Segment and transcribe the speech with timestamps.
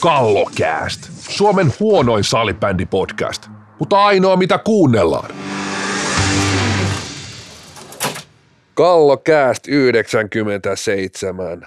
[0.00, 1.00] Kallokääst.
[1.12, 3.46] Suomen huonoin salibändipodcast,
[3.78, 5.30] mutta ainoa mitä kuunnellaan.
[8.74, 11.66] Kallokääst 97.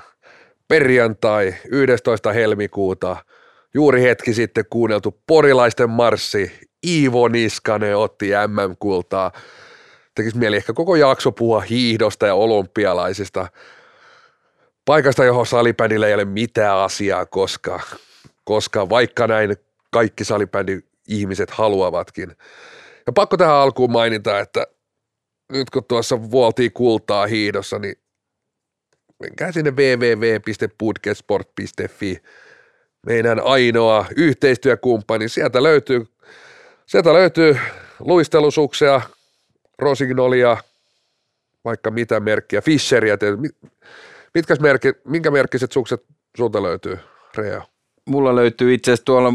[0.68, 2.34] Perjantai 11.
[2.34, 3.18] helmikuuta.
[3.74, 6.52] Juuri hetki sitten kuunneltu porilaisten marssi.
[6.88, 9.32] Iivo Niskanen otti MM-kultaa.
[10.16, 13.48] Tekisi mieli ehkä koko jakso puhua hiihdosta ja olympialaisista.
[14.86, 17.80] Paikasta, johon salibändillä ei ole mitään asiaa koska,
[18.44, 19.56] koska vaikka näin
[19.92, 22.36] kaikki salibändin ihmiset haluavatkin.
[23.08, 24.68] Ja pakko tähän alkuun mainita, että
[25.52, 27.96] nyt kun tuossa vuoltiin kultaa hiidossa, niin
[29.20, 32.18] menkää sinne www.budgetsport.fi,
[33.06, 35.30] meidän ainoa yhteistyökumppani.
[35.30, 36.06] Sieltä löytyy,
[36.86, 37.58] sieltä löytyy
[38.00, 39.02] luistelusuksia,
[39.80, 40.58] rosignolia,
[41.66, 43.18] vaikka mitä merkkiä, Fisheria,
[44.34, 46.04] mitkä merkki, minkä merkkiset sukset
[46.38, 47.00] sulta löytyy,
[47.38, 47.71] Rea?
[48.10, 49.34] Mulla löytyy itse asiassa tuolla,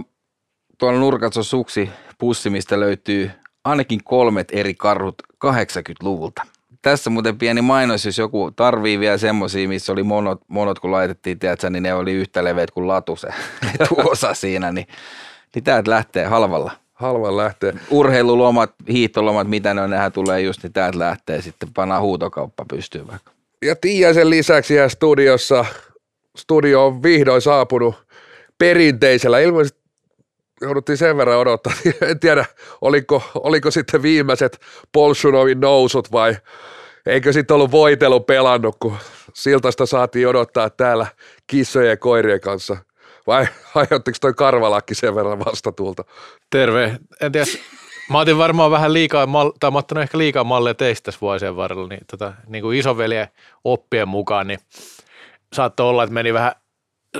[0.78, 3.30] tuolla nurkassa suksi pussi, mistä löytyy
[3.64, 5.14] ainakin kolmet eri karhut
[5.46, 6.42] 80-luvulta.
[6.82, 11.38] Tässä muuten pieni mainos, jos joku tarvii vielä semmoisia, missä oli monot, monot kun laitettiin,
[11.38, 13.28] tiedätkö, niin ne oli yhtä leveät kuin latu se
[13.80, 14.86] etuosa siinä, niin,
[15.54, 16.72] niin täältä lähtee halvalla.
[16.92, 17.74] Halvalla lähtee.
[17.90, 23.06] Urheilulomat, hiihtolomat, mitä ne on, nehän tulee just, niin täältä lähtee sitten, panna huutokauppa pystyy
[23.06, 23.32] vaikka.
[23.62, 25.64] Ja Tiiaisen lisäksi ihan studiossa,
[26.36, 28.05] studio on vihdoin saapunut
[28.58, 29.86] perinteisellä, ilmeisesti
[30.60, 31.72] jouduttiin sen verran odottaa.
[32.10, 32.44] En tiedä,
[32.80, 34.60] oliko, oliko sitten viimeiset
[34.92, 36.36] Polshunovin nousut vai
[37.06, 38.96] eikö sitten ollut voitelu pelannut, kun
[39.34, 41.06] siltasta saatiin odottaa täällä
[41.46, 42.76] kissojen ja koirien kanssa.
[43.26, 46.04] Vai aiheuttiko toi karvalakki sen verran vastatuulta?
[46.50, 46.98] Terve.
[47.20, 47.46] En tiedä,
[48.10, 49.26] mä otin varmaan vähän liikaa,
[49.60, 53.28] tai mä ottanut ehkä liikaa malleja teistä vuosien varrella, niin, tota, niin kuin isoveljen
[53.64, 54.58] oppien mukaan, niin
[55.52, 56.52] saattoi olla, että meni vähän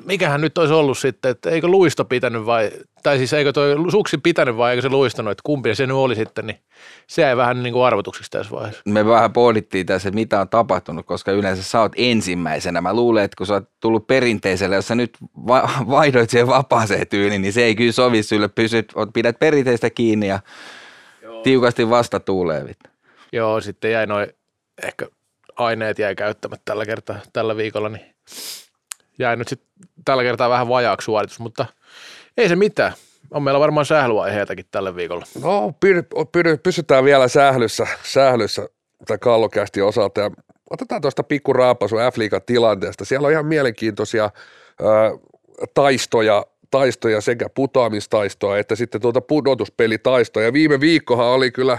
[0.05, 2.71] mikähän nyt olisi ollut sitten, että eikö luisto pitänyt vai,
[3.03, 6.15] tai siis eikö toi suksi pitänyt vai eikö se luistanut, että kumpi se nyt oli
[6.15, 6.59] sitten, niin
[7.07, 8.83] se jäi vähän niin kuin arvotuksiksi tässä vaiheessa.
[8.87, 12.81] Me vähän pohdittiin tässä, että mitä on tapahtunut, koska yleensä sä oot ensimmäisenä.
[12.81, 17.07] Mä luulen, että kun sä oot tullut perinteiselle, jos sä nyt va- vaihdoit siihen vapaaseen
[17.07, 20.41] tyyliin, niin se ei kyllä sovi sulle, pysyt, pidät perinteistä kiinni ja
[21.23, 21.43] Joo.
[21.43, 22.75] tiukasti vasta tuulee.
[23.33, 24.27] Joo, sitten jäi noin,
[24.83, 25.07] ehkä
[25.57, 28.15] aineet jäi käyttämättä tällä kertaa, tällä viikolla, niin
[29.19, 29.69] jäi nyt sitten
[30.05, 31.67] tällä kertaa vähän vajaaksi suoritus, mutta
[32.37, 32.93] ei se mitään.
[33.31, 35.27] On meillä varmaan sählyaiheitakin tällä viikolla.
[35.43, 35.75] No,
[36.63, 38.69] pysytään vielä sählyssä, sählyssä
[39.07, 40.31] tai kallokästi osalta ja
[40.71, 42.17] otetaan tuosta pikku raapasu f
[42.47, 43.05] tilanteesta.
[43.05, 44.31] Siellä on ihan mielenkiintoisia ää,
[45.75, 50.43] taistoja, taistoja sekä putoamistaistoa että sitten tuota pudotuspelitaistoa.
[50.43, 51.79] Ja viime viikkohan oli kyllä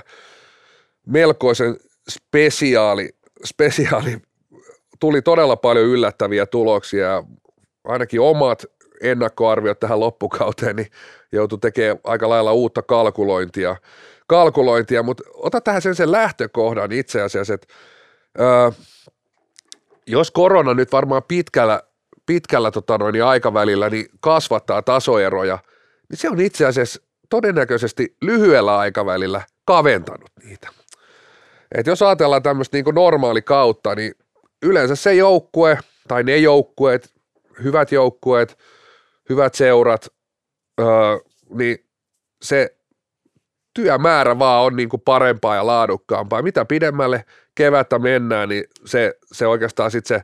[1.06, 1.78] melkoisen
[2.10, 3.10] spesiaali,
[3.46, 4.18] spesiaali
[5.00, 7.24] tuli todella paljon yllättäviä tuloksia.
[7.84, 8.66] Ainakin omat
[9.02, 10.88] ennakkoarviot tähän loppukauteen, niin
[11.32, 13.76] joutui tekemään aika lailla uutta kalkulointia,
[14.28, 17.68] kalkulointia mutta ota tähän sen, sen lähtökohdan itse asiassa, että
[18.40, 18.72] ö,
[20.08, 21.82] jos korona nyt varmaan pitkällä,
[22.26, 25.60] pitkällä tota noin, aikavälillä niin kasvattaa tasoeroja,
[26.10, 30.70] niin se on itse asiassa todennäköisesti lyhyellä aikavälillä kaventanut niitä.
[31.76, 34.14] Et jos ajatellaan tämmöistä niin normaali kautta, niin
[34.64, 37.14] yleensä se joukkue tai ne joukkueet,
[37.64, 38.58] hyvät joukkueet,
[39.30, 40.08] hyvät seurat,
[40.82, 40.88] öö,
[41.50, 41.86] niin
[42.42, 42.78] se
[43.74, 46.42] työmäärä vaan on niin kuin parempaa ja laadukkaampaa.
[46.42, 47.26] Mitä pidemmälle
[47.56, 50.24] kevättä mennään, niin se, se oikeastaan sitten se,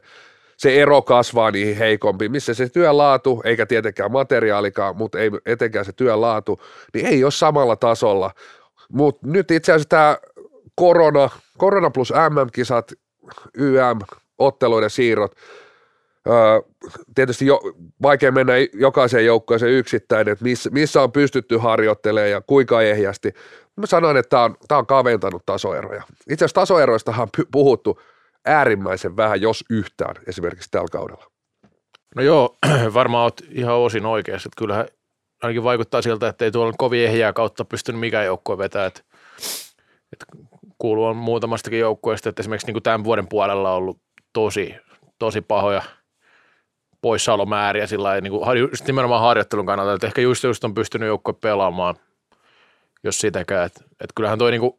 [0.58, 5.92] se ero kasvaa niihin heikompiin, missä se työlaatu, eikä tietenkään materiaalikaan, mutta ei etenkään se
[5.92, 6.62] työlaatu,
[6.94, 8.32] niin ei ole samalla tasolla.
[8.90, 10.18] Mutta nyt itse asiassa tämä
[10.76, 12.92] korona, korona plus MM-kisat,
[13.58, 14.00] YM,
[14.38, 15.36] otteluiden siirrot.
[16.28, 16.62] Öö,
[17.16, 17.62] tietysti jo,
[18.02, 23.34] vaikea mennä jokaiseen joukkueeseen yksittäin, että missä, missä on pystytty harjoittelemaan ja kuinka ehjästi.
[23.76, 26.04] Mä sanoin, että tämä on, tämä on kaventanut tasoeroja.
[26.30, 28.00] Itse asiassa tasoeroistahan on puhuttu
[28.46, 31.26] äärimmäisen vähän, jos yhtään, esimerkiksi tällä kaudella.
[32.16, 32.58] No joo,
[32.94, 34.47] varmaan olet ihan osin oikeassa.
[34.47, 34.88] Että kyllähän
[35.41, 38.88] ainakin vaikuttaa siltä, että ei tuolla kovin ehjää kautta pystynyt mikään joukkue vetämään.
[38.88, 39.02] Että,
[40.14, 40.26] että
[40.78, 44.03] kuuluu on muutamastakin joukkueesta, että esimerkiksi niin kuin tämän vuoden puolella on ollut
[44.34, 44.76] tosi,
[45.20, 45.82] tosi pahoja
[47.02, 51.34] poissaolomääriä sillä niin kuin, just nimenomaan harjoittelun kannalta, että ehkä just, just on pystynyt joukkue
[51.41, 51.96] pelaamaan,
[53.03, 54.74] jos sitäkään, että, että kyllähän toi niin kuin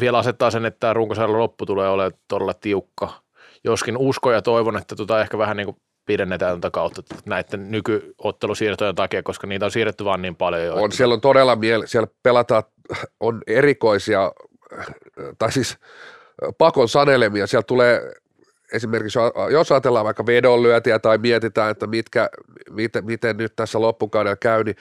[0.00, 3.22] vielä asettaa sen, että tämä runkosarjan loppu tulee olemaan todella tiukka,
[3.64, 5.76] joskin usko ja toivon, että tota ehkä vähän niin kuin
[6.06, 10.64] pidennetään tätä kautta näiden nykyottelusiirtojen takia, koska niitä on siirretty vaan niin paljon.
[10.64, 10.74] Jo.
[10.74, 12.62] On, siellä on todella miele, siellä pelataan,
[13.20, 14.32] on erikoisia,
[15.38, 15.78] tai siis
[16.58, 18.12] pakon sanelemia, siellä tulee
[18.72, 19.18] esimerkiksi
[19.50, 22.28] jos ajatellaan vaikka vedonlyötiä tai mietitään, että mitkä,
[22.70, 24.76] miten, miten nyt tässä loppukaudella käy, niin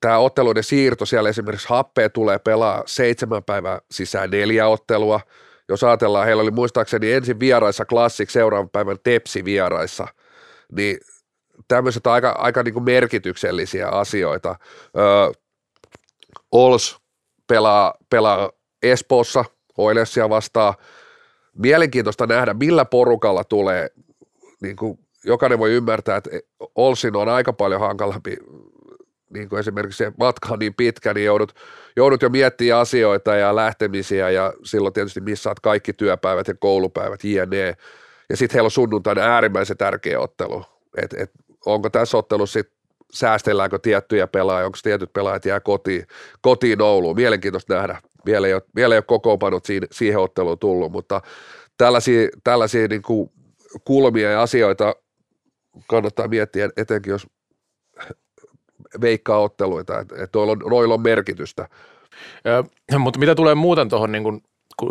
[0.00, 5.20] tämä otteluiden siirto siellä esimerkiksi happea tulee pelaa seitsemän päivän sisään neljä ottelua.
[5.68, 10.06] Jos ajatellaan, heillä oli muistaakseni ensin vieraissa klassik seuraavan päivän tepsi vieraissa,
[10.72, 10.98] niin
[11.68, 14.56] tämmöiset aika, aika niin kuin merkityksellisiä asioita.
[14.96, 15.32] Öö,
[16.52, 16.98] Ols
[17.48, 18.50] pelaa, pelaa
[18.82, 19.44] Espoossa
[19.78, 20.74] Oilersia vastaan.
[21.58, 23.90] Mielenkiintoista nähdä, millä porukalla tulee,
[24.62, 26.30] niin kuin jokainen voi ymmärtää, että
[26.74, 28.36] Olsin on aika paljon hankalampi
[29.34, 31.52] niin kuin esimerkiksi se matka on niin pitkä, niin joudut,
[31.96, 37.76] joudut jo miettimään asioita ja lähtemisiä ja silloin tietysti missaat kaikki työpäivät ja koulupäivät, jne.
[38.28, 40.64] Ja sitten heillä on sunnuntaina äärimmäisen tärkeä ottelu,
[41.02, 41.30] että et,
[41.66, 42.78] onko tässä ottelussa sitten
[43.12, 46.06] säästelläänkö tiettyjä pelaajia, onko tietyt pelaajat jää kotiin,
[46.40, 47.16] kotiin Ouluun.
[47.16, 48.00] Mielenkiintoista nähdä.
[48.26, 51.20] Vielä ei ole, vielä ei ole kokoonpanot siihen, siihen otteluun tullut, mutta
[51.76, 53.30] tällaisia, tällaisia niin kuin
[53.84, 54.94] kulmia ja asioita
[55.86, 57.26] kannattaa miettiä, etenkin jos
[59.00, 61.68] veikkaa otteluita, että, noilla, on, noilla on merkitystä.
[62.92, 64.42] Ja, mutta mitä tulee muuten tuohon, niin kun,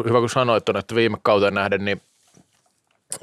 [0.05, 2.01] hyvä kun sanoit tuonne, että viime kauteen nähden, niin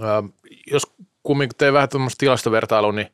[0.01, 0.23] ää,
[0.71, 0.83] jos
[1.23, 3.09] kumminkin tein vähän tuommoista tilastovertailua, niin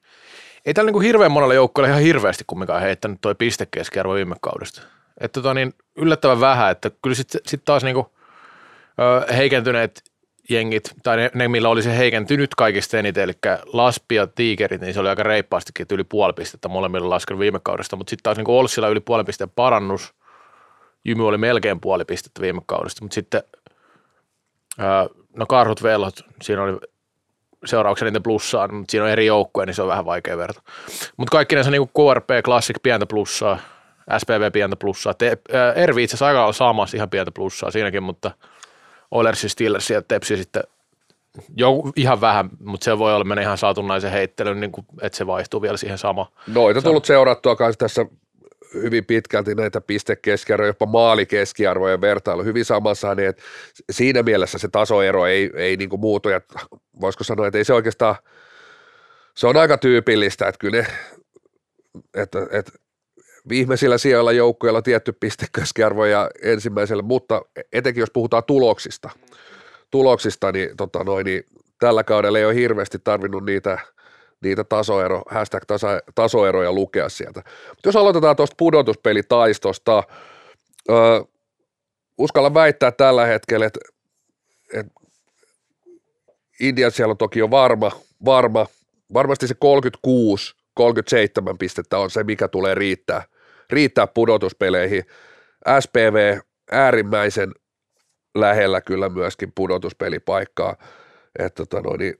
[0.66, 4.82] ei tällä niin hirveän monella joukkueella ihan hirveästi kumminkaan heittänyt toi pistekeskiarvo viime kaudesta.
[5.20, 8.06] Että tota niin yllättävän vähän, että kyllä sitten sit taas niin kuin,
[9.00, 10.02] ö, heikentyneet
[10.48, 13.32] jengit, tai ne, ne, millä oli se heikentynyt kaikista eniten, eli
[13.64, 17.96] Laspi ja Tigerit, niin se oli aika reippaastikin, yli puoli pistettä molemmilla laskenut viime kaudesta,
[17.96, 20.14] mutta sitten taas niin Olssilla yli puoli pistettä parannus,
[21.04, 23.42] Jymy oli melkein puoli pistettä viime kaudesta, mutta sitten
[25.36, 26.78] no karhut, velhot, siinä oli
[27.64, 30.62] seuraavaksi niitä plussaa, mutta siinä on eri joukkoja, niin se on vähän vaikea verta.
[31.16, 33.58] Mutta kaikki näissä niin KRP, Classic, pientä plussaa,
[34.18, 35.38] SPV pientä plussaa, Te,
[35.76, 38.30] Ervi itse asiassa aika samassa ihan pientä plussaa siinäkin, mutta
[39.10, 40.62] Oilersi, Steelers ja Tepsi sitten
[41.56, 45.26] jo, ihan vähän, mutta se voi olla mennä ihan satunnaisen heittelyn, niin kuin, että se
[45.26, 46.28] vaihtuu vielä siihen samaan.
[46.46, 48.06] Noita tullut seurattua kanssa tässä
[48.74, 52.44] hyvin pitkälti näitä pistekeskiarvoja, jopa maalikeskiarvojen vertailu.
[52.44, 53.42] Hyvin samassa, niin että
[53.90, 56.40] siinä mielessä se tasoero ei, ei niin kuin muutu, ja
[57.00, 58.16] voisiko sanoa, että ei se oikeastaan,
[59.34, 60.86] se on aika tyypillistä, että kyllä ne,
[62.14, 62.72] että, että
[63.48, 69.10] viimeisillä sijoilla joukkueilla tietty pistekeskiarvo ja ensimmäisellä, mutta etenkin jos puhutaan tuloksista,
[69.90, 71.44] tuloksista niin, tota noin, niin
[71.78, 73.78] tällä kaudella ei ole hirveästi tarvinnut niitä,
[74.42, 77.42] niitä tasoero, hashtag tasa, tasoeroja lukea sieltä.
[77.68, 80.02] Mutta jos aloitetaan tuosta pudotuspelitaistosta,
[80.90, 81.20] öö,
[82.18, 83.80] uskallan väittää tällä hetkellä, että,
[84.74, 84.92] että
[86.60, 87.90] Indian siellä on toki jo varma,
[88.24, 88.66] varma,
[89.14, 93.22] varmasti se 36, 37 pistettä on se, mikä tulee riittää–
[93.70, 95.04] riittää pudotuspeleihin.
[95.80, 96.38] SPV
[96.72, 97.52] äärimmäisen
[98.34, 100.76] lähellä kyllä myöskin pudotuspelipaikkaa.
[101.38, 102.14] Että tota noin, niin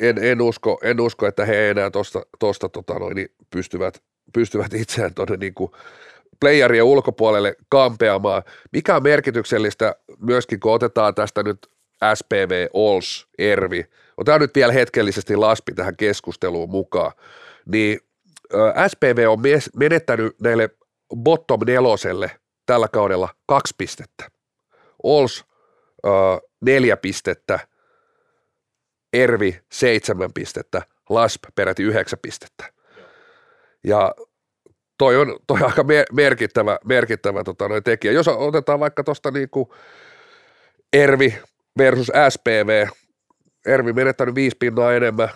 [0.00, 4.02] en, en, usko, en usko, että he enää tuosta tosta, tota noin, niin pystyvät,
[4.32, 5.54] pystyvät itseään tuonne niin
[6.40, 8.42] playerien ulkopuolelle kampeamaan.
[8.72, 11.58] Mikä on merkityksellistä myöskin, kun otetaan tästä nyt
[12.14, 13.84] SPV, Ols, Ervi,
[14.16, 17.12] otetaan nyt vielä hetkellisesti Laspi tähän keskusteluun mukaan,
[17.66, 18.00] niin
[18.88, 19.38] SPV on
[19.76, 20.70] menettänyt näille
[21.16, 22.30] bottom neloselle
[22.66, 24.30] tällä kaudella kaksi pistettä.
[25.02, 25.44] Ols
[26.60, 27.58] neljä pistettä,
[29.12, 32.72] Ervi seitsemän pistettä, Lasp peräti yhdeksän pistettä.
[33.84, 34.14] Ja
[34.98, 38.12] toi on, toi on aika merkittävä, merkittävä tota, noin tekijä.
[38.12, 39.74] Jos otetaan vaikka tuosta niinku
[40.92, 41.38] Ervi
[41.78, 42.86] versus SPV,
[43.66, 45.28] Ervi menettänyt viisi pinnaa enemmän,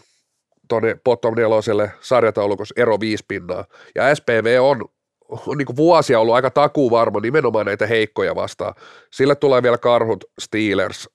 [0.68, 3.64] tuonne bottom neloselle sarjataulukossa ero viisi pinnaa.
[3.94, 4.84] Ja SPV on,
[5.28, 8.74] on niin vuosia ollut aika takuvarma nimenomaan näitä heikkoja vastaan.
[9.10, 11.10] Sille tulee vielä karhut Steelers.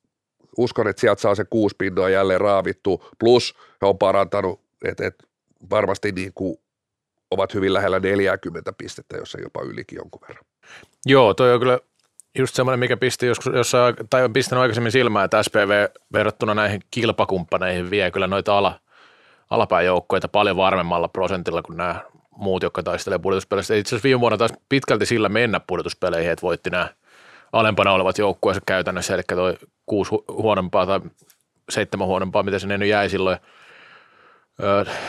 [0.57, 3.03] Uskon, että sieltä saa se kuusi pinnaa jälleen raavittu.
[3.19, 5.15] Plus he on parantanut, että et
[5.69, 6.57] varmasti niin kuin
[7.31, 10.45] ovat hyvin lähellä 40 pistettä, jos ei jopa ylikin jonkun verran.
[11.05, 11.79] Joo, toi on kyllä
[12.37, 16.81] just semmoinen, mikä pisti joskus, jossain, tai on pistänyt aikaisemmin silmään, että SPV verrattuna näihin
[16.91, 18.79] kilpakumppaneihin vie kyllä noita ala,
[19.49, 19.87] alapäin
[20.31, 22.01] paljon varmemmalla prosentilla kuin nämä
[22.31, 23.75] muut, jotka taistelevat pudotuspeleissä.
[23.75, 26.89] Itse asiassa viime vuonna taas pitkälti sillä mennä pudotuspeleihin, että voitti nämä
[27.51, 30.99] alempana olevat joukkueensa käytännössä, eli toi kuusi huonompaa tai
[31.69, 33.37] seitsemän huonompaa, mitä sinne nyt jäi silloin.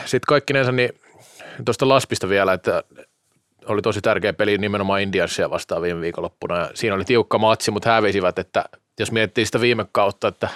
[0.05, 0.89] Sitten kaikkinensa, niin
[1.65, 2.83] tuosta Laspista vielä, että
[3.65, 6.57] oli tosi tärkeä peli nimenomaan Indiansia vastaan viime viikonloppuna.
[6.57, 8.65] Ja siinä oli tiukka matsi, mutta hävisivät, että
[8.99, 10.49] jos miettii sitä viime kautta, että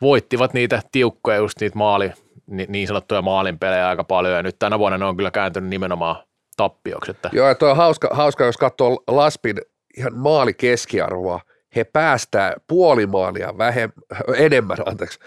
[0.00, 2.12] voittivat niitä tiukkoja, just niitä maali,
[2.50, 6.16] niin sanottuja maalinpelejä aika paljon, ja nyt tänä vuonna ne on kyllä kääntynyt nimenomaan
[6.56, 7.10] tappioksi.
[7.10, 7.30] Että.
[7.32, 9.56] Joo, ja toi on hauska, hauska jos katsoo Laspin
[9.96, 11.40] ihan maalikeskiarvoa,
[11.76, 13.92] he päästää puoli maalia vähem,
[14.36, 15.18] enemmän, anteeksi,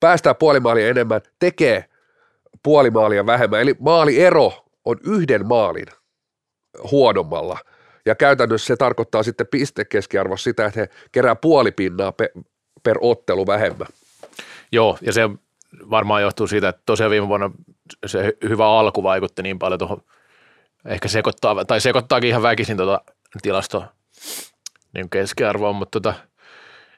[0.00, 1.84] päästää puoli maalia enemmän, tekee
[2.62, 5.86] puoli maalia vähemmän, eli maaliero on yhden maalin
[6.90, 7.58] huonommalla.
[8.06, 12.30] Ja käytännössä se tarkoittaa sitten pistekeskiarvossa sitä, että he kerää puoli pinnaa pe,
[12.82, 13.86] per ottelu vähemmän.
[14.72, 15.30] Joo, ja se
[15.90, 17.50] varmaan johtuu siitä, että tosiaan viime vuonna
[18.06, 20.02] se hyvä alku vaikutti niin paljon tuohon,
[20.86, 23.00] ehkä sekoittaa, tai sekoittaakin ihan väkisin tuota
[23.42, 23.86] tilastoa
[24.94, 26.14] niin keskiarvoon, mutta tota,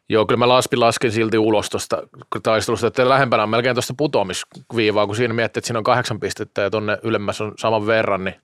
[0.09, 2.03] joo, kyllä mä laskin, lasken silti ulos tuosta
[2.43, 6.63] taistelusta, että lähempänä on melkein tuosta putoamisviivaa, kun siinä miettii, että siinä on kahdeksan pistettä
[6.63, 8.35] ja tuonne ylemmässä on saman verran, niin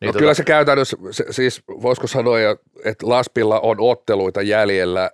[0.00, 0.18] niin no tota...
[0.18, 2.36] kyllä se käytännössä, se, siis voisiko sanoa,
[2.84, 5.10] että Laspilla on otteluita jäljellä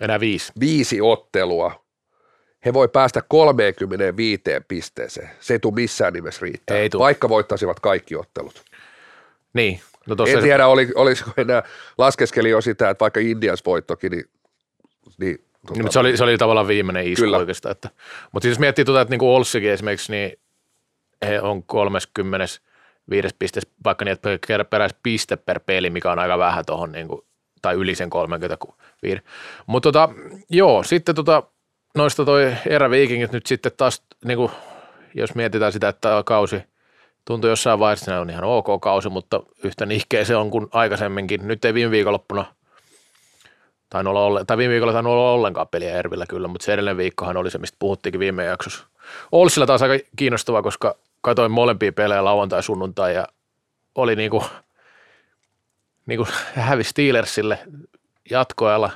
[0.00, 0.52] enää viisi.
[0.60, 1.83] Viisi ottelua.
[2.64, 5.30] He voi päästä 35 pisteeseen.
[5.40, 8.64] Se ei tule missään nimessä riittää, ei vaikka voittaisivat kaikki ottelut.
[9.52, 9.80] Niin.
[10.06, 11.62] No en tiedä, oli, olisiko enää,
[11.98, 14.24] laskeskeli jo sitä, että vaikka Indias voittokin, niin,
[15.18, 17.38] niin Tota, niin, se, oli, se oli tavallaan viimeinen isku kyllä.
[17.38, 17.70] oikeastaan.
[17.72, 17.90] Että,
[18.32, 20.38] mutta siis jos miettii tuota, että niin kuin Olssikin esimerkiksi, niin
[21.26, 22.46] he on 30
[23.10, 27.08] viides piste, vaikka niin, että peräisi piste per peli, mikä on aika vähän tuohon, niin
[27.08, 27.20] kuin,
[27.62, 29.22] tai yli sen 35.
[29.66, 30.08] Mutta tota,
[30.50, 31.42] joo, sitten tota,
[31.94, 34.52] noista toi eräviikingit nyt sitten taas, niin kuin,
[35.14, 36.62] jos mietitään sitä, että kausi
[37.24, 41.48] tuntui jossain vaiheessa, että on ihan ok kausi, mutta yhtä nihkeä se on kuin aikaisemminkin.
[41.48, 42.44] Nyt ei viime viikonloppuna
[43.90, 47.36] tai, olla, tai viime viikolla tainnut olla ollenkaan peliä Ervillä kyllä, mutta se edellinen viikkohan
[47.36, 48.86] oli se, mistä puhuttiinkin viime jaksossa.
[49.32, 53.26] Olsilla taas aika kiinnostavaa, koska katoin molempia pelejä lauantai sunnuntai ja
[53.94, 54.44] oli niinku,
[56.06, 57.58] niinku hävisi Steelersille
[58.30, 58.90] jatkoajalla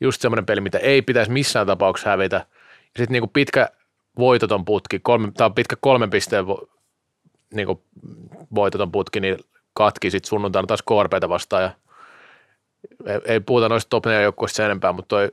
[0.00, 2.36] just semmoinen peli, mitä ei pitäisi missään tapauksessa hävitä.
[2.36, 3.68] Ja sitten niinku pitkä
[4.18, 6.68] voitoton putki, kolme, tai pitkä kolmen pisteen vo,
[7.54, 7.82] niinku
[8.54, 9.38] voitoton putki, niin
[9.74, 11.70] katki sitten sunnuntaina taas KRPtä vastaan ja
[13.06, 15.30] ei, ei puhuta noista top 4 joukkueista sen enempää, mutta toi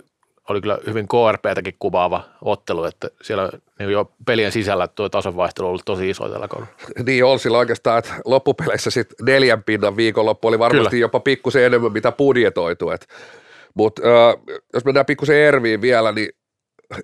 [0.50, 3.50] oli kyllä hyvin KRPtäkin kuvaava ottelu, että siellä
[3.80, 6.74] niin jo pelien sisällä tuo tasonvaihtelu on ollut tosi iso tällä kaudella.
[7.06, 11.02] Niin on sillä oikeastaan, että loppupeleissä sitten neljän pinnan viikonloppu oli varmasti kyllä.
[11.02, 12.92] jopa pikkusen enemmän, mitä budjetoitu.
[13.76, 16.30] Mutta äh, jos mennään pikkusen Erviin vielä, niin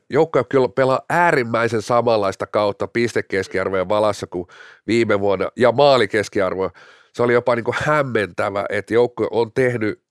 [0.09, 4.47] joukko kyllä pelaa äärimmäisen samanlaista kautta pistekeskiarvojen valassa kuin
[4.87, 6.69] viime vuonna ja maalikeskiarvoja.
[7.13, 10.03] Se oli jopa niin kuin hämmentävä, että joukko on tehnyt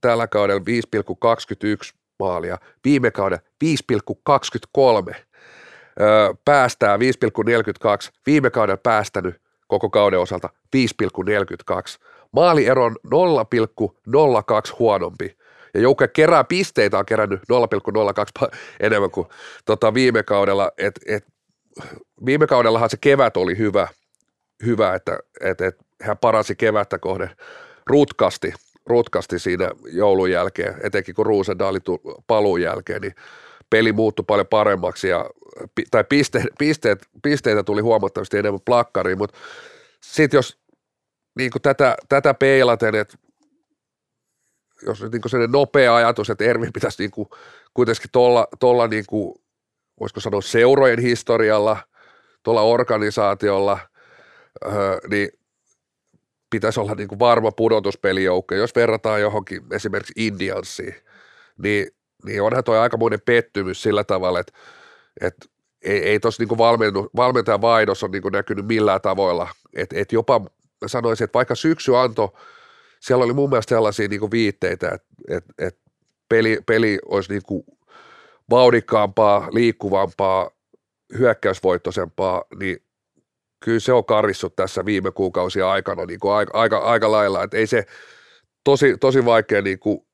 [0.00, 0.62] tällä kaudella
[1.90, 5.14] 5,21 maalia, viime kauden 5,23,
[6.00, 7.02] öö, päästää 5,42,
[8.26, 9.34] viime kauden päästänyt
[9.68, 12.06] koko kauden osalta 5,42.
[12.32, 15.36] Maaliero on 0,02 huonompi
[15.76, 17.40] ja joukko kerää pisteitä on kerännyt
[18.42, 18.48] 0,02
[18.80, 19.26] enemmän kuin
[19.64, 20.70] tota viime kaudella.
[20.78, 21.26] Et, et,
[22.26, 23.88] viime kaudellahan se kevät oli hyvä,
[24.64, 27.30] hyvä että et, et, hän parasi kevättä kohden
[27.86, 28.52] rutkasti–
[28.86, 31.78] rutkasti siinä joulun jälkeen, etenkin kun Ruusendaali
[32.26, 33.14] paluun jälkeen, niin
[33.70, 35.30] peli muuttui paljon paremmaksi ja,
[35.90, 39.38] tai piste, pisteet, pisteitä tuli huomattavasti enemmän plakkariin, mutta
[40.02, 40.58] sitten jos
[41.38, 43.18] niin tätä, tätä peilaten, että
[44.82, 47.28] jos nyt niin sellainen nopea ajatus, että Ervin pitäisi niin kuin,
[47.74, 49.34] kuitenkin tuolla, tuolla niin kuin,
[50.00, 51.76] voisiko sanoa seurojen historialla,
[52.42, 53.78] tuolla organisaatiolla,
[54.64, 55.28] öö, niin
[56.50, 58.54] pitäisi olla niin kuin varma pudotuspelijoukko.
[58.54, 60.94] Jos verrataan johonkin esimerkiksi Indiansiin,
[61.58, 61.86] niin,
[62.24, 64.52] niin onhan tuo aikamoinen pettymys sillä tavalla, että,
[65.20, 65.46] että
[65.82, 66.58] ei, ei tuossa niin
[67.16, 69.48] valmentajan vaihdos on niin kuin näkynyt millään tavoilla.
[69.76, 70.40] Että et jopa
[70.86, 72.28] sanoisin, että vaikka syksy antoi,
[73.00, 75.80] siellä oli mun mielestä sellaisia niin viitteitä, että, että, että
[76.28, 77.64] peli, peli olisi niin kuin
[78.50, 80.50] vauhdikkaampaa, liikkuvampaa,
[81.18, 82.78] hyökkäysvoittoisempaa, niin
[83.64, 87.56] kyllä se on karissut tässä viime kuukausien aikana niin kuin aika, aika, aika lailla, että
[87.56, 87.86] ei se
[88.64, 90.06] tosi, tosi vaikea niin kuin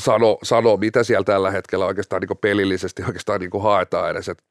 [0.00, 4.44] sano, sano, mitä siellä tällä hetkellä oikeastaan niin pelillisesti oikeastaan niin haetaan edes, että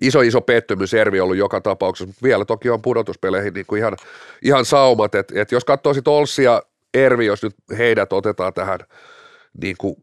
[0.00, 3.96] iso iso pettymys Ervi ollut joka tapauksessa, mutta vielä toki on pudotuspeleihin niin kuin ihan,
[4.42, 6.62] ihan saumat, että, että jos katsoo sitten Olssia
[6.94, 8.80] Ervi, jos nyt heidät otetaan tähän
[9.62, 9.96] niin kuin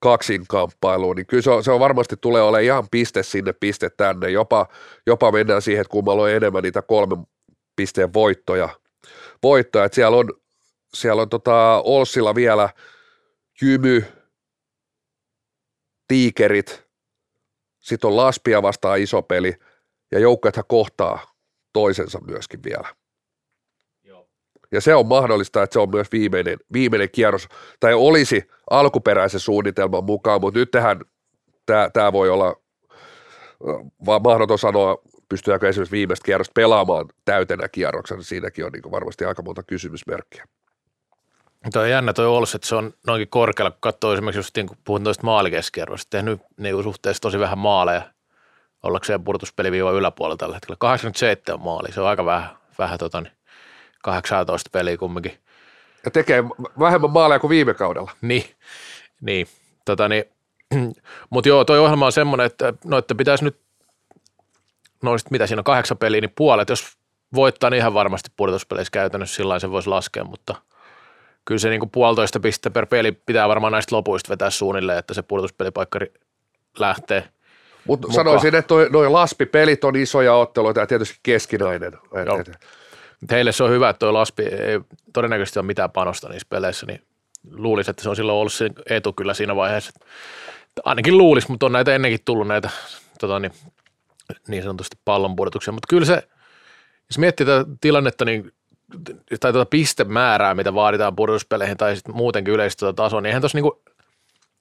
[0.00, 4.30] kaksinkamppailuun, niin kyllä se on, se on varmasti tulee olemaan ihan piste sinne, piste tänne.
[4.30, 4.66] Jopa,
[5.06, 7.16] jopa mennään siihen, että kummalla on enemmän niitä kolme
[7.76, 8.68] pisteen voittoja.
[9.42, 9.84] voittoja.
[9.84, 10.28] Että siellä on,
[10.94, 12.68] siellä on tota Olssilla vielä
[13.62, 14.04] Jymy,
[16.08, 16.89] Tiikerit,
[17.80, 19.54] sitten on Laspia vastaan iso peli,
[20.12, 21.34] ja joukkueethan kohtaa
[21.72, 22.88] toisensa myöskin vielä.
[24.72, 27.48] Ja se on mahdollista, että se on myös viimeinen, viimeinen kierros,
[27.80, 31.00] tai olisi alkuperäisen suunnitelman mukaan, mutta nyt tähän
[31.92, 32.56] tämä voi olla
[34.06, 39.42] vaan mahdoton sanoa, pystyykö esimerkiksi viimeistä kierrosta pelaamaan täytenä kierroksen, siinäkin on niin varmasti aika
[39.42, 40.46] monta kysymysmerkkiä.
[41.72, 44.66] Toi on jännä toi Ols, että se on noinkin korkealla, kun katsoo esimerkiksi just niin
[44.66, 48.02] kun puhun tuosta maalikeskiarvosta, tehnyt niin suhteessa tosi vähän maaleja
[48.82, 50.76] ollakseen purtuspeliviiva yläpuolella tällä hetkellä.
[50.78, 53.32] 87 maali, se on aika vähän, vähän tota, niin
[54.02, 55.38] 18 peliä kumminkin.
[56.04, 56.44] Ja tekee
[56.78, 58.10] vähemmän maaleja kuin viime kaudella.
[58.20, 58.44] Niin,
[59.20, 59.46] niin.
[59.84, 60.24] Tota, niin
[61.30, 63.60] mutta joo, toi ohjelma on semmoinen, että, no, että pitäisi nyt,
[65.02, 66.96] no sit mitä siinä on kahdeksan peliä, niin puolet, jos
[67.34, 70.54] voittaa, niin ihan varmasti pudotuspeleissä käytännössä sillä se voisi laskea, mutta
[71.44, 75.14] kyllä se niin kuin puolitoista pistettä per peli pitää varmaan näistä lopuista vetää suunnilleen, että
[75.14, 75.98] se pudotuspelipaikka
[76.78, 77.28] lähtee.
[77.86, 81.92] Mutta sanoisin, että noin laspipelit on isoja otteluita ja tietysti keskinäinen.
[82.26, 82.44] Joo.
[83.30, 84.80] Heille se on hyvä, että tuo laspi ei
[85.12, 87.02] todennäköisesti ole mitään panosta niissä peleissä, niin
[87.52, 89.92] luulisi, että se on silloin ollut se etu kyllä siinä vaiheessa.
[90.84, 92.70] Ainakin luulisi, mutta on näitä ennenkin tullut näitä
[93.20, 93.52] tota niin,
[94.48, 95.72] niin sanotusti pallonpudotuksia.
[95.72, 96.22] Mutta kyllä se,
[97.10, 98.52] jos miettii tätä tilannetta, niin
[99.40, 103.58] tai tuota pistemäärää, mitä vaaditaan pudotuspeleihin tai sitten muutenkin yleisesti tuota tasoa, niin eihän tuossa
[103.58, 103.82] niinku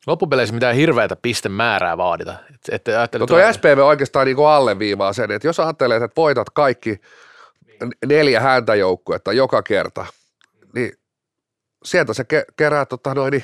[0.08, 2.36] loppupeleissä mitään hirveätä pistemäärää vaadita.
[2.72, 7.02] Et, et, no toi SPV oikeastaan niinku alleviivaa sen, että jos ajattelee, että voitat kaikki
[8.06, 10.06] neljä häntäjoukkuetta joka kerta,
[10.74, 10.92] niin
[11.86, 13.44] sieltä se ke- kerää tota noin, niin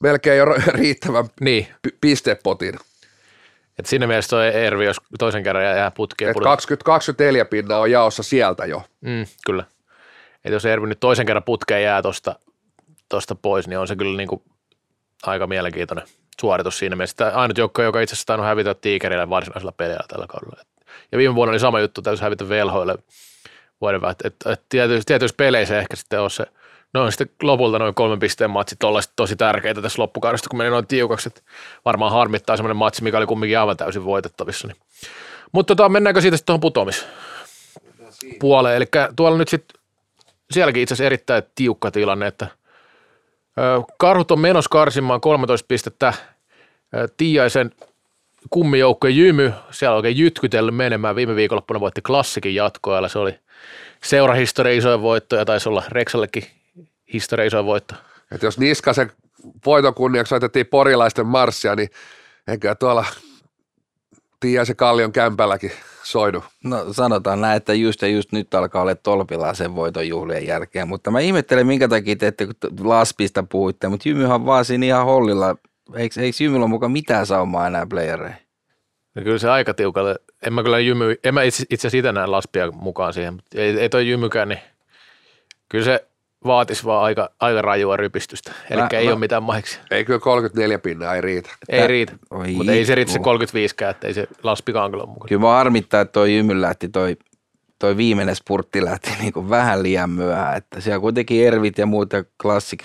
[0.00, 0.44] melkein jo
[0.78, 1.66] riittävän niin.
[2.00, 2.74] pistepotin.
[3.78, 6.34] Et siinä mielessä tuo Ervi, jos toisen kerran jää putkeen.
[6.34, 8.82] 20, 24 pinnaa on jaossa sieltä jo.
[9.00, 9.64] Mm, kyllä.
[10.44, 12.34] Et jos Ervi nyt toisen kerran putkeen jää tuosta
[13.08, 14.42] tosta pois, niin on se kyllä niinku
[15.22, 16.06] aika mielenkiintoinen
[16.40, 17.16] suoritus siinä mielessä.
[17.16, 20.62] Tämä ainut joukko, joka itse asiassa tainnut hävitä Tiikerille varsinaisella pelillä tällä kaudella.
[21.12, 22.98] Ja viime vuonna oli sama juttu, täytyy hävitä velhoille
[23.80, 24.00] vuoden.
[24.24, 26.46] Et, et, tietyissä, tietyissä peleissä ehkä sitten on se–
[26.94, 30.86] noin sitten lopulta noin kolmen pisteen matsit olla tosi tärkeitä tässä loppukaudesta, kun meni noin
[30.86, 31.40] tiukaksi, että
[31.84, 34.68] varmaan harmittaa semmoinen matsi, mikä oli kumminkin aivan täysin voitettavissa.
[34.68, 34.76] Niin.
[35.52, 39.80] Mutta tota, mennäänkö siitä sitten tuohon putoamispuoleen, eli tuolla nyt sitten
[40.50, 42.46] sielläkin itse asiassa erittäin tiukka tilanne, että
[43.98, 46.12] Karhut on menossa karsimaan 13 pistettä
[47.16, 47.70] Tiaisen
[48.50, 51.16] kummijoukkojen jymy, siellä on oikein jytkytellyt menemään.
[51.16, 53.38] Viime viikonloppuna voitti klassikin jatkoajalla, se oli
[54.04, 56.44] seurahistoria isoja voittoja, taisi olla Reksallekin
[57.12, 57.94] historia iso voitto.
[58.30, 59.12] Et jos Niskasen
[59.66, 61.88] voiton kunniaksi soitettiin porilaisten marssia, niin
[62.48, 63.04] eikö tuolla
[64.64, 66.44] se Kallion kämpälläkin soidu.
[66.64, 70.88] No sanotaan näin, että just ja just nyt alkaa olla tolpillaan sen voiton juhlien jälkeen,
[70.88, 72.48] mutta mä ihmettelen minkä takia te ette
[72.80, 75.56] Laspista puhuitte, mutta Jymyhän vaan siinä ihan hollilla.
[75.96, 78.48] Eikö, eikö Jymyllä mukaan mitään saumaa enää playereihin?
[79.14, 80.16] No kyllä se aika tiukalle.
[80.46, 83.78] En mä kyllä jymy, en mä itse, itse asiassa näe Laspia mukaan siihen, mutta ei,
[83.78, 84.60] ei toi jymykään, niin
[85.68, 86.08] kyllä se
[86.44, 88.52] vaatisi vaan aika, aika rajua rypistystä.
[88.70, 89.78] Eli ei mä, ole mitään mahiksi.
[89.90, 91.50] Ei kyllä 34 pinnaa, ei riitä.
[91.68, 92.12] Ei Tää, riitä,
[92.56, 95.28] mutta ei se riitä se 35 että ei se Laspikaan kyllä ole mukana.
[95.28, 97.16] Kyllä mä harmittaa, että toi jymy lähti toi,
[97.78, 100.56] toi viimeinen spurtti lähti niin kuin vähän liian myöhään.
[100.56, 102.84] Että siellä kuitenkin Ervit ja muut ja klassik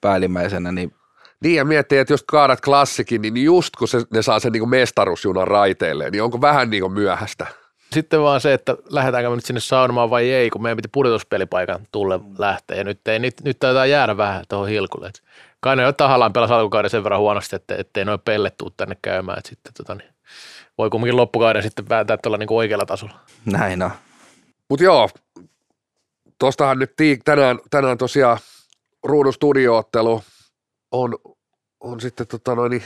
[0.00, 0.92] päällimmäisenä, niin
[1.40, 4.68] niin ja miettii, että jos kaadat klassikin, niin just kun se, ne saa sen niin
[4.68, 7.46] mestarusjunan raiteille, niin onko vähän niin myöhäistä?
[7.92, 11.86] Sitten vaan se, että lähdetäänkö me nyt sinne saunomaan vai ei, kun meidän piti pudotuspelipaikan
[11.92, 12.76] tulle lähteä.
[12.76, 15.06] Ja nyt, ei, nyt, nyt taitaa jäädä vähän tuohon hilkulle.
[15.06, 15.22] Et
[15.60, 18.96] kai ne jo tahallaan pelasi alkukauden sen verran huonosti, että ettei noin pellet tuu tänne
[19.02, 19.38] käymään.
[19.38, 20.10] Et sitten, tota, niin,
[20.78, 23.20] voi kumminkin loppukauden sitten vääntää tuolla niin oikealla tasolla.
[23.44, 23.90] Näin on.
[24.68, 25.08] Mutta joo,
[26.38, 28.38] tuostahan nyt tii, tänään, tänään tosiaan
[29.02, 30.22] ruudun studioottelu
[30.90, 31.14] on,
[31.80, 32.82] on sitten tota noin, niin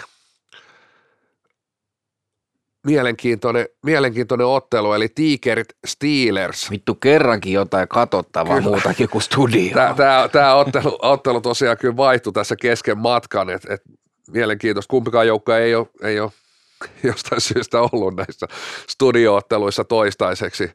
[2.86, 6.70] mielenkiintoinen, mielenkiintoinen ottelu, eli Tigerit Steelers.
[6.70, 8.70] Vittu kerrankin jotain katsottavaa kyllä.
[8.70, 9.74] muutakin kuin studio.
[9.74, 13.82] Tämä, tämä, tämä ottelu, ottelu tosiaan kyllä vaihtui tässä kesken matkan, että et,
[14.30, 14.90] mielenkiintoista.
[14.90, 16.32] Kumpikaan joukko ei ole, ei ole
[17.12, 18.46] jostain syystä ollut näissä
[18.88, 20.70] studiootteluissa toistaiseksi.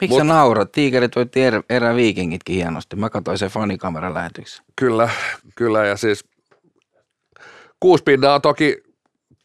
[0.00, 0.72] Miksi Mut, sä naurat?
[0.72, 2.96] Tiikerit voitti er, erä viikingitkin hienosti.
[2.96, 4.64] Mä katsoin sen fanikameran lähetyksen.
[4.76, 5.08] Kyllä,
[5.56, 6.24] kyllä ja siis
[7.80, 8.87] kuusi pinnaa on toki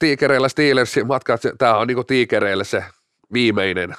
[0.04, 2.86] tiikereillä Steelersin matka, tämä on niinku tiikereille se
[3.34, 3.96] viimeinen,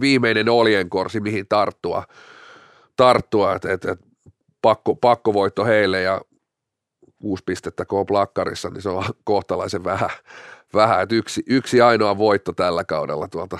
[0.00, 2.04] viimeinen oljenkorsi, mihin tarttua,
[2.96, 4.00] tarttua että et, et,
[4.62, 6.20] pakko, pakkovoitto heille ja
[7.18, 10.10] kuusi pistettä on plakkarissa, niin se on kohtalaisen vähän,
[10.74, 13.58] vähän että yksi, yksi ainoa voitto tällä kaudella tuolta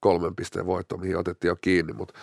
[0.00, 1.92] kolmen pisteen voitto, mihin otettiin jo kiinni.
[1.92, 2.14] Mutta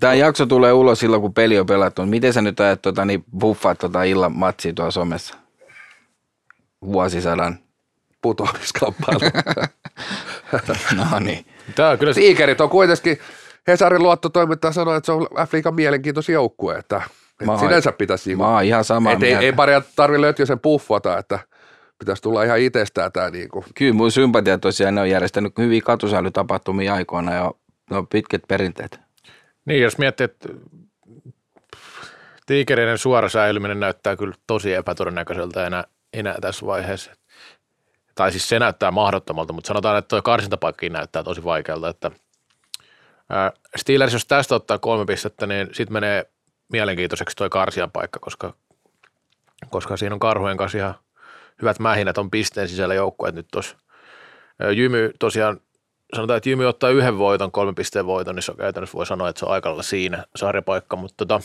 [0.00, 2.06] Tämä jakso tulee ulos silloin, kun peli on pelattu.
[2.06, 5.34] Miten sä nyt ajat, tuota, niin buffaat tuota illan matsia tuolla somessa?
[6.84, 7.58] Vuosisadan
[8.22, 9.20] putoamiskamppailu.
[11.12, 11.46] no niin.
[11.74, 12.14] Tämä on kyllä...
[12.14, 13.18] Tiikerit on kuitenkin,
[13.66, 17.02] Hesarin luottotoimittaja sanoi, että se on Afrikan mielenkiintoisin joukkue, että,
[17.40, 18.30] että sinänsä pitäisi...
[18.30, 21.38] Niin, mä oon ihan samaa ei, ei paria tarvi Lötjösen puffata, että
[21.98, 23.30] pitäisi tulla ihan itsestään tämä.
[23.30, 23.64] Niin kuin.
[23.74, 27.52] Kyllä mun sympatia tosiaan, ne on järjestänyt hyviä katusäilytapahtumia aikoina ja
[27.90, 29.00] ne on pitkät perinteet.
[29.64, 30.48] Niin, jos miettii, että
[32.46, 37.12] Tiikereiden suora säilyminen näyttää kyllä tosi epätodennäköiseltä enää, enää tässä vaiheessa.
[38.22, 41.88] Tai siis se näyttää mahdottomalta, mutta sanotaan, että tuo karsintapaikkakin näyttää tosi vaikealta.
[41.88, 42.10] Että
[43.76, 46.30] Steelers, jos tästä ottaa kolme pistettä, niin sitten menee
[46.68, 48.54] mielenkiintoiseksi tuo karsian paikka, koska,
[49.70, 50.94] koska siinä on karhujen kanssa ihan
[51.62, 53.76] hyvät mähinät on pisteen sisällä joukkueet nyt tuossa.
[54.76, 55.60] Jymy tosiaan,
[56.14, 59.28] sanotaan, että Jymy ottaa yhden voiton, kolme pisteen voiton, niin se on käytännössä voi sanoa,
[59.28, 61.40] että se on aika siinä sarjapaikka, mutta tota,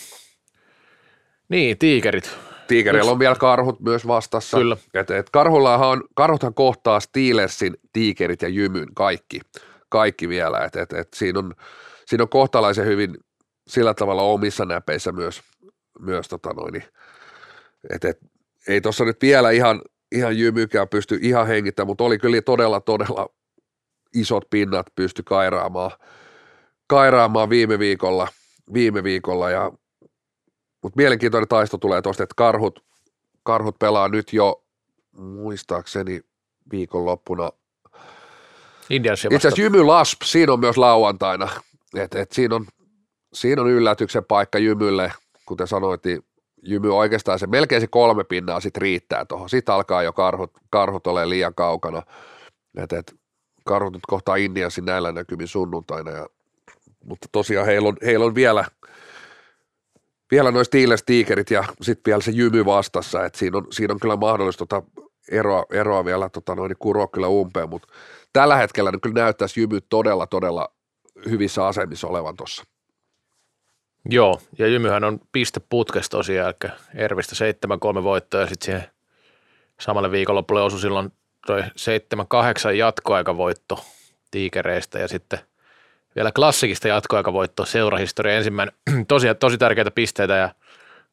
[1.50, 2.38] niin, tiikerit.
[2.68, 4.58] Tiikereillä on vielä karhut myös vastassa.
[4.58, 4.78] Kyllä.
[4.94, 9.40] Et, et karhullahan on, karhuthan kohtaa Steelersin, tiikerit ja jymyn kaikki,
[9.90, 10.64] kaikki vielä.
[10.64, 11.56] Et, et, et siinä, on,
[12.06, 13.18] siinä on kohtalaisen hyvin
[13.68, 15.42] sillä tavalla omissa näpeissä myös,
[16.00, 16.84] myös tota noin,
[17.90, 18.18] et, et,
[18.68, 23.30] ei tuossa nyt vielä ihan, ihan jymykään pysty ihan hengittämään, mutta oli kyllä todella, todella
[24.16, 25.92] isot pinnat pysty kairaamaan,
[26.88, 28.28] kairaamaan viime viikolla,
[28.74, 29.72] viime viikolla ja
[30.88, 32.84] mutta mielenkiintoinen taisto tulee tuosta, että karhut,
[33.44, 34.64] karhut pelaa nyt jo
[35.18, 36.22] muistaakseni
[36.72, 37.52] viikonloppuna.
[38.90, 41.50] Indiansia Itse asiassa Jymy Lasp, siinä on myös lauantaina.
[41.98, 42.66] Et, et siinä, on,
[43.34, 45.12] siinä on yllätyksen paikka Jymylle,
[45.46, 46.26] kuten sanoit, niin
[46.64, 49.50] Jymy oikeastaan se melkein se kolme pinnaa sitten riittää tuohon.
[49.50, 52.04] Sitten alkaa jo karhut, karhut ole liian kaukana.
[52.78, 53.16] Et, et,
[53.66, 56.12] karhut nyt kohtaa Indiansin näillä näkymin sunnuntaina.
[56.12, 56.28] Ja,
[57.06, 58.66] mutta tosiaan heillä on, heillä on vielä–
[60.32, 64.00] vielä noin Steelers Tigerit ja sitten vielä se jymy vastassa, että siinä on, siinä on
[64.00, 64.84] kyllä mahdollista tota
[65.32, 67.88] eroa, eroa vielä tota noin, niin kuroa kyllä umpeen, mutta
[68.34, 70.70] tällä hetkellä niin kyllä näyttäisi jymy todella, todella
[71.30, 72.64] hyvissä asemissa olevan tuossa.
[74.10, 77.36] Joo, ja Jymyhän on piste putkesta tosiaan, eli Ervistä
[78.00, 78.84] 7-3 voittoa ja sitten siihen
[79.80, 81.12] samalle viikonlopulle osui silloin
[81.48, 81.66] toi 7-8
[82.76, 83.86] jatkoaikavoitto
[84.32, 85.40] tiikereistä ja sitten–
[86.18, 88.76] vielä klassikista jatkoaikavoitto seurahistoria ensimmäinen,
[89.08, 90.50] tosi, tosi tärkeitä pisteitä ja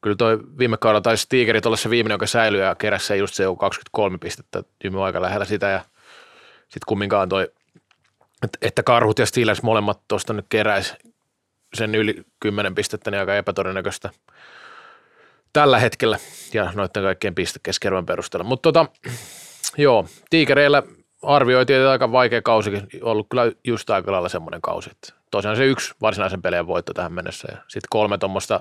[0.01, 3.35] kyllä toi viime kaudella taisi Tigerit olla se viimeinen, joka säilyi ja keräsi se just
[3.35, 5.81] se 23 pistettä, Jymy aika lähellä sitä ja
[6.63, 7.49] sitten kumminkaan toi,
[8.63, 10.95] että Karhut ja Steelers molemmat tuosta nyt keräisi
[11.75, 14.11] sen yli 10 pistettä, niin aika epätodennäköistä
[15.53, 16.19] tällä hetkellä
[16.53, 18.49] ja noiden kaikkien pistekeskervan perusteella.
[18.49, 18.87] Mutta tota,
[19.77, 20.83] joo, Tigereillä
[21.27, 24.91] arvioitiin, että aika vaikea kausikin, ollut kyllä just aika lailla semmoinen kausi.
[25.31, 28.61] Tosiaan se yksi varsinaisen pelien voitto tähän mennessä ja sitten kolme tuommoista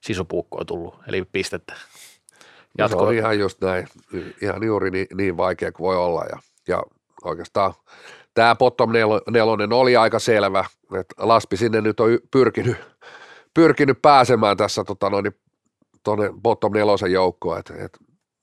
[0.00, 1.74] sisupuukkoa tullut, eli pistettä.
[2.78, 2.98] Jatko.
[2.98, 3.88] Se on ihan just näin,
[4.42, 6.38] ihan juuri niin, niin vaikea kuin voi olla ja,
[6.68, 6.82] ja
[7.24, 7.74] oikeastaan
[8.34, 8.90] tämä bottom
[9.30, 10.64] nelonen oli aika selvä,
[11.00, 12.76] että Laspi sinne nyt on pyrkinyt,
[13.54, 15.36] pyrkinyt pääsemään tässä tota noin,
[16.02, 17.98] tuonne bottom nelosen joukkoon, et, et,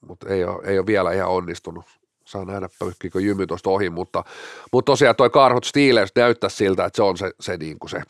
[0.08, 1.86] mutta ei ole, ei ole vielä ihan onnistunut
[2.26, 4.24] saa nähdä pöhkikö jymy tuosta ohi, mutta,
[4.72, 8.02] mutta tosiaan toi Karhut Steelers näyttää siltä, että se on se, se, niin kuin se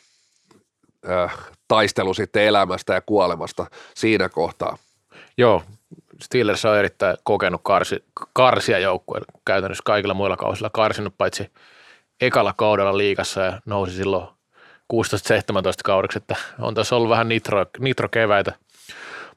[1.10, 4.78] äh, taistelu sitten elämästä ja kuolemasta siinä kohtaa.
[5.38, 5.64] Joo,
[6.22, 11.52] Steelers on erittäin kokenut karsi, karsia joukkueella käytännössä kaikilla muilla kausilla karsinut, paitsi
[12.22, 14.28] ekalla kaudella liikassa ja nousi silloin
[14.94, 14.96] 16-17
[15.84, 18.54] kaudeksi, että on tässä ollut vähän nitro, nitro keväitä.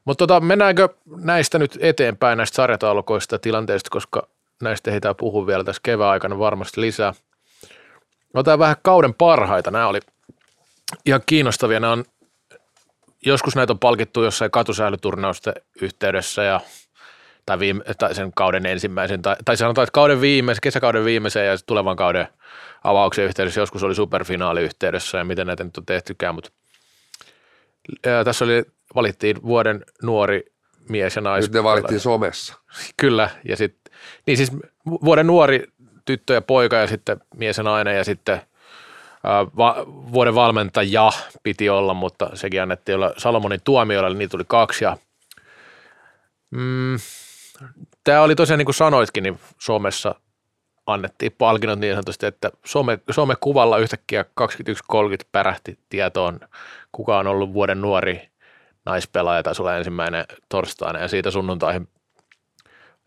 [0.05, 4.27] Mutta tota, mennäänkö näistä nyt eteenpäin näistä sarjataulukoista tilanteista, koska
[4.61, 7.13] näistä ehditään puhua vielä tässä kevään aikana varmasti lisää.
[8.33, 9.71] Otetaan vähän kauden parhaita.
[9.71, 9.99] Nämä oli
[11.05, 11.79] ihan kiinnostavia.
[11.79, 12.05] Nämä on,
[13.25, 16.59] joskus näitä on palkittu jossain katusäilyturnausten yhteydessä ja
[17.45, 21.57] tai, viime, tai sen kauden ensimmäisen, tai, tai sanotaan, että kauden viimeisen, kesäkauden viimeisen ja
[21.65, 22.27] tulevan kauden
[22.83, 26.49] avauksen yhteydessä, joskus oli superfinaali yhteydessä ja miten näitä nyt on tehtykään, mutta
[28.07, 28.63] ää, tässä oli,
[28.95, 30.43] valittiin vuoden nuori
[30.89, 31.45] mies ja nais.
[31.45, 32.55] Nyt ne valittiin somessa.
[32.97, 33.86] Kyllä, ja sitten
[34.25, 34.51] niin siis
[34.85, 35.63] vuoden nuori
[36.05, 38.41] tyttö ja poika ja sitten mies ja nainen ja sitten
[39.57, 41.11] va- vuoden valmentaja
[41.43, 44.83] piti olla, mutta sekin annettiin olla Salomonin tuomioilla, eli niitä tuli kaksi.
[44.83, 44.97] Ja,
[46.51, 46.97] mm,
[48.03, 50.15] tämä oli tosiaan niin kuin sanoitkin, niin somessa
[50.87, 56.39] annettiin palkinnot niin sanotusti, että some, somekuvalla yhtäkkiä 21.30 pärähti tietoon,
[56.91, 58.29] kuka on ollut vuoden nuori
[58.85, 61.87] naispelaaja, tai sulla ensimmäinen torstaina, ja siitä sunnuntaihin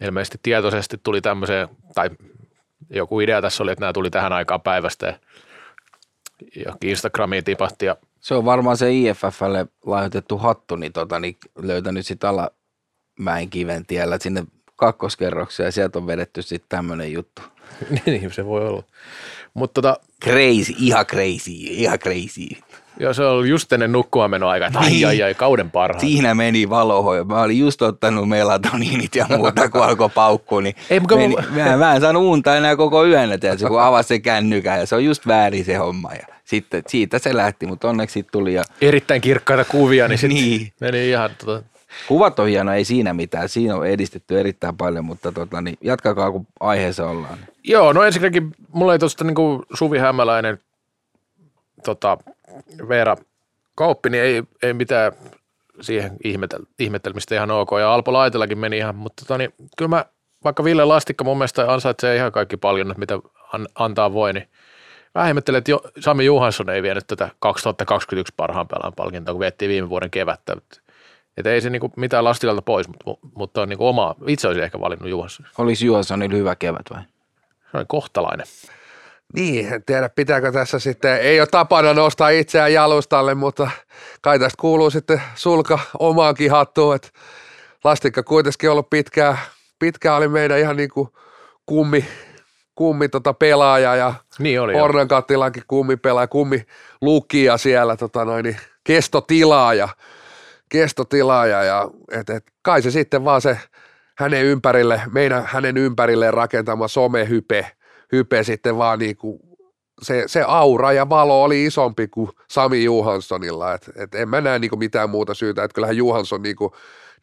[0.00, 2.10] ilmeisesti tietoisesti tuli tämmöiseen, tai
[2.90, 5.18] joku idea tässä oli, että nämä tuli tähän aikaan päivästä ja
[6.64, 7.86] johonkin Instagramiin tipahti.
[7.86, 13.86] Ja se on varmaan se IFFlle lahjoitettu hattu, niin, tota, niin löytänyt sitten Alamäen kiven
[13.86, 14.44] tiellä sinne
[14.76, 17.42] kakkoskerrokseen ja sieltä on vedetty sitten tämmöinen juttu.
[18.06, 18.82] niin, se voi olla.
[19.54, 22.62] Mutta tota, crazy, ihan crazy, ihan crazy.
[23.00, 26.00] Joo, se oli just ennen nukkuamenoaika, että ai, ai, ai, kauden parhaat.
[26.00, 27.24] Siinä meni valohojo.
[27.24, 31.94] Mä olin just ottanut melatoniinit ja muuta, kun alkoi paukkua, niin Ei, meni, mä, mä,
[31.94, 35.26] en saanut unta enää koko yön, että kun avasi se kännykän ja se on just
[35.26, 36.12] väärin se homma.
[36.12, 38.54] Ja sitten siitä se lähti, mutta onneksi tuli.
[38.54, 40.72] Ja Erittäin kirkkaita kuvia, niin sitten Niin.
[40.80, 41.62] meni ihan tota,
[42.08, 43.48] kuvat on hienoa, ei siinä mitään.
[43.48, 47.38] Siinä on edistetty erittäin paljon, mutta tota, niin jatkakaa, kun aiheessa ollaan.
[47.64, 50.58] Joo, no ensinnäkin mulla ei tuosta niinku Suvi Hämäläinen,
[51.84, 52.18] tota,
[52.88, 53.16] Veera
[53.74, 55.12] Kauppi, niin ei, ei mitään
[55.80, 57.70] siihen ihmetel, ihmettelmistä ihan ok.
[57.80, 60.04] Ja Alpo Laitellakin meni ihan, mutta tota, niin, kyllä mä,
[60.44, 63.18] vaikka Ville Lastikka mun mielestä ansaitsee ihan kaikki paljon, mitä
[63.52, 64.48] an, antaa voi, niin
[65.14, 69.68] mä ihmettelen, että jo, Sami Juhansson ei vienyt tätä 2021 parhaan pelaajan palkintoa, kun viettiin
[69.68, 70.56] viime vuoden kevättä.
[71.36, 74.80] Että ei se niinku mitään Lastikalta pois, mutta, mutta on niinku oma, itse olisin ehkä
[74.80, 75.46] valinnut Juhansson.
[75.58, 77.02] Olisi Juhanssonilla hyvä kevät vai?
[77.70, 78.46] Se on kohtalainen.
[79.34, 83.70] Niin, en tiedä pitääkö tässä sitten, ei ole tapana nostaa itseään jalustalle, mutta
[84.20, 87.08] kai tästä kuuluu sitten sulka omaankin hattuun, että
[87.84, 89.38] Lastikka kuitenkin ollut pitkään,
[89.78, 91.08] pitkään oli meidän ihan niin kuin
[91.66, 92.04] kummi,
[92.74, 94.72] kummi tota pelaaja ja Niin oli.
[94.72, 94.80] joo.
[94.80, 96.66] Hornan kattilankin kummi pelaaja, kummi
[97.00, 99.88] lukija siellä tota noin, niin kestotilaaja,
[100.68, 103.58] kestotilaaja ja et, et, kai se sitten vaan se
[104.18, 107.70] hänen ympärille, meidän hänen ympärilleen rakentama somehype,
[108.12, 109.40] hype sitten vaan niin kuin
[110.02, 114.58] se, se aura ja valo oli isompi kuin Sami Johanssonilla, että et en mä näe
[114.58, 116.72] niin kuin mitään muuta syytä, että kyllähän Johansson niin kuin,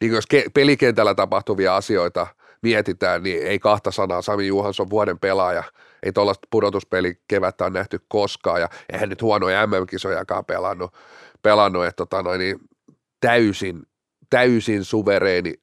[0.00, 2.26] niin kuin jos ke, pelikentällä tapahtuvia asioita
[2.62, 5.62] mietitään, niin ei kahta sanaa, Sami Johansson vuoden pelaaja,
[6.02, 10.94] ei tuollaista pudotuspeli kevättä on nähty koskaan, ja eihän nyt huonoja MM-kisojakaan pelannut,
[11.42, 12.58] pelannut että tota noin, niin
[13.20, 13.82] täysin,
[14.30, 15.54] täysin suvereeni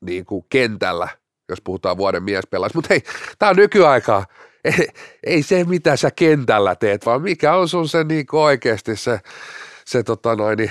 [0.00, 1.08] niin kuin kentällä,
[1.48, 3.02] jos puhutaan vuoden miespelaajasta, mutta hei,
[3.38, 4.26] tämä on nykyaikaa,
[4.66, 4.88] ei,
[5.26, 9.20] ei se mitä sä kentällä teet, vaan mikä on sun se niin oikeasti se,
[9.84, 10.70] se tota noin, niin,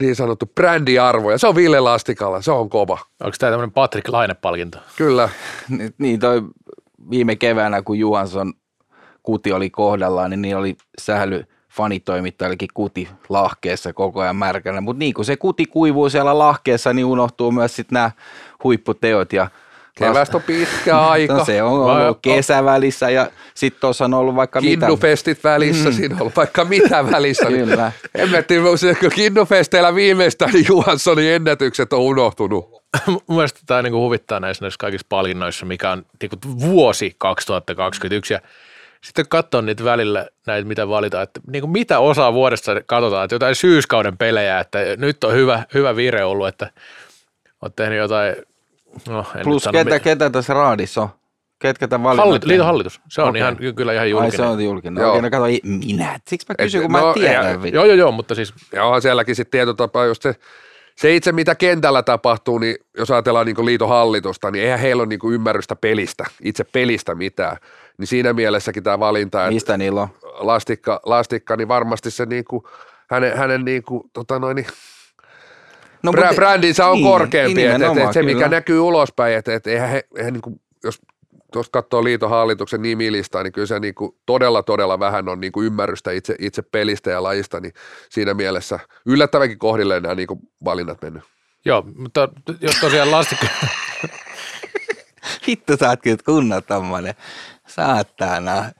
[0.00, 4.08] niin sanottu brändiarvo, ja se on Ville Lastikalla, se on kova, Onko tämä tämmöinen Patrick
[4.08, 4.78] Laine-palkinto?
[4.96, 5.28] kyllä.
[5.68, 6.42] Niin- Niin toi
[7.10, 8.52] viime keväänä, kun Juhansson
[9.22, 14.80] kuti oli kohdallaan, niin, niin oli sähly fanitoimittajallekin kuti lahkeessa koko ajan märkänä.
[14.80, 18.10] Mutta niin kuin se kuti kuivuu siellä lahkeessa, niin unohtuu myös sitten nämä
[18.64, 19.32] huipputeot.
[19.32, 19.50] Ja
[19.94, 21.34] Kevästä on pitkä aika.
[21.34, 24.86] No se on ollut kesä välissä ja sitten tuossa on ollut vaikka mitä.
[24.86, 25.94] Kinnufestit välissä, mm.
[25.94, 27.46] siinä on ollut vaikka mitä välissä.
[27.64, 27.92] Kyllä.
[28.14, 28.64] En mä tiedä,
[29.00, 32.82] kun kinnufesteillä viimeistään niin Johanssonin ennätykset on unohtunut.
[33.06, 38.40] Mun mielestä tämä niinku huvittaa näissä, näissä kaikissa palkinnoissa, mikä on niinku vuosi 2021 ja
[39.04, 43.54] sitten katsoo niitä välillä näitä, mitä valitaan, että niinku mitä osaa vuodesta katsotaan, että jotain
[43.54, 46.70] syyskauden pelejä, että nyt on hyvä, hyvä vire ollut, että
[47.62, 48.36] oot tehnyt jotain,
[49.08, 51.08] no en Plus ketä, ketä tässä raadissa on?
[51.58, 52.44] Ketkä tämän Hallit, valinnut?
[52.44, 53.40] liiton hallitus, se on Okei.
[53.40, 54.36] ihan, kyllä ihan Ai julkinen.
[54.36, 55.02] se on julkinen.
[55.02, 55.10] Joo.
[55.10, 55.44] Okei, no kato,
[55.86, 56.20] minä.
[56.28, 57.50] Siksi mä kysyn, Et- kun mä no, en tiedä.
[57.50, 57.76] ei- vittu.
[57.76, 60.34] Joo, joo, joo, mutta siis Ja onhan sielläkin sitten tietyllä tapaa just se,
[60.96, 65.08] se itse mitä kentällä tapahtuu, niin jos ajatellaan niin liiton hallitusta, niin eihän heillä ole
[65.08, 67.56] niin ymmärrystä pelistä, itse pelistä mitään.
[67.98, 70.08] Niin siinä mielessäkin tämä valinta, että Mistä niillä on?
[70.22, 72.62] lastikka, lastikka, niin varmasti se niin kuin,
[73.10, 74.66] hänen, hänen niin kuin, tota noin, niin
[76.04, 78.48] No, Brä, mutta- brändinsä on niin, korkeampi, niin, että et, nimenomaan, et se mikä kyllä.
[78.48, 81.00] näkyy ulospäin, että et eihän he, eihän niinku, jos
[81.52, 86.10] tuosta katsoo liiton hallituksen nimilistaa, niin kyllä se niinku todella todella vähän on niinku ymmärrystä
[86.10, 87.72] itse, itse pelistä ja lajista, niin
[88.10, 91.22] siinä mielessä yllättävänkin kohdilleen nämä niinku valinnat mennyt.
[91.64, 92.28] joo, mutta
[92.60, 93.46] jos tosiaan lastikka,
[95.46, 97.14] Vittu sä oot kyllä kunnon tommonen.
[97.66, 98.70] Saatana.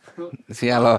[0.52, 0.98] Siellä on,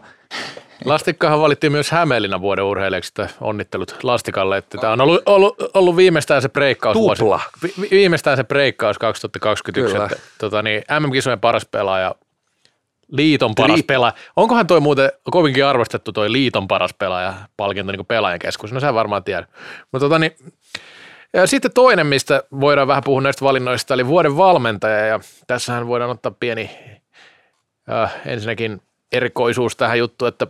[0.86, 5.96] Lastikkahan valittiin myös Hämeenlinnan vuoden urheilijaksi, että onnittelut Lastikalle, että tämä on ollut, ollut, ollut
[5.96, 6.98] viimeistään se breikkaus.
[6.98, 7.42] Tupla.
[7.64, 10.06] Vi, vi- viimeistään se breikkaus 2021, Kyllä.
[10.06, 12.16] että tota, niin, MM-kisojen paras pelaaja,
[13.08, 14.14] liiton paras Tri- pelaaja.
[14.36, 18.74] Onkohan toi muuten kovinkin arvostettu toi liiton paras pelaaja palkinto niin pelaajan keskus?
[18.74, 19.50] No sä varmaan tiedät.
[19.92, 20.36] Mutta tota, niin,
[21.34, 26.12] ja sitten toinen, mistä voidaan vähän puhua näistä valinnoista, eli vuoden valmentaja, ja tässähän voidaan
[26.12, 26.70] ottaa pieni
[27.92, 30.48] äh, ensinnäkin erikoisuus tähän juttuun, että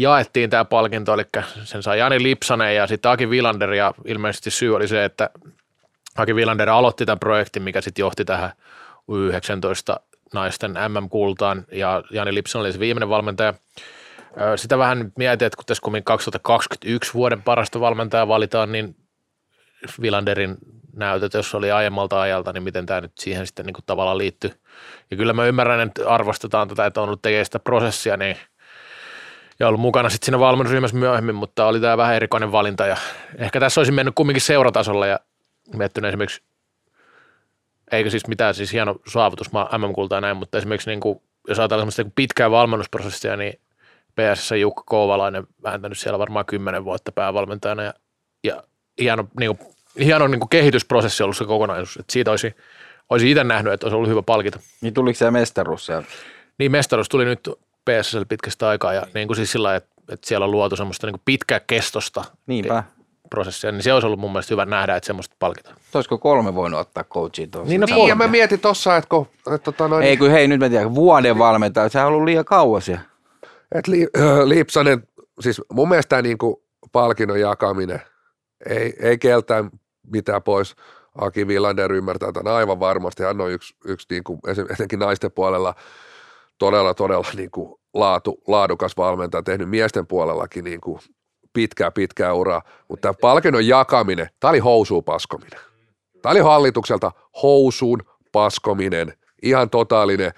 [0.00, 1.22] jaettiin tämä palkinto, eli
[1.64, 5.30] sen sai Jani Lipsanen ja sitten Aki Vilander, ja ilmeisesti syy oli se, että
[6.16, 8.52] Aki Vilander aloitti tämän projektin, mikä sitten johti tähän
[9.00, 10.02] U19
[10.34, 13.54] naisten MM-kultaan, ja Jani Lipsanen oli se viimeinen valmentaja.
[14.56, 18.96] Sitä vähän mietin, että kun tässä kummin 2021 vuoden parasta valmentajaa valitaan, niin
[20.00, 20.56] Vilanderin
[20.96, 24.50] näytöt, jos oli aiemmalta ajalta, niin miten tämä nyt siihen sitten niin kuin tavallaan liittyy.
[25.10, 28.36] Ja kyllä mä ymmärrän, että arvostetaan tätä, että on ollut tekemään sitä prosessia, niin
[29.60, 32.96] ja ollut mukana sitten siinä valmennusryhmässä myöhemmin, mutta oli tämä vähän erikoinen valinta ja
[33.38, 35.20] ehkä tässä olisi mennyt kumminkin seuratasolla ja
[35.74, 36.42] miettinyt esimerkiksi,
[37.92, 41.82] eikä siis mitään siis hieno saavutus MM-kulta ja näin, mutta esimerkiksi niin kuin, jos ajatellaan
[41.82, 43.60] semmoista niin pitkää valmennusprosessia, niin
[44.14, 47.94] PSS Jukka Kouvalainen vääntänyt siellä varmaan kymmenen vuotta päävalmentajana ja,
[48.44, 48.62] ja
[49.00, 52.54] hieno, niin kuin, hieno niin kuin kehitysprosessi ollut se kokonaisuus, että siitä olisi,
[53.10, 54.60] olisi itse nähnyt, että olisi ollut hyvä palkita.
[54.80, 56.04] niin tuliko se mestaruus siellä?
[56.58, 57.48] Niin mestaruus tuli nyt
[57.84, 61.06] PSL pitkästä aikaa ja niin kuin siis sillä lailla, että, että siellä on luotu semmoista
[61.06, 62.84] niin kuin pitkäkestosta Niinpä.
[63.30, 65.76] prosessia, niin se olisi ollut mun mielestä hyvä nähdä, että semmoista palkitaan.
[65.94, 67.68] Olisiko kolme voinut ottaa coachiin tuossa?
[67.68, 70.48] Niin, no Niin, ja mä mietin tossa, että, kun, että tota noin, Ei kun hei,
[70.48, 72.88] nyt mä tiedän, vuoden valmentaja, sehän on ollut liian kauas.
[72.88, 72.98] Ja...
[73.74, 75.02] että li, äh, Lipsanen,
[75.40, 78.02] siis mun mielestä tämä niinku palkinnon jakaminen
[78.66, 79.70] ei, ei keltään
[80.12, 80.74] mitään pois.
[81.18, 83.22] Aki Villander ymmärtää tämän aivan varmasti.
[83.22, 85.74] Hän on yksi, yksi niinku, esim- etenkin naisten puolella
[86.60, 91.00] todella, todella niinku laatu, laadukas valmentaja, tehnyt miesten puolellakin niinku
[91.52, 92.62] pitkää, pitkää uraa.
[92.88, 95.60] Mutta tämä palkinnon jakaminen, tämä oli housuun paskominen.
[96.22, 100.32] Tämä oli hallitukselta housuun paskominen, ihan totaalinen,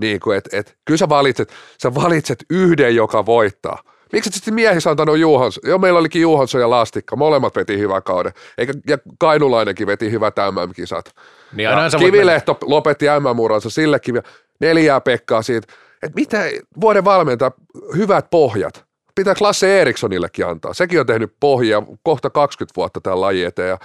[0.00, 3.82] niin kuin, että et, kyllä sä valitset, sä valitset yhden, joka voittaa.
[4.12, 5.70] Miksi et sitten miehissä antanut Juhansson?
[5.70, 8.32] Joo, meillä olikin Juhansson ja Lastikka, molemmat veti hyvän kauden.
[8.58, 11.14] Eikä, ja Kainulainenkin veti hyvät MM-kisat.
[11.52, 14.22] Niin Ja Kivilehto lopetti MM-uransa sillekin
[14.60, 16.44] neljää Pekkaa siitä, että mitä
[16.80, 17.50] vuoden valmentaa
[17.96, 18.84] hyvät pohjat.
[19.14, 20.74] Pitää Klasse Erikssonillekin antaa.
[20.74, 23.68] Sekin on tehnyt pohjia kohta 20 vuotta tämän lajin eteen.
[23.68, 23.78] Ja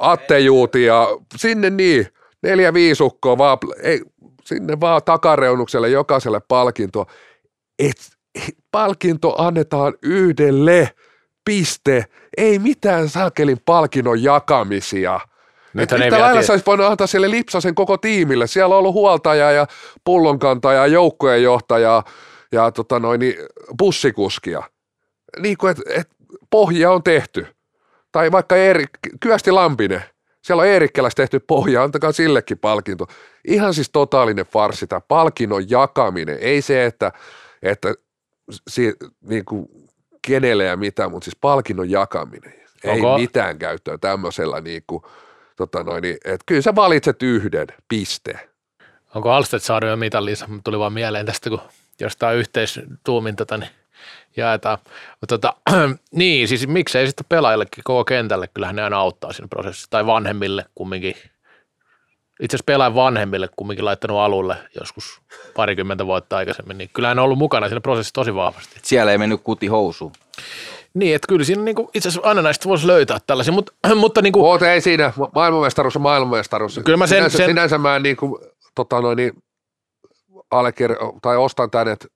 [0.00, 2.06] Atte Juuti ja sinne niin,
[2.42, 4.02] neljä viisukkoa vaan, ei,
[4.44, 7.06] sinne vaan takareunukselle jokaiselle palkinto.
[7.78, 7.96] Et,
[8.34, 10.90] et, palkinto annetaan yhdelle,
[11.44, 12.04] piste.
[12.36, 15.20] Ei mitään saakelin palkinnon jakamisia.
[15.74, 18.46] Nythän yhtä vielä lailla sä olisi voinut antaa sille Lipsasen koko tiimille.
[18.46, 19.66] Siellä on ollut huoltaja ja
[20.04, 22.02] pullonkantaja, joukkojenjohtaja
[22.52, 23.34] ja tota noin, niin
[23.78, 24.62] bussikuskia.
[25.38, 26.08] Niin kuin, että et
[26.50, 27.46] pohja on tehty.
[28.12, 30.02] Tai vaikka Erik, Kyösti Lampinen.
[30.42, 33.06] Siellä on Eerikkelässä tehty pohja, antakaa sillekin palkinto.
[33.44, 36.38] Ihan siis totaalinen farsi tämä palkinnon jakaminen.
[36.40, 37.12] Ei se, että,
[37.62, 37.94] että
[38.70, 39.68] si, niin kuin
[40.26, 42.54] kenelle ja mitä, mutta siis palkinnon jakaminen.
[42.84, 45.02] Ei Onko- mitään käyttöä tämmöisellä niin kuin,
[45.58, 48.48] tota noin, niin, että kyllä sä valitset yhden, piste.
[49.14, 50.48] Onko Alsted saanut jo mitallinsa?
[50.64, 51.60] Tuli vaan mieleen tästä, kun
[52.00, 53.70] jostain yhteistuumin tota, niin
[54.36, 54.78] jaetaan.
[55.20, 55.54] Mutta tota,
[56.10, 60.64] niin, siis miksei sitten pelaajillekin koko kentälle, kyllähän ne aina auttaa siinä prosessissa, tai vanhemmille
[60.74, 61.14] kumminkin.
[62.40, 65.20] Itse asiassa pelaajan vanhemmille kumminkin laittanut alulle joskus
[65.56, 68.74] parikymmentä vuotta aikaisemmin, niin kyllähän ne on ollut mukana siinä prosessissa tosi vahvasti.
[68.76, 70.12] Et Siellä ei mennyt kuti housuun.
[70.98, 74.32] Niin, että kyllä siinä niinku, itse asiassa aina näistä voisi löytää tällaisia, mutta, mutta niin
[74.32, 76.80] kuin, Mutta ei siinä, ma- maailmanmestaruus on maailmanmestaruus.
[76.84, 78.42] Kyllä mä sen- sinänsä, sen- sinänsä mä en niin kuin,
[78.74, 79.32] tota noin, niin,
[80.54, 82.08] allekir- tai ostan tänne, että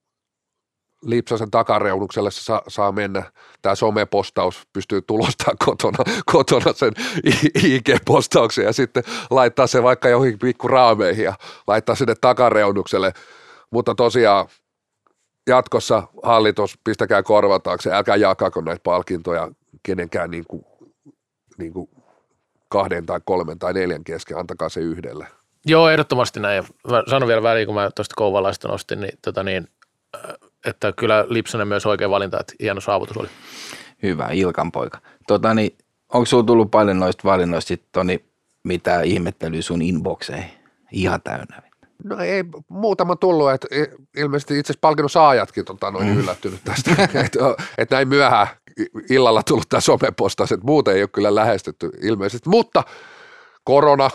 [1.07, 3.33] Lipsasen takareunukselle se saa, saa mennä.
[3.62, 5.99] Tämä somepostaus pystyy tulostamaan kotona,
[6.33, 6.92] kotona sen
[7.59, 11.35] IG-postauksen ja sitten laittaa se vaikka johonkin pikku raameihin ja
[11.66, 13.12] laittaa sinne takareunukselle.
[13.71, 14.47] Mutta tosiaan
[15.46, 19.48] jatkossa hallitus, pistäkää korvataakse, älkää jakako näitä palkintoja
[19.83, 20.64] kenenkään niin kuin,
[21.59, 21.90] niin kuin
[22.68, 25.26] kahden tai kolmen tai neljän kesken, antakaa se yhdelle.
[25.66, 26.57] Joo, ehdottomasti näin.
[26.57, 29.68] Ja Mä sanon vielä väliin, kun mä tuosta Kouvalaista nostin, niin, tota niin,
[30.14, 30.35] äh,
[30.66, 33.28] että kyllä Lipsanen myös oikein valinta, että hieno saavutus oli.
[34.02, 34.98] Hyvä, Ilkan poika.
[35.26, 35.78] Tota, niin,
[36.12, 38.24] onko sinulla tullut paljon noista valinnoista sit, Toni,
[38.64, 40.50] mitä ihmettelyä sun inboxeihin?
[40.92, 41.62] Ihan täynnä.
[42.05, 43.69] No ei muutama tullut, että
[44.17, 46.17] ilmeisesti itse asiassa palkinnon saajatkin tota, noin mm.
[46.17, 46.91] yllättynyt tästä,
[47.25, 47.38] että
[47.79, 48.47] et näin myöhään
[49.11, 52.83] illalla tullut tämä somepostaus, että muuten ei ole kyllä lähestytty ilmeisesti, mutta
[53.65, 54.11] korona,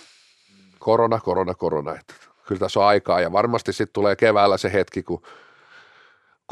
[0.79, 2.13] korona, korona, korona, että
[2.47, 5.21] kyllä tässä on aikaa ja varmasti sitten tulee keväällä se hetki, kun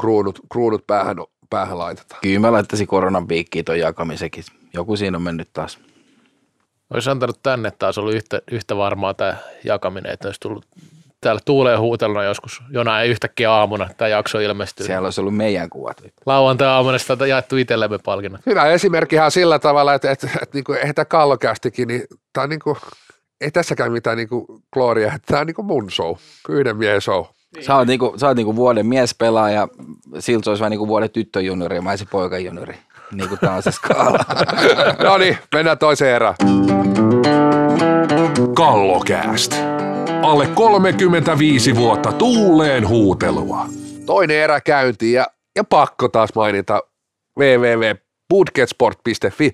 [0.00, 1.16] kruunut, kruunut päähän,
[1.50, 2.20] päähän laitetaan.
[2.22, 4.44] Kyllä mä laittaisin koronan piikkiin ton jakamisenkin.
[4.74, 5.78] Joku siinä on mennyt taas.
[6.94, 10.66] Olisi antanut tänne taas ollut yhtä, yhtä varmaa tämä jakaminen, että olisi tullut
[11.26, 14.86] täällä tuuleen huuteluna joskus jonain yhtäkkiä aamuna tämä jakso ilmestyy.
[14.86, 16.02] Siellä olisi ollut meidän kuvat.
[16.26, 18.40] Lauantai-aamuna sitä jaettu itsellemme palkinnot.
[18.46, 22.42] Hyvä esimerkkihän sillä tavalla, että, että, että, että niin kuin, eihän tämä kallokästikin, niin tämä
[22.42, 22.76] on niin kuin,
[23.40, 26.14] ei tässäkään mitään niin kuin glooria, että tämä on niin kuin mun show,
[26.48, 27.24] yhden miehen show.
[27.60, 29.68] Sä oot, niinku, sä oot niinku vuoden miespelaaja,
[30.18, 32.74] siltä se olisi vähän niinku vuoden tyttöjuniori ja mä olisin poikajuniori.
[33.12, 34.18] Niin kuin tää on se skaala.
[35.04, 36.34] No niin, mennään toiseen erään.
[38.54, 39.75] Kallokääst.
[40.26, 43.66] Alle 35 vuotta tuuleen huutelua.
[44.06, 46.82] Toinen erä käyntiin ja, ja pakko taas mainita
[47.38, 49.52] www.budgetsport.fi.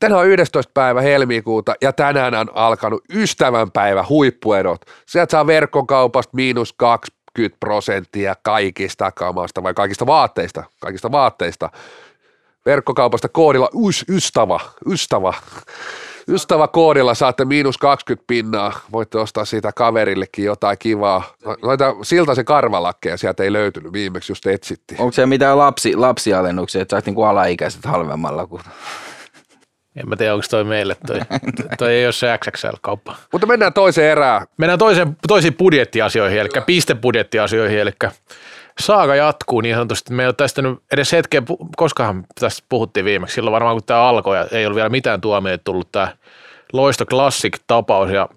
[0.00, 0.70] Tänään on 11.
[0.74, 4.80] päivä helmikuuta ja tänään on alkanut ystävänpäivä huippuerot.
[5.06, 11.70] Sieltä saa verkkokaupasta miinus 20 prosenttia kaikista kamasta vai kaikista vaatteista, kaikista vaatteista.
[12.66, 14.60] Verkkokaupasta koodilla ys, ystävä,
[14.90, 15.32] ystävä,
[16.28, 18.80] ystävä koodilla saatte miinus 20 pinnaa.
[18.92, 21.22] Voitte ostaa siitä kaverillekin jotain kivaa.
[21.62, 25.00] Laita siltä se karvalakkeja, sieltä ei löytynyt viimeksi, just etsittiin.
[25.00, 28.62] Onko se mitään lapsi, lapsialennuksia, että saisi niinku alaikäiset halvemmalla kuin
[29.96, 31.20] En mä tiedä, onko toi meille toi.
[31.78, 33.16] toi ei ole se XXL-kauppa.
[33.32, 34.46] Mutta mennään toiseen erään.
[34.56, 37.92] Mennään toiseen, toisiin budjettiasioihin, eli pistebudjettiasioihin, eli
[38.80, 40.14] saaga jatkuu niin sanotusti.
[40.14, 43.84] Me ei ole tästä nyt edes hetkeä, pu- koskahan tästä puhuttiin viimeksi, silloin varmaan kun
[43.86, 46.08] tämä alkoi ja ei ollut vielä mitään tuomioita tullut tämä
[46.72, 48.28] Loisto Classic-tapaus ja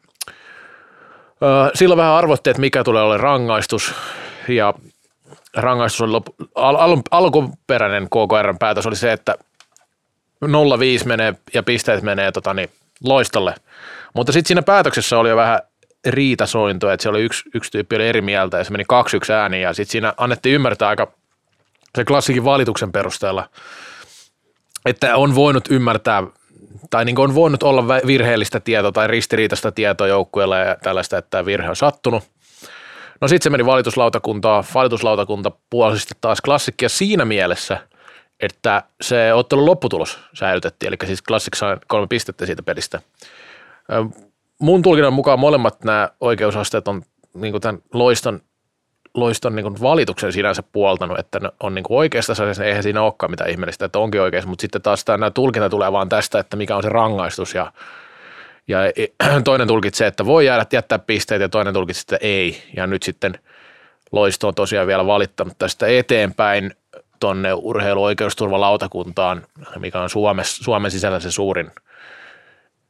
[1.43, 3.93] ö, silloin vähän arvottiin, että mikä tulee olemaan rangaistus
[4.47, 4.73] ja
[5.55, 6.25] rangaistus oli lop,
[6.55, 9.35] al, al, alkuperäinen KKRn päätös oli se, että
[10.45, 10.47] 0-5
[11.05, 12.69] menee ja pisteet menee tota, niin,
[13.03, 13.55] loistolle.
[14.13, 15.59] Mutta sitten siinä päätöksessä oli jo vähän
[16.07, 18.83] riitasointoa, että se oli yksi, yksi tyyppi oli eri mieltä ja se meni
[19.29, 21.11] 2-1 ääniin ja sitten siinä annettiin ymmärtää aika
[21.95, 23.49] se klassikin valituksen perusteella,
[24.85, 26.23] että on voinut ymmärtää
[26.89, 31.69] tai niin on voinut olla virheellistä tietoa tai ristiriitaista tietoa joukkueelle ja tällaista, että virhe
[31.69, 32.23] on sattunut.
[33.21, 37.79] No sitten se meni valituslautakuntaan, valituslautakunta puolsi sitten taas klassikkia siinä mielessä,
[38.39, 43.01] että se ottelun lopputulos säilytettiin, eli siis klassik sai kolme pistettä siitä pelistä.
[44.59, 47.01] Mun tulkinnan mukaan molemmat nämä oikeusasteet on
[47.33, 48.39] niin tämän loiston,
[49.13, 53.49] loiston niin valituksen sinänsä puoltanut, että ne on niin oikeasta asiassa, eihän siinä olekaan mitään
[53.49, 56.83] ihmeellistä, että onkin oikeassa, mutta sitten taas tämä tulkinta tulee vaan tästä, että mikä on
[56.83, 57.71] se rangaistus ja
[58.67, 58.79] ja
[59.43, 62.63] toinen tulkitsee, että voi jäädä jättää pisteet ja toinen tulkitsee, että ei.
[62.75, 63.39] Ja nyt sitten
[64.11, 66.71] Loisto on tosiaan vielä valittanut tästä eteenpäin
[67.19, 69.45] tuonne urheiluoikeusturvalautakuntaan,
[69.79, 71.71] mikä on Suomessa, Suomen sisällä se suurin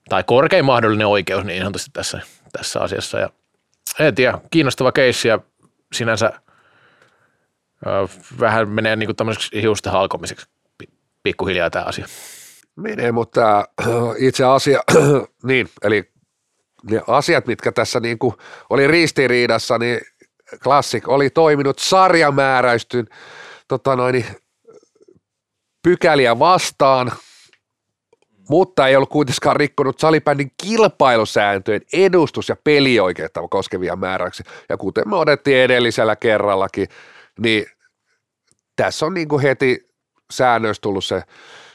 [0.09, 3.19] tai korkein mahdollinen oikeus niin sanotusti tässä, tässä asiassa.
[3.19, 3.29] Ja
[3.99, 5.39] en tiedä, kiinnostava keissi ja
[5.93, 6.31] sinänsä
[7.87, 7.89] ö,
[8.39, 10.47] vähän menee niin kuin tämmöiseksi hiusten halkomiseksi
[10.77, 10.89] pi-
[11.23, 12.05] pikkuhiljaa tämä asia.
[12.75, 13.87] Menee, mutta äh,
[14.27, 14.79] itse asia,
[15.43, 16.11] niin, eli
[16.89, 18.33] ne asiat, mitkä tässä niin kuin
[18.69, 19.99] oli ristiriidassa, niin
[20.63, 23.07] Classic oli toiminut sarjamääräystyn
[23.67, 24.25] tota noin, niin,
[25.83, 27.11] pykäliä vastaan,
[28.49, 34.45] mutta ei ollut kuitenkaan rikkonut salibändin kilpailusääntöjen edustus- ja pelioikeutta koskevia määräyksiä.
[34.69, 36.87] Ja kuten me odettiin edellisellä kerrallakin,
[37.39, 37.65] niin
[38.75, 39.89] tässä on niin kuin heti
[40.31, 41.21] säännöistä tullut se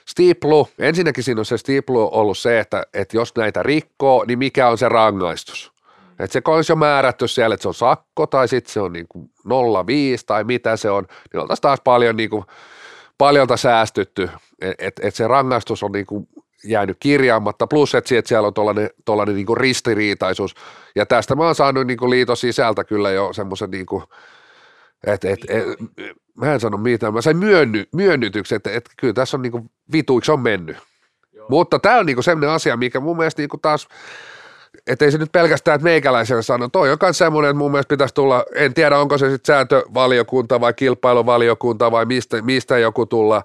[0.08, 4.68] Stiplu, ensinnäkin siinä on se Stiplu ollut se, että, että jos näitä rikkoo, niin mikä
[4.68, 5.72] on se rangaistus.
[6.18, 9.06] Että se olisi jo määrätty siellä, että se on sakko tai sitten se on niin
[9.08, 9.52] kuin 0,5
[10.26, 12.44] tai mitä se on, niin oltaisiin taas paljon niin kuin,
[13.18, 16.28] paljolta säästytty, että et, et se rangaistus on niin kuin
[16.64, 20.54] jäänyt kirjaamatta, plus että siellä on tuollainen, tuollainen niin kuin ristiriitaisuus.
[20.96, 24.02] Ja tästä mä oon saanut niin kuin liiton sisältä kyllä jo semmoisen niin kuin,
[25.06, 25.64] et, et, et,
[26.36, 30.32] mä en sano mitään, mä sain myönny, myönnytyksen, että, että kyllä tässä on niinku vituiksi
[30.32, 30.76] on mennyt.
[31.32, 31.46] Joo.
[31.48, 33.88] Mutta tämä on niinku sellainen asia, mikä mun mielestä niinku taas,
[34.86, 37.88] että ei se nyt pelkästään, että meikäläisellä sano, toi on myös semmoinen, että mun mielestä
[37.88, 43.42] pitäisi tulla, en tiedä onko se sitten sääntövaliokunta vai kilpailuvaliokunta vai mistä, mistä joku tulla,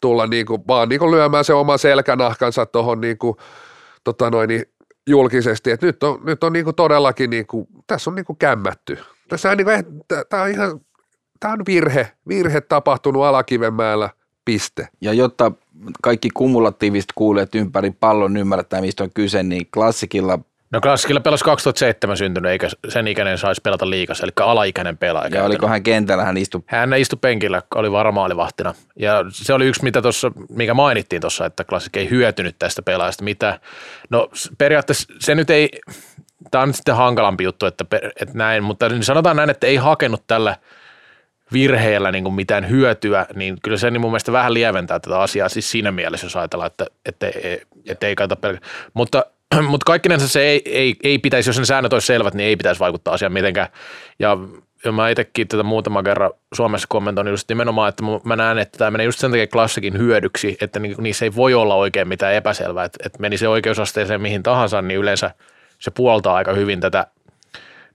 [0.00, 3.36] tulla niinku, vaan niinku lyömään se oma selkänahkansa tuohon niinku,
[4.04, 4.64] tota noin, niin
[5.06, 8.98] julkisesti, että nyt on, nyt on niinku todellakin, niinku, tässä on niinku kämmätty.
[9.28, 10.80] Tässä on, niinku, tämä on ihan
[11.40, 14.10] tämä on virhe, virhe tapahtunut Alakivenmäellä,
[14.44, 14.88] piste.
[15.00, 15.52] Ja jotta
[16.02, 20.38] kaikki kumulatiiviset kuulijat ympäri pallon ymmärtää, mistä on kyse, niin klassikilla
[20.72, 25.36] No klassikilla pelasi 2007 syntynyt, eikä sen ikäinen saisi pelata liikassa, eli alaikäinen pelaaja.
[25.36, 28.74] ja oliko hän kentällä, hän istui Hän istui penkillä, oli varmaalivahtina.
[28.96, 33.24] Ja se oli yksi, mitä tossa, mikä mainittiin tuossa, että klassik ei hyötynyt tästä pelaajasta.
[33.24, 33.60] Mitä?
[34.10, 35.68] No periaatteessa se nyt ei,
[36.50, 40.56] tämä on sitten hankalampi juttu, että, että näin, mutta sanotaan näin, että ei hakenut tällä
[41.52, 45.48] virheellä niin kuin mitään hyötyä, niin kyllä se niin mun mielestä vähän lieventää tätä asiaa
[45.48, 48.90] siis siinä mielessä, jos ajatellaan, että, että, että, että ei kannata pelkästään.
[48.94, 49.24] Mutta,
[49.70, 52.80] mutta kaikkinensa se ei, ei, ei pitäisi, jos ne säännöt olisi selvät, niin ei pitäisi
[52.80, 53.68] vaikuttaa asiaan mitenkään.
[54.18, 54.38] Ja,
[54.84, 58.90] ja mä itsekin tätä muutama kerran Suomessa kommentoin just nimenomaan, että mä näen, että tämä
[58.90, 62.84] menee just sen takia klassikin hyödyksi, että ni- niissä ei voi olla oikein mitään epäselvää,
[62.84, 65.30] että, että meni se oikeusasteeseen mihin tahansa, niin yleensä
[65.78, 67.06] se puoltaa aika hyvin tätä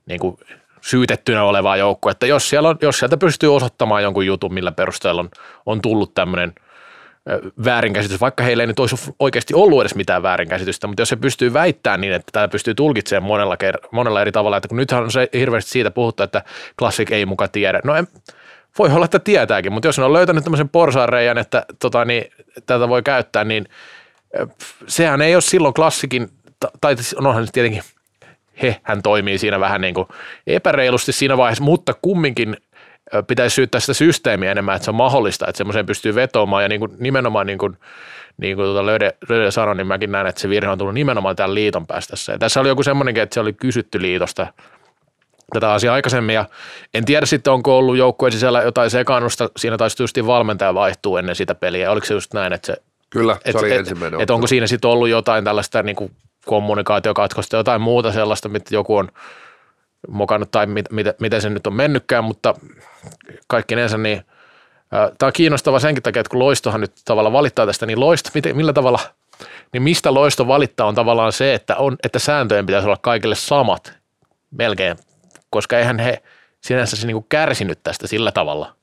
[0.06, 0.36] niin kuin
[0.80, 5.20] syytettynä olevaa joukkoa, että jos, siellä on, jos sieltä pystyy osoittamaan jonkun jutun, millä perusteella
[5.20, 5.30] on,
[5.66, 6.54] on tullut tämmöinen
[7.64, 11.52] väärinkäsitys, vaikka heillä ei nyt olisi oikeasti ollut edes mitään väärinkäsitystä, mutta jos se pystyy
[11.52, 15.10] väittämään niin, että tämä pystyy tulkitsemaan monella, ker- monella eri tavalla, että kun nythän on
[15.10, 16.42] se hirveästi siitä puhuttu, että
[16.78, 17.80] klassik ei muka tiedä.
[17.84, 18.08] No en,
[18.78, 22.24] voi olla, että tietääkin, mutta jos ne on löytänyt tämmöisen porsaanreijan, että tota, niin,
[22.66, 23.68] tätä voi käyttää, niin
[24.86, 26.28] sehän ei ole silloin klassikin,
[26.60, 27.82] ta- tai siis onhan se tietenkin
[28.62, 30.08] he, hän toimii siinä vähän niin kuin
[30.46, 32.56] epäreilusti siinä vaiheessa, mutta kumminkin
[33.26, 36.80] pitäisi syyttää sitä systeemiä enemmän, että se on mahdollista, että semmoiseen pystyy vetoamaan ja niin
[36.80, 37.76] kuin, nimenomaan niin kuin,
[38.36, 41.36] niin kuin tuota Löde, Löde sanoi, niin mäkin näen, että se virhe on tullut nimenomaan
[41.36, 42.32] tämän liiton päästässä.
[42.32, 44.46] Ja tässä oli joku semmoinenkin, että se oli kysytty liitosta
[45.52, 46.44] tätä asiaa aikaisemmin ja
[46.94, 51.36] en tiedä sitten, onko ollut joukkueen sisällä jotain sekaannusta, siinä taisi just valmentaja vaihtuu ennen
[51.36, 52.76] sitä peliä, oliko se just näin, että se
[53.10, 54.20] Kyllä, se et, oli et, ensimmäinen.
[54.20, 56.10] et onko siinä sitten ollut jotain tällaista niin kuin
[56.46, 59.08] kommunikaatiokatkosta, jotain muuta sellaista, mitä joku on
[60.08, 62.54] mokannut tai mit, mit, miten se nyt on mennytkään, mutta
[63.46, 64.24] kaikkinensa niin
[64.90, 68.56] Tämä on kiinnostava senkin takia, että kun Loistohan nyt tavallaan valittaa tästä, niin Loisto, miten,
[68.56, 68.98] millä tavalla,
[69.72, 73.94] niin mistä Loisto valittaa on tavallaan se, että, on, että sääntöjen pitäisi olla kaikille samat
[74.50, 74.96] melkein,
[75.50, 76.22] koska eihän he
[76.60, 78.74] sinänsä se niin kuin kärsinyt tästä sillä tavalla,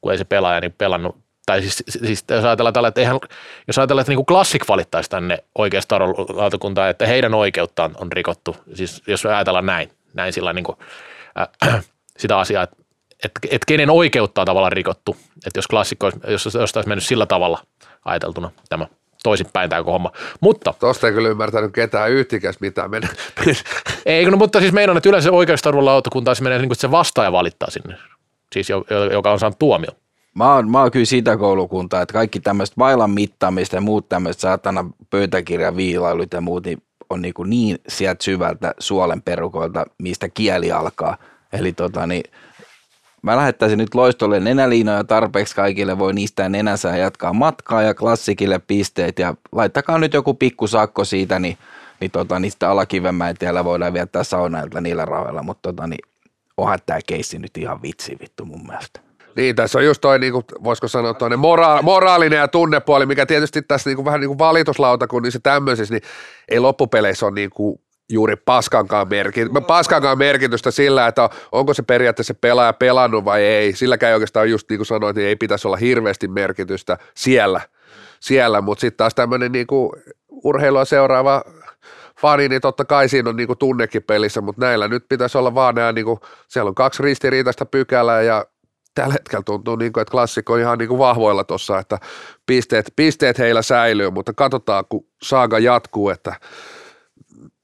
[0.00, 1.16] kun ei se pelaaja niin pelannut.
[1.46, 3.18] Tai siis, siis jos ajatellaan tällä, että eihän,
[3.66, 5.98] jos ajatellaan, että niin kuin Classic valittaisi tänne oikeasta
[6.28, 10.78] lautakuntaan, että heidän oikeuttaan on rikottu, siis jos ajatellaan näin, näin sillä niin kuin,
[11.68, 11.84] äh,
[12.18, 12.76] sitä asiaa, että,
[13.24, 15.16] että, että kenen oikeutta on tavallaan rikottu,
[15.46, 17.62] että jos klassikko olisi, jos, jos olisi mennyt sillä tavalla
[18.04, 18.86] ajateltuna tämä
[19.22, 20.12] toisinpäin tämä homma.
[20.40, 23.08] Mutta, Tuosta ei kyllä ymmärtänyt ketään yhtikäs mitään mennä.
[24.06, 27.32] ei, no, mutta siis meinaan, että yleensä oikeustarvolautakuntaan se menee niin kuin, että se vastaaja
[27.32, 27.96] valittaa sinne,
[28.52, 28.68] siis
[29.12, 29.94] joka on saanut tuomion.
[30.34, 34.40] Mä oon, mä oon kyllä sitä koulukuntaa, että kaikki tämmöistä vailan mittaamista ja muut tämmöistä
[34.40, 40.28] saatana pöytäkirjan viilailut ja muut niin on niin, kuin niin sieltä syvältä suolen perukoilta, mistä
[40.28, 41.16] kieli alkaa.
[41.52, 42.22] Eli tota niin,
[43.28, 49.18] mä lähettäisin nyt loistolle nenäliinoja tarpeeksi kaikille, voi niistä nenänsä jatkaa matkaa ja klassikille pisteet
[49.18, 51.58] ja laittakaa nyt joku pikku sakko siitä, niin,
[52.00, 56.08] niin, tota, niin sitten Alakivenmäen tiellä voidaan viettää saunailta niillä rahoilla, mutta tota, niin,
[56.56, 59.00] onhan tämä keissi nyt ihan vitsi vittu mun mielestä.
[59.36, 63.26] Niin, tässä on just toi, niin kuin, voisiko sanoa, toinen mora- moraalinen ja tunnepuoli, mikä
[63.26, 66.02] tietysti tässä niin kuin, vähän niin kuin valituslautakunnissa tämmöisissä, niin
[66.48, 72.34] ei loppupeleissä ole niin kuin, juuri paskankaan, merkit- paskankaan merkitystä sillä, että onko se periaatteessa
[72.34, 73.72] pelaaja pelannut vai ei.
[73.72, 77.60] Silläkään ei oikeastaan just niin kuin sanoit, niin ei pitäisi olla hirveästi merkitystä siellä,
[78.20, 78.60] siellä.
[78.60, 79.92] mutta sitten taas tämmöinen niin kuin
[80.30, 81.42] urheilua seuraava
[82.20, 85.54] fani, niin totta kai siinä on niin kuin tunnekin pelissä, mutta näillä nyt pitäisi olla
[85.54, 88.46] vaan nämä, niin kuin, siellä on kaksi ristiriitaista pykälää ja
[88.94, 91.98] tällä hetkellä tuntuu, niin kuin, että klassikko on ihan niin kuin vahvoilla tuossa, että
[92.46, 96.34] pisteet, pisteet heillä säilyy, mutta katsotaan, kun saaga jatkuu, että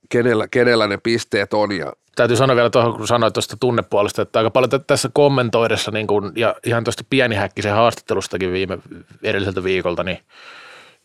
[0.09, 1.73] kenellä, kenellä ne pisteet on.
[1.73, 1.93] Ja...
[2.17, 6.33] Täytyy sanoa vielä tuohon, kun sanoit tuosta tunnepuolesta, että aika paljon tässä kommentoidessa niin kun,
[6.37, 8.79] ja ihan tuosta pienihäkkisen haastattelustakin viime
[9.23, 10.19] edelliseltä viikolta, niin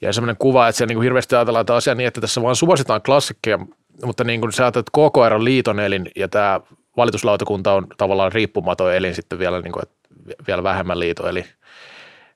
[0.02, 2.56] ja semmoinen kuva, että se niin kuin hirveästi ajatellaan tämä asia niin, että tässä vaan
[2.56, 3.60] suositaan klassikkeja,
[4.06, 6.62] mutta niin kuin sä ajattelet, että koko ajan liiton elin ja tämä
[6.98, 10.00] valituslautakunta on tavallaan riippumaton elin sitten vielä, niin kuin, että
[10.48, 11.46] vielä vähemmän liito, eli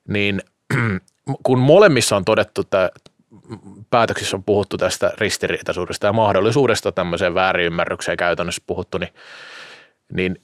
[0.08, 0.42] niin
[1.46, 2.90] kun molemmissa on todettu, että
[3.90, 9.12] päätöksissä on puhuttu tästä ristiriitaisuudesta ja mahdollisuudesta tämmöiseen väärinymmärrykseen käytännössä puhuttu, niin,
[10.12, 10.42] niin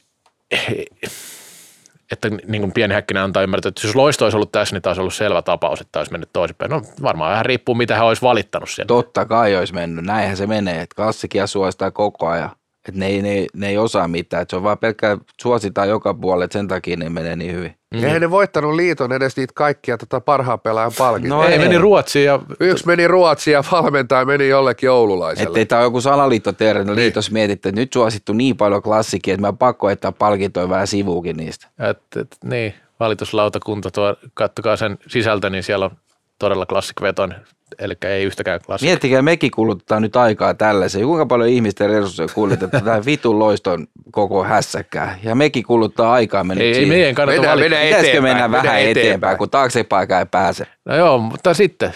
[2.13, 5.01] että niin kuin pieni häkkinen antaa ymmärtää, että jos loisto olisi ollut tässä, niin olisi
[5.01, 6.71] ollut selvä tapaus, että olisi mennyt toisinpäin.
[6.71, 8.87] No varmaan vähän riippuu, mitä hän olisi valittanut siellä.
[8.87, 10.05] Totta kai olisi mennyt.
[10.05, 12.51] Näinhän se menee, että klassikia suostaa koko ajan.
[12.89, 16.15] Että ne, ei, ne, ne ei osaa mitään, että se on vaan pelkkää suositaan joka
[16.15, 17.71] puolelle, että sen takia ne menee niin hyvin.
[17.71, 18.07] Mm-hmm.
[18.07, 21.43] Eihän ne voittanut liiton edes niitä kaikkia tota parhaan pelaajan palkintoja.
[21.43, 22.25] No ei, ei, meni Ruotsiin.
[22.25, 22.41] Ja...
[22.61, 25.61] Yksi meni Ruotsiin ja valmentaja meni jollekin joululaiselle.
[25.61, 29.35] Että tämä on joku salaliitto tehdä, no liitos mietitte, että nyt suosittu niin paljon klassikia,
[29.35, 31.67] että mä pakko että palkintoja vähän sivuukin niistä.
[31.79, 35.97] Et, et, niin, valituslautakunta, tuo, kattokaa sen sisältö, niin siellä on
[36.39, 37.39] todella klassikvetoinen
[37.79, 38.91] eli ei yhtäkään klassikkoa.
[38.91, 41.05] Miettikää, mekin kuluttaa nyt aikaa tällaiseen.
[41.05, 45.19] Kuinka paljon ihmisten resursseja kuljetetaan tähän vitun loiston koko hässäkkää.
[45.23, 49.39] Ja mekin kuluttaa aikaa ei, ei meidän kannata mennään, mennään Pitäisikö mennä vähän eteenpäin, eteenpäin,
[49.39, 50.67] kun taaksepäin ei pääse?
[50.85, 51.93] No joo, mutta sitten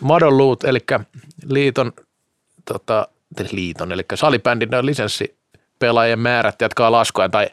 [0.00, 0.80] Madon Loot, eli
[1.48, 1.92] liiton,
[2.64, 3.08] tota,
[3.50, 7.46] liiton, eli salibändin lisenssipelaajien määrät jatkaa laskua, tai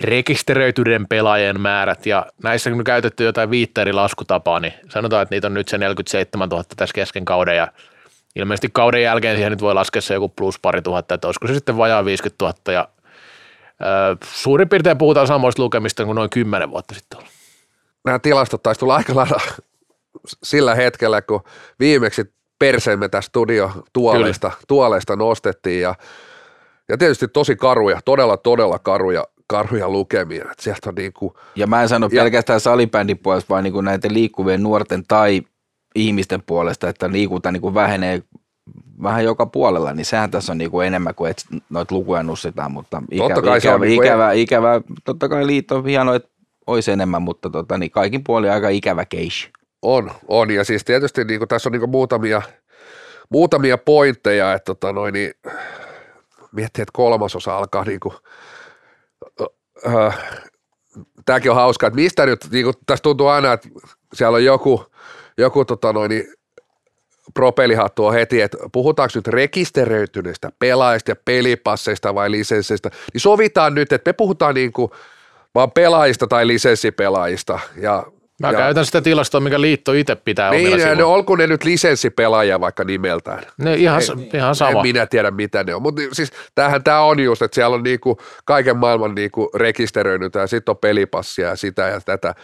[0.00, 2.06] rekisteröityneiden pelaajien määrät.
[2.06, 5.78] Ja näissä on käytetty jotain viittä eri laskutapaa, niin sanotaan, että niitä on nyt se
[5.78, 7.56] 47 000 tässä kesken kauden.
[7.56, 7.68] Ja
[8.36, 11.54] ilmeisesti kauden jälkeen siihen nyt voi laskea se joku plus pari tuhatta, että olisiko se
[11.54, 12.88] sitten vajaa 50 000 ja
[13.80, 17.32] ö, suurin piirtein puhutaan samoista lukemista kuin noin 10 vuotta sitten ollut.
[18.04, 19.40] Nämä tilastot taisi tulla aika lailla
[20.42, 21.40] sillä hetkellä, kun
[21.80, 25.80] viimeksi perseemme tästä studio tuoleista, tuoleista nostettiin.
[25.80, 25.94] Ja,
[26.88, 30.42] ja tietysti tosi karuja, todella todella karuja karhuja lukemia.
[30.42, 33.72] Että sieltä on niin kuin, ja mä en sano ja, pelkästään salibändin puolesta, vaan niin
[33.72, 35.42] kuin näiden liikkuvien nuorten tai
[35.94, 38.22] ihmisten puolesta, että liikunta niin kuin vähenee
[39.02, 42.72] vähän joka puolella, niin sehän tässä on niin kuin enemmän kuin että noita lukuja nussitaan,
[42.72, 44.42] mutta ikävä, totta kai ikävä, niin ikävä, ei...
[44.42, 46.28] ikävä, totta kai liitto on hienoa, että
[46.66, 49.50] olisi enemmän, mutta tota, niin kaikin puolin aika ikävä case.
[49.82, 52.42] On, on, ja siis tietysti niin kuin, tässä on niin kuin muutamia,
[53.28, 55.32] muutamia pointteja, että tota, noin, niin,
[56.52, 58.14] miettii, että kolmasosa alkaa niin kuin,
[61.26, 63.68] tämäkin on hauska, että mistä nyt, niin kuin, tässä tuntuu aina, että
[64.14, 64.86] siellä on joku,
[65.38, 66.26] joku tota noin, niin,
[67.34, 73.92] propelihattu on heti, että puhutaanko nyt rekisteröityneistä pelaajista ja pelipasseista vai lisensseistä, niin sovitaan nyt,
[73.92, 74.90] että me puhutaan niin kuin
[75.54, 77.58] vaan pelaajista tai lisenssipelaajista.
[77.76, 78.06] Ja
[78.40, 81.64] Mä Ja- käytän sitä tilastoa, mikä liitto itse pitää Niin, omilla ne, olko ne nyt
[81.64, 83.42] lisenssipelaajia vaikka nimeltään.
[83.58, 84.82] Ne ihan, Ei- ihan En sama.
[84.82, 85.82] minä tiedä, mitä ne on.
[85.82, 90.46] Mutta siis tämähän tämä on just, että siellä on niinku kaiken maailman niinku rekisteröinyt ja
[90.46, 92.34] sitten on pelipassia ja sitä ja tätä.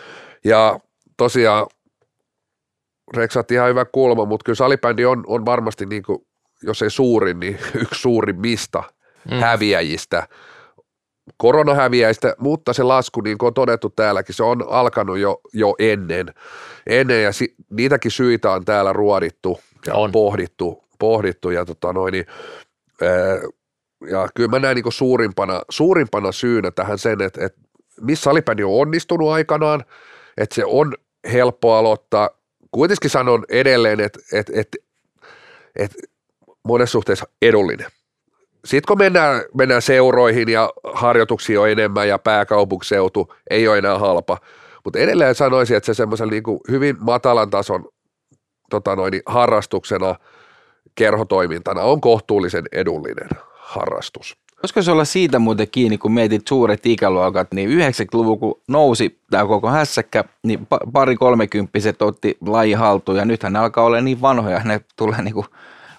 [0.45, 0.79] Ja
[1.17, 1.67] tosiaan
[3.17, 6.27] Reksat ihan hyvä kulma, mutta kyllä salibändi on, on varmasti, niinku,
[6.63, 8.83] jos ei suurin, niin yksi suurimmista
[9.31, 9.37] mm.
[9.41, 10.29] häviäjistä,
[11.37, 16.35] koronahäviäjistä, mutta se lasku, niin kuin on todettu täälläkin, se on alkanut jo, jo ennen.
[16.87, 20.13] ennen ja si, niitäkin syitä on täällä ruodittu ja On.
[20.13, 22.27] pohdittu, pohdittu ja tota noin, niin,
[23.03, 23.39] ää,
[24.11, 27.61] ja kyllä mä näen niin suurimpana, suurimpana syynä tähän sen, että, että
[28.01, 29.85] missä salibändi on onnistunut aikanaan,
[30.37, 30.95] että se on
[31.33, 32.31] helppo aloittaa.
[32.71, 34.79] Kuitenkin sanon edelleen, että, että, että,
[35.77, 35.97] että
[36.63, 37.87] monessa suhteessa edullinen.
[38.65, 44.39] Sitten kun mennään, mennään seuroihin ja harjoituksia on enemmän ja pääkaupunkiseutu ei ole enää halpa,
[44.85, 47.89] mutta edelleen sanoisin, että se semmoisen niin hyvin matalan tason
[48.71, 50.15] tota noin, niin harrastuksena,
[50.95, 54.37] kerhotoimintana on kohtuullisen edullinen harrastus.
[54.63, 59.47] Voisiko se olla siitä muuten kiinni, kun mietit suuret ikäluokat, niin 90-luvun kun nousi tämä
[59.47, 64.21] koko hässäkkä, niin pa- pari kolmekymppiset otti laji haltuun ja nythän ne alkaa olla niin
[64.21, 65.45] vanhoja, ne tulee niinku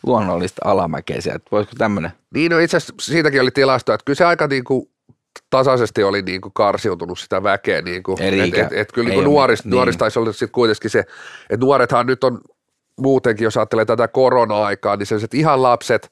[0.06, 1.46] luonnollista alamäkeä sieltä.
[1.52, 2.12] Voisiko tämmöinen?
[2.34, 4.90] Niin no itse asiassa siitäkin oli tilasto, että kyllä se aika niin kuin
[5.50, 7.82] tasaisesti oli niin kuin karsiutunut sitä väkeä.
[7.82, 10.00] Niin kuin, et, et, et, kyllä niin kuin nuorista, mitään, nuorista niin.
[10.00, 11.00] taisi olla sitten kuitenkin se,
[11.50, 12.42] että nuorethan nyt on
[13.02, 16.12] muutenkin, jos ajattelee tätä korona-aikaa, niin sellaiset ihan lapset,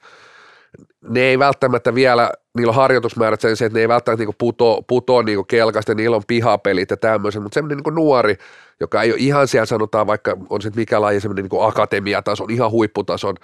[1.10, 5.22] ne ei välttämättä vielä, niillä on harjoitusmäärät sen, että ne ei välttämättä niinku puto, puto
[5.22, 8.38] niinku kelkasta, niillä on pihapelit ja tämmöiset, mutta semmoinen niinku nuori,
[8.80, 12.72] joka ei ole ihan siellä sanotaan, vaikka on sitten mikä laji, semmoinen niinku akatemiatason, ihan
[12.72, 13.36] huipputason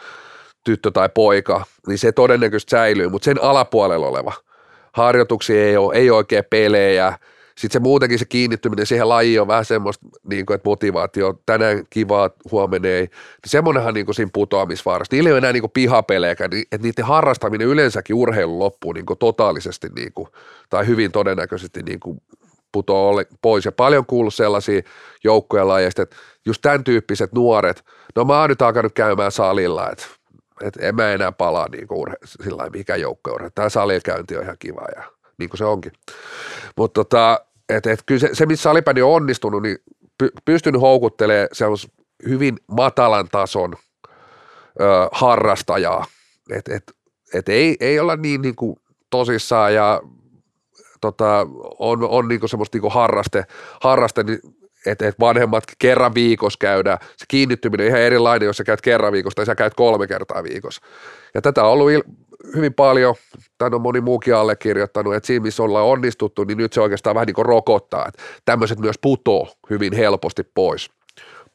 [0.63, 4.33] tyttö tai poika, niin se todennäköisesti säilyy, mutta sen alapuolella oleva
[4.93, 7.17] harjoituksia ei ole, ei oikein pelejä,
[7.59, 11.83] sitten se muutenkin se kiinnittyminen siihen lajiin on vähän semmoista, niin kuin, että motivaatio, tänään
[11.89, 13.01] kivaa, huomenna ei.
[13.01, 13.11] Niin
[13.45, 15.15] semmoinenhan niin kuin siinä putoamisvaarassa.
[15.15, 19.05] Niillä ei ole enää niin kuin pihapelejäkään, niin, että niiden harrastaminen yleensäkin urheilun loppuu niin
[19.05, 20.27] kuin totaalisesti niin kuin,
[20.69, 22.21] tai hyvin todennäköisesti niin kuin
[22.71, 23.65] putoaa pois.
[23.65, 24.81] Ja paljon kuullut sellaisia
[25.23, 27.85] joukkoja lajeista, että just tämän tyyppiset nuoret,
[28.15, 30.05] no mä oon nyt alkanut käymään salilla, että
[30.63, 33.49] et en mä enää palaa niin kuin urhe, sillä lailla mikä joukko urhe.
[33.55, 35.03] Tämä salikäynti on ihan kiva ja
[35.37, 35.91] niin kuin se onkin.
[36.77, 39.77] Mutta tota, et, et kyllä se, se, missä salibändi on onnistunut, niin
[40.17, 41.91] py, pystynyt houkuttelemaan sellaisen
[42.27, 43.73] hyvin matalan tason
[44.81, 46.05] ö, harrastajaa.
[46.51, 46.83] Et, et,
[47.33, 48.75] et ei, ei olla niin, niin kuin
[49.09, 50.01] tosissaan ja
[51.01, 51.47] tota,
[51.79, 53.45] on, on niin kuin semmoista niin kuin harraste,
[53.81, 54.39] harraste niin
[54.85, 56.97] että et vanhemmat kerran viikossa käydään.
[57.01, 60.43] Se kiinnittyminen on ihan erilainen, jos sä käyt kerran viikossa tai sä käyt kolme kertaa
[60.43, 60.81] viikossa.
[61.33, 63.15] Ja tätä on ollut il- hyvin paljon,
[63.57, 67.25] tämän on moni muukin allekirjoittanut, että siinä missä ollaan onnistuttu, niin nyt se oikeastaan vähän
[67.25, 70.89] niin kuin rokottaa, että tämmöiset myös putoo hyvin helposti pois.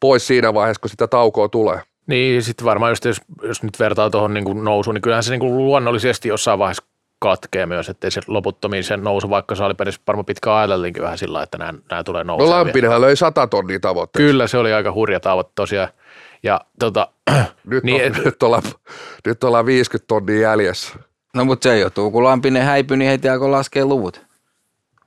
[0.00, 1.80] Pois siinä vaiheessa, kun sitä taukoa tulee.
[2.06, 5.40] Niin, sitten varmaan just jos, jos nyt vertaa tuohon niin nousuun, niin kyllähän se niin
[5.40, 6.84] kuin luonnollisesti jossain vaiheessa
[7.24, 11.58] katkee myös, ettei se loputtomiin se nousu, vaikka salipelissä varmaan pitkään ajateltiinkin vähän sillä, että
[11.58, 12.64] nämä, nämä tulee No nousemaan.
[12.66, 14.26] Lampinenhan löi sata tonnia tavoitteeksi.
[14.26, 15.88] Kyllä, se oli aika hurja tavoite tosiaan.
[16.42, 17.08] Ja tota,
[17.64, 18.62] Nyt, Niin, on, et- nyt, ollaan,
[19.26, 20.98] nyt ollaan 50 tonnia jäljessä.
[21.34, 24.22] No mutta se johtuu, kun Lampinen häipyi, niin heti alkoi laskea luvut.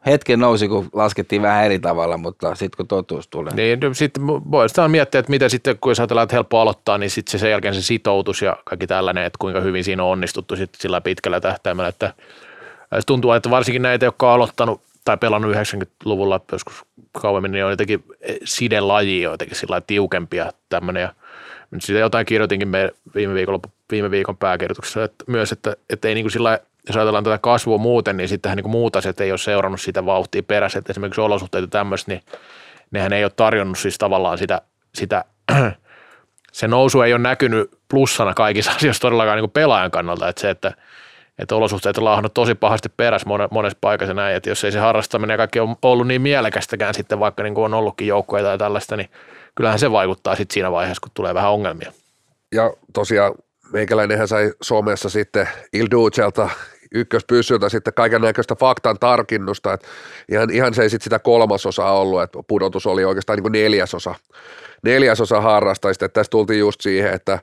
[0.08, 3.54] Hetken nousi, kun laskettiin vähän eri tavalla, mutta sitten kun totuus tulee.
[3.54, 7.38] niin sitten voidaan miettiä, että miten sitten, kun ajatellaan, että helppo aloittaa, niin sitten se
[7.38, 11.02] sen jälkeen se sitoutus ja kaikki tällainen, että kuinka hyvin siinä on onnistuttu sitten sillä
[11.02, 12.14] pitkällä tähtäimellä, että
[13.00, 17.72] se tuntuu, että varsinkin näitä, jotka on aloittanut tai pelannut 90-luvulla joskus kauemmin, niin on
[17.72, 18.04] jotenkin
[18.44, 21.02] sidelaji jotenkin sillä tiukempia tämmöinen.
[21.02, 21.14] Ja
[21.72, 23.60] nyt siitä jotain kirjoitinkin me viime, viikolla,
[23.92, 27.78] viime viikon pääkirjoituksessa että myös, että, että ei niin kuin sillä jos ajatellaan tätä kasvua
[27.78, 31.62] muuten, niin sittenhän niin muut asiat ei ole seurannut sitä vauhtia perässä, että esimerkiksi olosuhteet
[31.62, 32.22] ja tämmöistä, niin
[32.92, 34.62] nehän ei ole tarjonnut siis tavallaan sitä,
[34.96, 35.26] sitä
[36.52, 40.74] se nousu ei ole näkynyt plussana kaikissa asioissa todellakaan niin pelaajan kannalta, että se, että,
[41.40, 44.80] että olosuhteet on laahannut tosi pahasti perässä mone- monessa paikassa näin, että jos ei se
[44.80, 48.58] harrastaminen ja kaikki on ollut niin mielekästäkään sitten, vaikka niin kuin on ollutkin joukkoja tai
[48.58, 49.10] tällaista, niin
[49.56, 51.92] kyllähän se vaikuttaa sitten siinä vaiheessa, kun tulee vähän ongelmia.
[52.52, 53.34] Ja tosiaan
[53.74, 56.50] meikäläinenhän sai somessa sitten Ilducelta
[56.92, 59.88] ykköspyssyltä sitten kaiken näköistä faktan tarkinnusta, että
[60.32, 64.16] ihan, ihan se ei sitten sitä kolmasosaa ollut, että pudotus oli oikeastaan niin kuin neljäsosa,
[64.84, 67.40] neljäsosa harrastajista, että tässä tultiin just siihen, että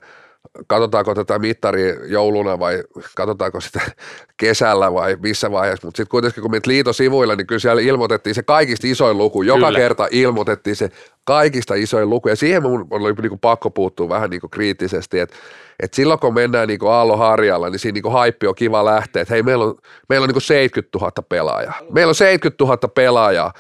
[0.67, 2.83] katsotaanko tätä mittaria jouluna vai
[3.17, 3.81] katsotaanko sitä
[4.37, 8.43] kesällä vai missä vaiheessa, mutta sitten kuitenkin kun menet liitosivuilla, niin kyllä siellä ilmoitettiin se
[8.43, 9.79] kaikista isoin luku, joka Kyllä.
[9.79, 10.91] kerta ilmoitettiin se
[11.25, 15.21] kaikista isoin luku, ja siihen mun oli niin kuin pakko puuttua vähän niin kuin kriittisesti,
[15.21, 15.37] että
[15.81, 19.35] et silloin kun mennään niin Aallon harjalla, niin siinä niin haippi on kiva lähteä, että
[19.35, 19.75] hei meillä on,
[20.09, 21.75] meillä on niin 70 000 pelaajaa.
[21.91, 23.53] Meillä on 70 000 pelaajaa.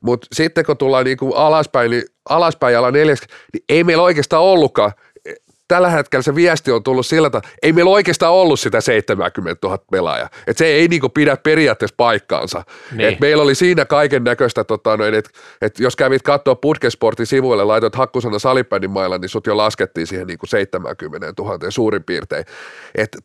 [0.00, 3.20] Mutta sitten kun tullaan niinku alaspäin, niin alaspäin ala neljäs,
[3.52, 4.92] niin ei meillä oikeastaan ollutkaan.
[5.70, 9.78] Tällä hetkellä se viesti on tullut sillä että ei meillä oikeastaan ollut sitä 70 000
[9.90, 10.28] pelaajaa.
[10.46, 12.62] Et se ei niinku pidä periaatteessa paikkaansa.
[12.96, 13.08] Niin.
[13.08, 15.30] Et meillä oli siinä kaiken näköistä, tota, että
[15.62, 20.26] et jos kävit katsoa Putkesportin sivuille, laitoit hakkusana salibändin mailla, niin sut jo laskettiin siihen
[20.26, 22.44] niinku 70 000 suurin piirtein.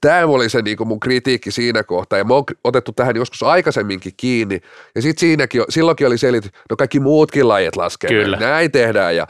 [0.01, 4.13] Tämä oli se niinku mun kritiikki siinä kohtaa, ja me on otettu tähän joskus aikaisemminkin
[4.17, 4.61] kiinni,
[4.95, 8.37] ja sitten siinäkin, silloinkin oli selitys, no kaikki muutkin lajit laskee, Kyllä.
[8.37, 9.27] näin, tehdään, ja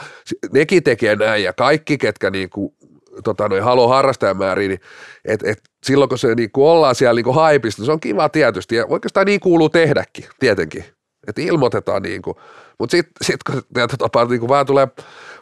[0.53, 2.73] nekin tekee näin, ja kaikki, ketkä niinku,
[3.23, 4.79] tota, noin haluaa harrastajamääriä, niin
[5.25, 8.75] et, et, silloin kun se niinku ollaan siellä niinku haipista, niin se on kiva tietysti,
[8.75, 10.85] ja oikeastaan niin kuuluu tehdäkin, tietenkin,
[11.27, 12.39] että ilmoitetaan niinku,
[12.79, 13.63] mutta sitten sit, kun
[13.97, 14.87] tapaa niinku vähän tulee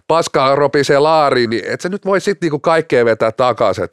[0.08, 3.88] paskaa ropisee laariin, niin et sä nyt voi sitten niinku kaikkea vetää takaisin,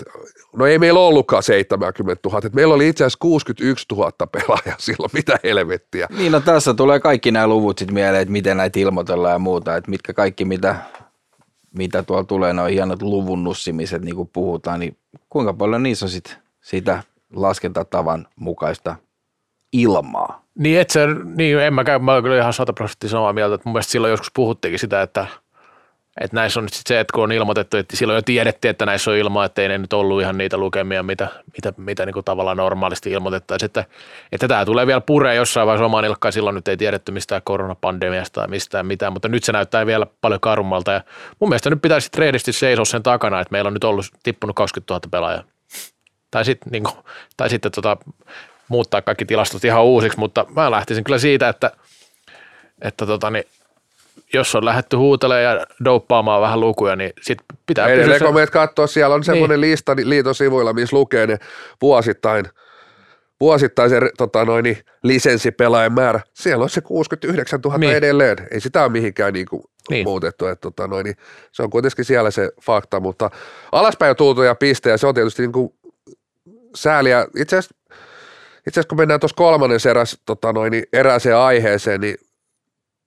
[0.56, 5.10] no ei meillä ollutkaan 70 000, et meillä oli itse asiassa 61 000 pelaajaa silloin,
[5.12, 6.08] mitä helvettiä.
[6.18, 9.76] Niin no tässä tulee kaikki nämä luvut sitten mieleen, että miten näitä ilmoitellaan ja muuta,
[9.76, 10.76] että mitkä kaikki mitä,
[11.74, 14.96] mitä tuolla tulee, ne on hienot luvun nussimiset, niin kuin puhutaan, niin
[15.28, 17.02] kuinka paljon niissä on sit sitä
[17.34, 18.96] laskentatavan mukaista
[19.72, 20.44] ilmaa?
[20.58, 21.06] Niin, et se,
[21.36, 24.10] niin en mä käy, mä oon kyllä ihan sataprosenttisesti samaa mieltä, että mun mielestä silloin
[24.10, 25.26] joskus puhuttiinkin sitä, että,
[26.20, 28.86] että näissä on nyt sit se, että kun on ilmoitettu, että silloin jo tiedettiin, että
[28.86, 32.14] näissä on ilmaa, että ei ne nyt ollut ihan niitä lukemia, mitä, mitä, mitä niin
[32.14, 33.84] kuin tavallaan normaalisti ilmoitettaisiin, että,
[34.32, 38.40] että tämä tulee vielä pureen jossain vaiheessa omaan ilkkaan, silloin nyt ei tiedetty mistään koronapandemiasta
[38.40, 40.92] tai mistään mitään, mutta nyt se näyttää vielä paljon karummalta.
[40.92, 41.00] Ja
[41.40, 44.94] mun mielestä nyt pitäisi reidisti seisoa sen takana, että meillä on nyt ollut tippunut 20
[44.94, 45.42] 000 pelaajaa.
[46.30, 46.96] Tai, sit, niin kuin,
[47.36, 47.96] tai sitten tota,
[48.68, 51.70] muuttaa kaikki tilastot ihan uusiksi, mutta mä lähtisin kyllä siitä, että,
[52.82, 53.44] että tota, niin,
[54.34, 58.34] jos on lähdetty huutelemaan ja douppaamaan vähän lukuja, niin sit pitää pysyä Edelleen sen- kun
[58.34, 59.70] meidät katsoo, siellä on semmoinen niin.
[59.70, 61.38] lista liiton sivuilla, missä lukee ne
[61.82, 62.44] vuosittain,
[63.40, 66.20] vuosittain se tota noin, niin, lisenssipelaajan määrä.
[66.34, 67.86] Siellä on se 69 000 Niin.
[67.88, 67.96] niin.
[67.96, 68.36] edelleen.
[68.50, 69.46] Ei sitä ole mihinkään Niin.
[69.90, 70.06] niin.
[70.06, 70.46] muutettu.
[70.46, 71.16] Että, tota noin, niin,
[71.52, 73.30] se on kuitenkin siellä se fakta, mutta
[73.72, 75.74] alaspäin on tultu ja piste, ja se on tietysti niinku
[76.76, 77.26] sääliä.
[77.36, 77.74] Itse asiassa,
[78.66, 82.16] itse asiassa kun mennään tuossa kolmannen eräs, tota noin, niin erääseen aiheeseen, niin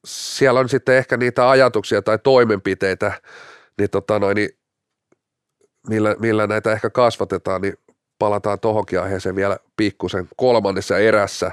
[0.05, 3.21] siellä on sitten ehkä niitä ajatuksia tai toimenpiteitä,
[3.77, 4.49] niin tota noin, niin
[5.87, 7.73] millä, millä näitä ehkä kasvatetaan, niin
[8.19, 11.51] palataan tohonkin aiheeseen vielä pikkusen kolmannessa erässä.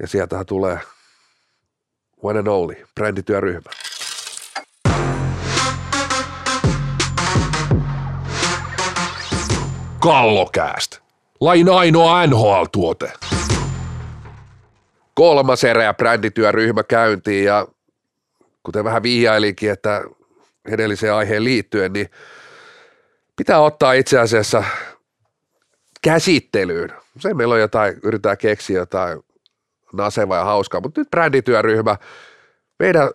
[0.00, 0.78] Ja sieltähän tulee
[2.22, 3.70] one and only, brändityöryhmä.
[10.00, 10.98] Kallokääst.
[11.40, 13.39] Lain ainoa NHL-tuote.
[15.20, 17.66] Kolmas erä brändityöryhmä käyntiin ja
[18.62, 20.04] kuten vähän vihjailinkin, että
[20.68, 22.10] edelliseen aiheen liittyen, niin
[23.36, 24.64] pitää ottaa itse asiassa
[26.02, 26.92] käsittelyyn.
[27.18, 29.20] Se meillä on jotain, yritetään keksiä jotain
[29.92, 31.96] nasevaa ja hauskaa, mutta nyt brändityöryhmä,
[32.78, 33.10] meidän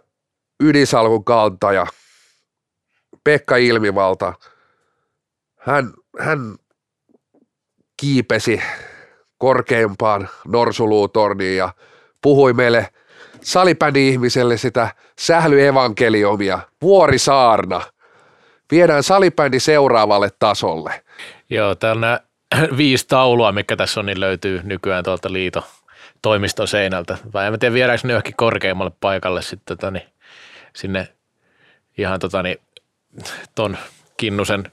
[0.59, 1.87] ydinsalkun kantaja,
[3.23, 4.33] Pekka Ilmivalta,
[5.59, 6.55] hän, hän
[7.97, 8.61] kiipesi
[9.37, 11.73] korkeimpaan norsuluutorniin ja
[12.25, 12.87] puhui meille
[13.41, 17.81] salibändi-ihmiselle sitä sählyevankeliumia, vuorisaarna.
[18.71, 21.03] Viedään salibändi seuraavalle tasolle.
[21.49, 22.19] Joo, täällä
[22.77, 25.67] viisi taulua, mikä tässä on, niin löytyy nykyään tuolta liito
[26.21, 27.17] toimiston seinältä.
[27.33, 30.05] Vai en tiedä, viedäänkö ne johonkin korkeammalle paikalle sitten tota, niin,
[30.75, 31.07] sinne
[31.97, 32.57] ihan tota, niin,
[33.55, 33.77] ton
[34.17, 34.71] Kinnusen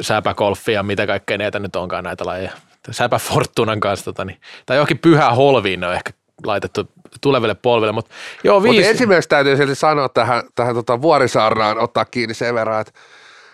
[0.00, 2.52] säpäkolfi ja mitä kaikkea näitä nyt onkaan näitä lajeja.
[2.90, 6.10] Säpä Fortunan kanssa, tota, niin, tai johonkin pyhään holviin ne on ehkä
[6.44, 6.88] laitettu
[7.20, 8.14] tuleville polville, mutta
[8.44, 8.88] joo, viisi.
[8.88, 12.92] ensimmäiseksi täytyy silti sanoa tähän, tähän tota vuorisaarnaan, ottaa kiinni sen verran, että,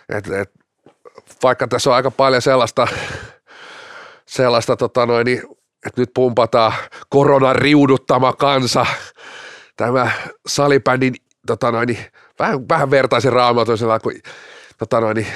[0.08, 0.58] että, että
[1.42, 2.88] vaikka tässä on aika paljon sellaista,
[4.26, 5.28] sellaista tota noin,
[5.86, 6.72] että nyt pumpataan
[7.08, 8.86] koronan riuduttama kansa,
[9.76, 10.10] tämä
[10.46, 11.14] salibändin
[11.46, 11.98] tota noin,
[12.38, 14.22] vähän, vähän vertaisen raamatuisella kuin
[14.78, 15.26] tota noin,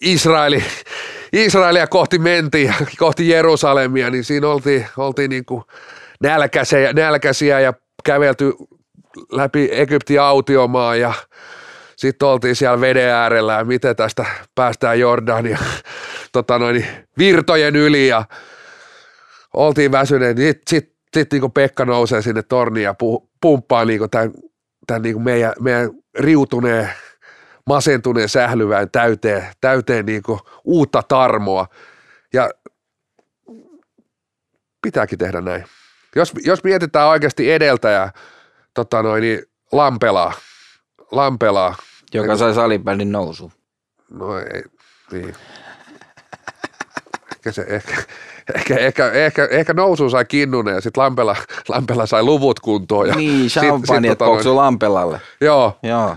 [0.00, 0.64] Israeli,
[1.32, 5.64] Israelia kohti mentiin kohti Jerusalemia, niin siinä oltiin, oltiin niin kuin
[6.22, 7.72] nälkäisiä, nälkäisiä ja
[8.04, 8.52] kävelty
[9.32, 11.12] läpi Egyptin autiomaa ja
[11.96, 15.58] sitten oltiin siellä veden äärellä ja miten tästä päästään Jordania
[16.32, 16.86] tota noin,
[17.18, 18.24] virtojen yli ja
[19.54, 20.36] oltiin väsyneet.
[20.36, 24.32] Sitten sit, sit, niin Pekka nousee sinne torniin ja pu, pumppaa niin tämän,
[24.86, 26.90] tämän niin meidän, meidän riutuneen
[27.66, 30.22] masentuneen sählyvään täyteen, täyteen niin
[30.64, 31.66] uutta tarmoa.
[32.32, 32.50] Ja
[34.82, 35.64] pitääkin tehdä näin.
[36.16, 38.12] Jos, jos mietitään oikeasti edeltäjää,
[38.74, 39.42] tota noin, niin
[39.72, 40.32] Lampelaa,
[41.10, 41.74] Lampelaa,
[42.14, 43.52] Joka sai salibändin nousu.
[44.10, 44.62] no ei,
[45.12, 45.34] niin.
[47.36, 47.92] Ehkä se, ehkä,
[48.54, 51.36] ehkä, ehkä, ehkä, ehkä nousu sai Kinnunen ja sitten Lampela,
[51.68, 53.08] Lampela sai luvut kuntoon.
[53.08, 55.20] Ja Niin, sit- champagne, sit, että tota noin- Lampelalle.
[55.40, 56.16] Joo, Joo.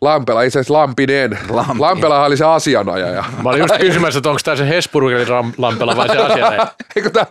[0.00, 1.38] Lampela, itse asiassa Lampinen.
[1.48, 1.78] Lampi.
[1.78, 3.24] Lampela oli se asianajaja.
[3.42, 5.28] Mä olin just kysymässä, että onko tämä se Hesburgerin
[5.58, 6.66] lampela vai se asianajaja.
[6.96, 7.26] Eikö tää,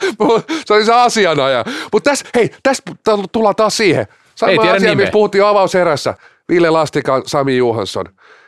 [0.65, 1.65] se oli se asianajaja.
[1.91, 2.83] Mutta tässä, hei, tässä
[3.31, 4.07] tullaan taas siihen.
[4.35, 5.03] Sama Ei tiedä asia, nimeä.
[5.03, 6.13] mistä puhuttiin avauserässä.
[6.49, 8.05] Ville Lastika, Sami Juhansson.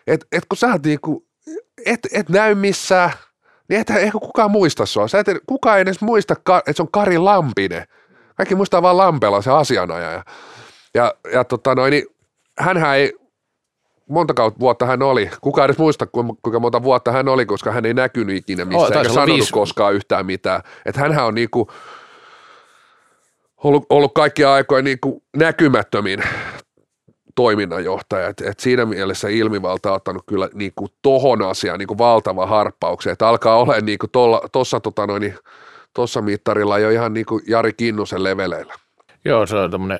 [0.07, 1.25] Et, et kun sä et, niinku,
[1.85, 3.11] et, et näy missään,
[3.69, 5.07] niin et ehkä kukaan muista sua.
[5.07, 7.83] Sä et, kukaan ei edes muista, että se on Kari Lampinen.
[8.35, 10.23] Kaikki muistaa vaan Lampela, se asianajaja.
[10.93, 12.05] Ja, ja tota noin, niin
[12.59, 13.13] hänhän ei,
[14.11, 15.29] monta kautta vuotta hän oli.
[15.41, 18.67] Kukaan edes muista, ku- kuinka monta vuotta hän oli, koska hän ei näkynyt ikinä Oh,
[18.67, 19.53] missään, taisi eikä sanonut viisi.
[19.53, 20.61] koskaan yhtään mitään.
[20.85, 21.67] Että hänhän on niinku
[23.63, 26.23] ollut, ollut kaikkia aikoja niinku näkymättömin
[27.35, 28.27] toiminnanjohtaja.
[28.27, 33.13] Et, et siinä mielessä ilmivalta on ottanut kyllä niinku tohon asiaan niinku valtava harppauksen.
[33.13, 34.07] Että alkaa olla niinku
[34.51, 35.35] tuossa tota noin, niin,
[35.93, 38.73] tossa mittarilla jo ihan niinku Jari Kinnusen leveleillä.
[39.25, 39.99] Joo, se on tämmöinen,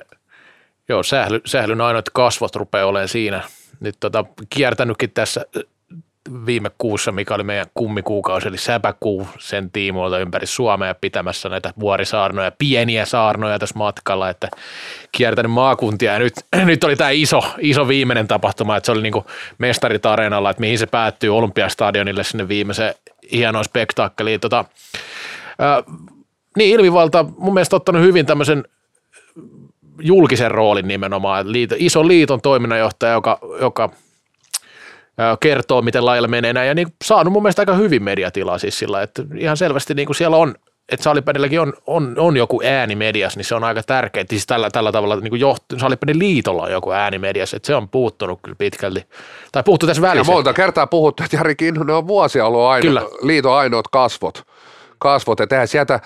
[0.88, 3.42] joo, sähly, sählyn ainoat kasvot rupeaa olemaan siinä.
[3.82, 5.46] Nyt tota, kiertänytkin tässä
[6.46, 12.52] viime kuussa, mikä oli meidän kummikuukausi, eli säpäkuu sen tiimoilta ympäri Suomea pitämässä näitä vuorisaarnoja,
[12.58, 14.48] pieniä saarnoja tässä matkalla, että
[15.12, 19.26] kiertänyt maakuntia ja nyt, nyt oli tämä iso, iso viimeinen tapahtuma, että se oli niinku
[19.58, 22.94] mestarit areenalla, että mihin se päättyy Olympiastadionille sinne viimeiseen
[23.32, 24.40] hienoon spektaakkeliin.
[24.40, 24.64] Tota,
[25.58, 25.82] ää,
[26.56, 28.64] niin ilmivalta mun mielestä ottanut hyvin tämmöisen
[30.00, 33.90] julkisen roolin nimenomaan, liito, iso liiton toiminnanjohtaja, joka, joka
[35.40, 39.02] kertoo, miten lailla menee näin, ja niin saanut mun mielestä aika hyvin mediatilaa siis sillä,
[39.02, 40.54] että ihan selvästi niin kuin siellä on,
[40.88, 44.70] että Salipädilläkin on, on, on joku ääni mediassa, niin se on aika tärkeää, siis tällä,
[44.70, 48.56] tällä tavalla niin kuin Salipädin liitolla on joku ääni mediassa, että se on puuttunut kyllä
[48.58, 49.04] pitkälti,
[49.52, 50.32] tai puuttu tässä Ja välissä.
[50.32, 53.02] monta kertaa puhuttu, että Jari Kinnunen on vuosia ollut aino, Kyllä.
[53.22, 54.42] liiton ainoat kasvot.
[54.98, 55.40] kasvot.
[55.40, 56.00] Että eihän sieltä,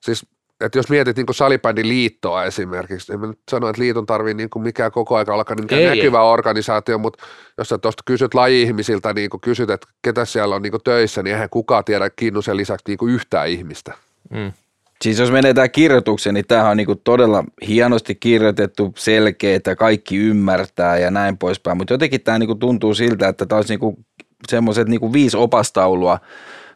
[0.00, 0.26] siis
[0.60, 4.50] että jos mietit niin salibändin liittoa esimerkiksi, en mä nyt sano, että liiton tarvii niin
[4.50, 7.24] kuin mikään koko aika olla mikään Ei, näkyvä organisaatio, mutta
[7.58, 11.22] jos sä tuosta kysyt laji-ihmisiltä, niin kuin kysyt, että ketä siellä on niin kuin töissä,
[11.22, 13.94] niin eihän kukaan tiedä Kinnusen lisäksi niin kuin yhtään ihmistä.
[14.30, 14.52] Mm.
[15.02, 20.16] Siis jos menee tämä kirjoitukseen, niin tämähän on niinku todella hienosti kirjoitettu, selkeä, että kaikki
[20.16, 21.76] ymmärtää ja näin poispäin.
[21.76, 23.98] Mutta jotenkin tämä niinku tuntuu siltä, että tämä olisi niinku
[24.48, 26.18] semmoiset niinku viisi opastaulua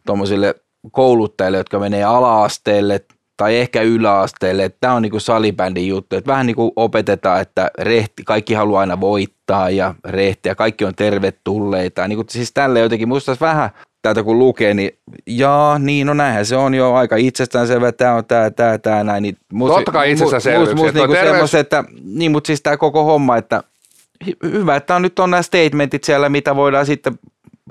[0.06, 0.54] tuommoisille
[0.92, 3.00] kouluttajille, jotka menee ala-asteelle
[3.42, 4.70] tai ehkä yläasteelle.
[4.80, 6.16] Tämä on niinku salibändin juttu.
[6.16, 10.94] Että vähän niinku opetetaan, että rehti, kaikki haluaa aina voittaa ja rehti ja kaikki on
[10.94, 12.08] tervetulleita.
[12.08, 13.70] Niinku, siis tälle jotenkin musta vähän
[14.02, 14.90] täältä kun lukee, niin
[15.26, 19.22] jaa, niin no näinhän se on jo aika itsestäänselvä, tämä on tämä, tämä, tämä, näin.
[19.22, 22.76] Niin musta- Totta kai itsestäänselvyys, että on niinku terveys- semmoset, että, niin, mutta siis tämä
[22.76, 23.62] koko homma, että
[24.24, 27.18] hy- hyvä, että on nyt on nämä statementit siellä, mitä voidaan sitten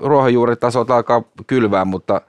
[0.00, 2.20] ruohonjuuritasolta alkaa kylvää, mutta,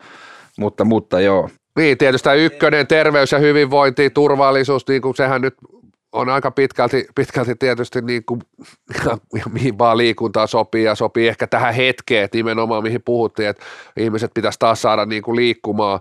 [0.60, 1.50] mutta, mutta joo.
[1.78, 5.56] Niin, tietysti tämä ykkönen, terveys ja hyvinvointi, turvallisuus, niin kuin sehän nyt
[6.12, 8.42] on aika pitkälti, pitkälti tietysti niin kuin,
[9.54, 13.64] mihin vaan liikuntaa sopii ja sopii ehkä tähän hetkeen, että nimenomaan mihin puhuttiin, että
[13.98, 16.00] ihmiset pitäisi taas saada niin kuin liikkumaan,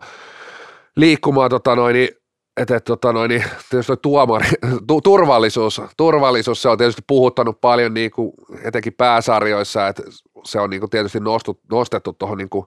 [0.97, 2.09] liikkumaan tota noin, niin,
[2.57, 4.49] että, että tota noin, niin, tietysti tuomari,
[4.89, 8.33] tu, turvallisuus, turvallisuus, se on tietysti puhuttanut paljon niin kuin,
[8.65, 10.03] etenkin pääsarjoissa, että
[10.45, 12.67] se on niin kuin tietysti nostut, nostettu tuohon niin kuin,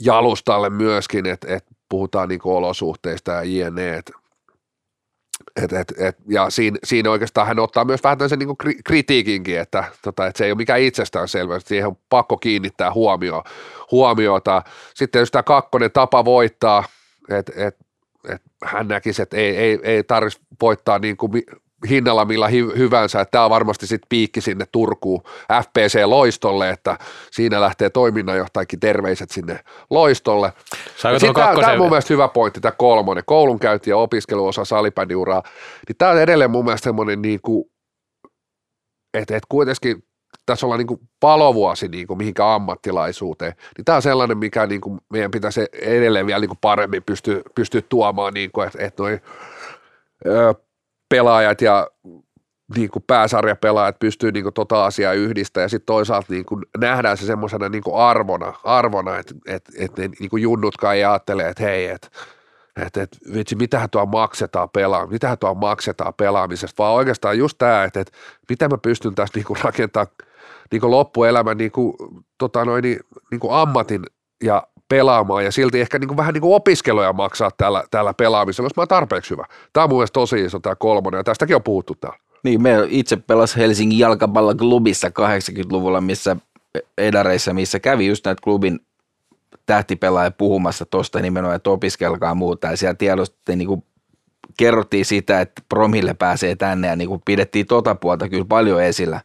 [0.00, 3.96] jalustalle myöskin, että et puhutaan niinku olosuhteista ja jne.
[3.96, 4.12] Et,
[5.56, 9.60] et, et, et, ja siinä, siinä oikeastaan hän ottaa myös vähän sen niinku kri- kritiikinkin,
[9.60, 13.44] että, tota, että se ei ole mikään itsestäänselvyys, että siihen on pakko kiinnittää huomio,
[13.90, 14.62] huomiota.
[14.94, 16.84] Sitten jos tämä kakkonen tapa voittaa,
[17.30, 17.76] että et,
[18.28, 21.32] et hän näkisi, että ei, ei, ei tarvitsisi voittaa niin kuin
[21.90, 25.22] hinnalla millä hy- hyvänsä, että tämä on varmasti sitten piikki sinne Turkuun
[25.62, 26.98] FPC-loistolle, että
[27.30, 29.60] siinä lähtee toiminnanjohtajakin terveiset sinne
[29.90, 30.52] loistolle.
[31.60, 35.42] Tämä on mun mielestä hyvä pointti, tämä kolmonen, koulunkäynti ja opiskeluosa salibändiuraa,
[35.88, 37.64] niin tämä on edelleen mun mielestä semmoinen niin kuin,
[39.14, 40.02] että, että kuitenkin
[40.46, 44.80] tässä ollaan niin kuin palovuosi niin kuin mihinkä ammattilaisuuteen, niin tämä on sellainen, mikä niin
[44.80, 49.02] kuin meidän pitäisi edelleen vielä niin kuin paremmin pystyä, pystyä tuomaan, niin kuin, että, että
[49.02, 49.20] noi,
[50.26, 50.54] ö,
[51.08, 51.86] pelaajat ja
[52.76, 57.16] niin kuin pääsarjapelaajat pystyy niin kuin tota asiaa yhdistämään ja sitten toisaalta niin kuin nähdään
[57.16, 61.62] se semmoisena niin arvona, arvona että että että ne niin kuin junnutkaan ei ajattele, että
[61.62, 62.08] hei, että
[62.86, 67.84] että, että vitsi, mitähän tuo maksetaan pelaa, mitähän tuo maksetaan pelaamisesta, vaan oikeastaan just tämä,
[67.84, 68.12] että, että
[68.48, 70.16] miten mä pystyn tässä niin kuin rakentamaan
[70.72, 71.94] niin kuin loppuelämän niin kuin,
[72.38, 73.00] tota noin, niin,
[73.30, 74.02] niin kuin ammatin
[74.44, 78.66] ja pelaamaan ja silti ehkä niin kuin vähän niin kuin opiskeluja maksaa tällä, tällä pelaamisella,
[78.66, 79.44] jos mä oon tarpeeksi hyvä.
[79.72, 82.18] Tämä on mun mielestä tosi iso tämä kolmonen ja tästäkin on puhuttu täällä.
[82.42, 86.36] Niin, me itse pelas Helsingin jalkapalloklubissa 80-luvulla, missä
[86.98, 88.80] edareissa, missä kävi just näitä klubin
[89.66, 92.66] tähtipelaaja puhumassa tuosta nimenomaan, että opiskelkaa muuta.
[92.66, 93.84] Ja siellä tiedostettiin niin kuin
[94.56, 99.20] kerrottiin sitä, että promille pääsee tänne ja niin kuin pidettiin tota puolta kyllä paljon esillä,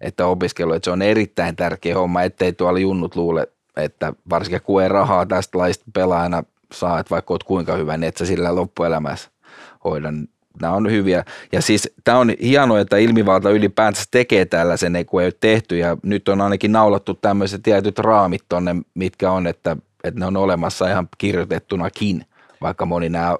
[0.00, 4.82] että opiskelu, että se on erittäin tärkeä homma, ettei tuolla junnut luule, että varsinkin kun
[4.82, 8.54] ei rahaa tästä laista pelaajana saa, että vaikka olet kuinka hyvä, niin et sä sillä
[8.54, 9.30] loppuelämässä
[9.84, 10.12] hoida.
[10.60, 11.24] Nämä on hyviä.
[11.52, 15.78] Ja siis tämä on hienoa, että ilmivalta ylipäänsä tekee tällaisen, kun ei ole tehty.
[15.78, 20.36] Ja nyt on ainakin naulattu tämmöiset tietyt raamit tonne, mitkä on, että, että ne on
[20.36, 22.26] olemassa ihan kirjoitettunakin,
[22.60, 23.36] vaikka moni nämä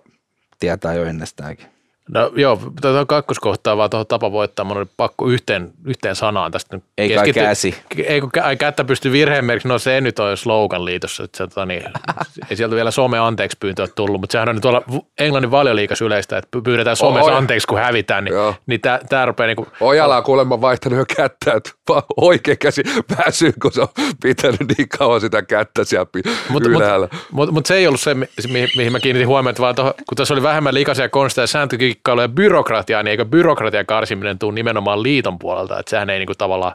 [0.59, 1.74] tietää jo ennestäänkin.
[2.11, 6.79] No joo, tuota kakkoskohtaa vaan tuohon tapa voittaa, mun oli pakko yhteen, yhteen sanaan tästä
[6.99, 7.75] Ei kai käsi.
[8.05, 11.47] Ei kun kä- kättä pysty virheen merkiksi, no se nyt on slogan liitossa, että se,
[11.47, 11.83] tota, niin,
[12.51, 14.83] ei sieltä vielä some anteeksi pyyntöä tullut, mutta sehän on tuolla
[15.21, 17.37] Englannin valioliikas yleistä, että pyydetään somessa Oi.
[17.39, 18.55] anteeksi, kun hävitään, niin, Joo.
[18.67, 21.71] niin tää, tää rupeaa niinku, Ojala on kuulemma vaihtanut jo kättä, että
[22.17, 22.83] oikea käsi
[23.19, 23.89] väsyy, kun se on
[24.23, 26.07] pitänyt niin kauan sitä kättä siellä
[26.49, 27.09] Mutta ylhäällä.
[27.13, 29.95] mut, mut, mut se ei ollut se, mi- mihin, mihin mä kiinnitin huomiota, vaan toho,
[30.09, 31.47] kun tässä oli vähemmän likaisia konsteja,
[31.95, 36.35] sääntökikkailuja ja byrokratiaa, niin eikö byrokratian karsiminen tule nimenomaan liiton puolelta, että sehän ei niinku
[36.39, 36.73] tavallaan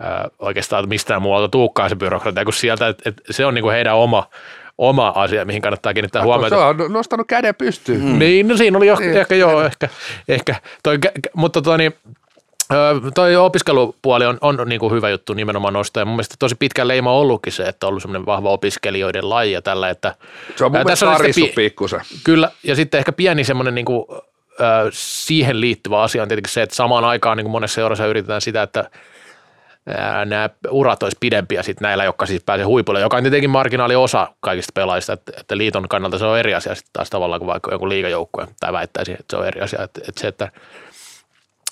[0.00, 3.96] ää, oikeastaan mistään muualta tuukkaan se byrokratia, kun sieltä, että et se on niinku heidän
[3.96, 4.26] oma,
[4.78, 6.66] oma asia, mihin kannattaa kiinnittää Se huomiota.
[6.66, 8.00] on nostanut käden pystyyn.
[8.00, 8.18] Mm.
[8.18, 9.16] Niin, no siinä oli jo, Niin.
[9.16, 9.88] ehkä joo, ehkä,
[10.28, 10.54] ehkä.
[10.82, 10.98] Toi,
[11.34, 11.94] mutta toi, niin,
[12.72, 12.76] ö,
[13.14, 16.00] toi opiskelupuoli on, on niin kuin hyvä juttu nimenomaan nostaa.
[16.00, 19.30] Ja mun mielestä tosi pitkä leima on ollutkin se, että on ollut semmoinen vahva opiskelijoiden
[19.30, 20.14] laji ja tällä, että
[20.56, 22.00] Se on mun Ää, sitten karissu pi- pikkusen.
[22.24, 24.04] Kyllä, ja sitten ehkä pieni semmoinen niin kuin,
[24.92, 28.62] siihen liittyvä asia on tietenkin se, että samaan aikaan niin kuin monessa seurassa yritetään sitä,
[28.62, 28.90] että
[30.26, 34.28] nämä urat olisi pidempiä sitten näillä, jotka siis pääsee huipulle, joka on tietenkin marginaali osa
[34.40, 37.72] kaikista pelaajista, että, että liiton kannalta se on eri asia sitten taas tavallaan kuin vaikka
[37.72, 40.50] joku liigajoukkue, tai väittäisi, että se on eri asia, että, että se, että,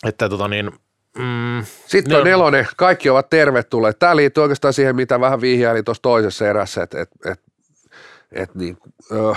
[0.07, 0.70] että tota niin,
[1.18, 3.99] mm, Sitten on nelonen, kaikki ovat tervetulleet.
[3.99, 7.41] Tämä liittyy oikeastaan siihen, mitä vähän vihjaili tuossa toisessa erässä, että et, et,
[8.32, 8.78] et niin,
[9.12, 9.34] ö,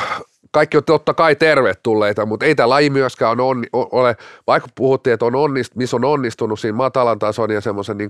[0.52, 4.16] kaikki on totta kai tervetulleita, mutta ei tämä laji myöskään on ole,
[4.48, 8.10] vaikka puhuttiin, että on onnist, missä on onnistunut siinä matalan tason ja semmoisen niin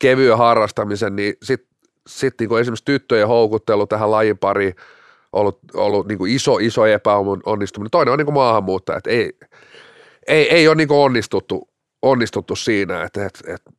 [0.00, 1.72] kevyen harrastamisen, niin sitten
[2.06, 4.74] sit niin esimerkiksi tyttöjen houkuttelu tähän lajin pariin
[5.32, 7.90] ollut, ollut niin iso, iso epäonnistuminen.
[7.90, 9.32] Toinen on niin maahanmuuttaja, että ei,
[10.26, 11.68] ei, ei ole niin onnistuttu,
[12.02, 13.70] onnistuttu siinä, että, että, että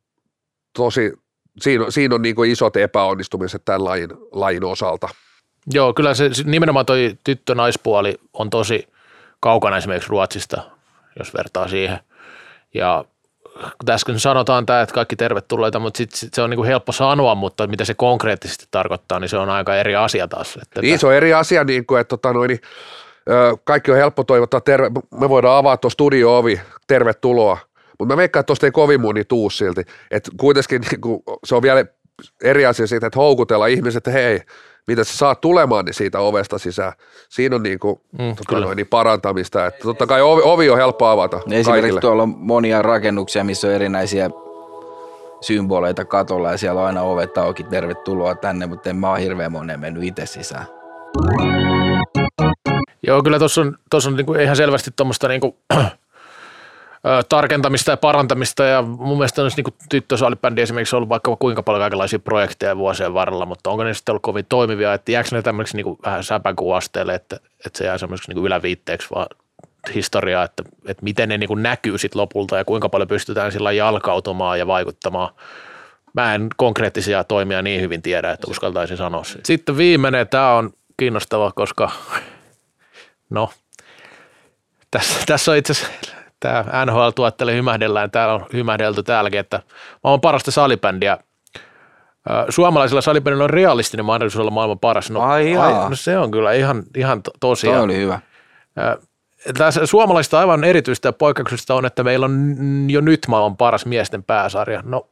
[0.76, 1.12] tosi,
[1.60, 5.08] siinä siinä on niin isot epäonnistumiset tämän lajin, lajin osalta.
[5.72, 8.88] Joo, kyllä se nimenomaan toi tyttö-naispuoli on tosi
[9.40, 10.62] kaukana esimerkiksi Ruotsista,
[11.18, 11.98] jos vertaa siihen.
[12.74, 13.04] Ja
[13.54, 17.34] kun äsken sanotaan tämä, että kaikki tervetulleita, mutta sit, sit se on niinku helppo sanoa,
[17.34, 20.58] mutta mitä se konkreettisesti tarkoittaa, niin se on aika eri asia taas.
[20.62, 22.60] Että, Niin se on eri asia, niin kuin, että tota, noin, niin,
[23.64, 24.90] kaikki on helppo toivottaa, terve,
[25.20, 27.58] me voidaan avata tuo studio-ovi, tervetuloa,
[27.98, 29.82] mutta mä veikkaan, että tuosta ei kovin moni tuu silti.
[30.10, 31.84] Et kuitenkin niin kuin, se on vielä
[32.44, 34.40] eri asia siitä, että houkutella ihmiset, että hei,
[34.86, 36.92] mitä sä saat tulemaan niin siitä ovesta sisään.
[37.28, 38.64] Siinä on niin kuin, Mm, tota, kyllä.
[38.66, 39.66] noin, niin parantamista.
[39.66, 42.00] Että totta kai ovi, ovi on helppo avata Esimerkiksi kaikille.
[42.00, 44.30] tuolla on monia rakennuksia, missä on erinäisiä
[45.40, 49.52] symboleita katolla ja siellä on aina ovet auki, tervetuloa tänne, mutta en mä ole hirveän
[49.52, 50.66] monen mennyt itse sisään.
[53.06, 55.56] Joo, kyllä tuossa on, tossa on niinku ihan selvästi tuommoista niinku,
[57.28, 62.18] tarkentamista ja parantamista ja mun mielestä on niinku tyttösalibändi esimerkiksi ollut vaikka kuinka paljon kaikenlaisia
[62.18, 65.98] projekteja vuosien varrella, mutta onko ne sitten ollut kovin toimivia, että jääkö ne tämmöiseksi niinku
[66.04, 67.36] vähän säpäkuasteelle, että,
[67.66, 69.26] että se jää semmoiseksi niinku yläviitteeksi vaan
[69.94, 74.58] historiaa, että, että miten ne niinku näkyy sitten lopulta ja kuinka paljon pystytään sillä jalkautumaan
[74.58, 75.34] ja vaikuttamaan.
[76.14, 79.40] Mä en konkreettisia toimia niin hyvin tiedä, että uskaltaisin sanoa sen.
[79.44, 81.90] Sitten viimeinen, tämä on kiinnostava, koska
[83.30, 83.50] no,
[84.90, 89.62] tässä, tässä on itse asiassa tämä NHL tuottelee hymähdellään, täällä on hymähdelty täälläkin, että
[90.04, 91.18] maailman parasta salibändiä.
[92.48, 95.10] Suomalaisilla salibändillä on realistinen mahdollisuus olla maailman paras.
[95.10, 95.88] No, Ai jaa.
[95.88, 97.80] no se on kyllä ihan, ihan to- Toi tosiaan.
[97.82, 98.20] oli hyvä.
[99.58, 102.54] Tässä suomalaisista aivan erityistä ja poikkeuksellista on, että meillä on
[102.88, 104.82] jo nyt maailman paras miesten pääsarja.
[104.86, 105.08] No,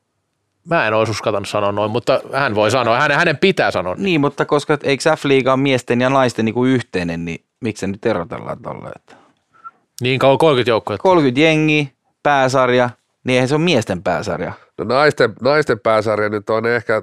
[0.69, 3.95] mä en olisi uskaltanut sanoa noin, mutta hän voi sanoa, hänen, hänen pitää sanoa.
[3.99, 7.87] Niin, mutta koska eikö F-liiga on miesten ja naisten niin kuin yhteinen, niin miksi se
[7.87, 8.91] nyt erotellaan tolle?
[10.03, 10.99] Niin kauan 30 joukkoja.
[10.99, 11.93] 30 jengi,
[12.23, 12.91] pääsarja,
[13.25, 14.53] niin eihän se ole miesten pääsarja.
[14.79, 17.03] No naisten, naisten pääsarja nyt on ehkä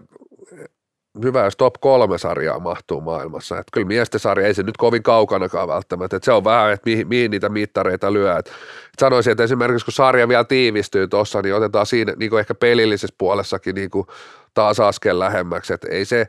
[1.24, 3.60] hyvä, jos top kolme sarjaa mahtuu maailmassa.
[3.60, 6.18] Et kyllä miesten sarja ei se nyt kovin kaukanakaan välttämättä.
[6.18, 8.38] Et se on vähän, että mihin, mihin niitä mittareita lyö.
[8.38, 8.54] Et, et
[9.00, 13.16] sanoisin, että esimerkiksi kun sarja vielä tiivistyy tuossa, niin otetaan siinä niin kuin ehkä pelillisessä
[13.18, 14.08] puolessakin niin kuin
[14.54, 15.74] taas askel lähemmäksi.
[15.74, 16.28] Et ei se,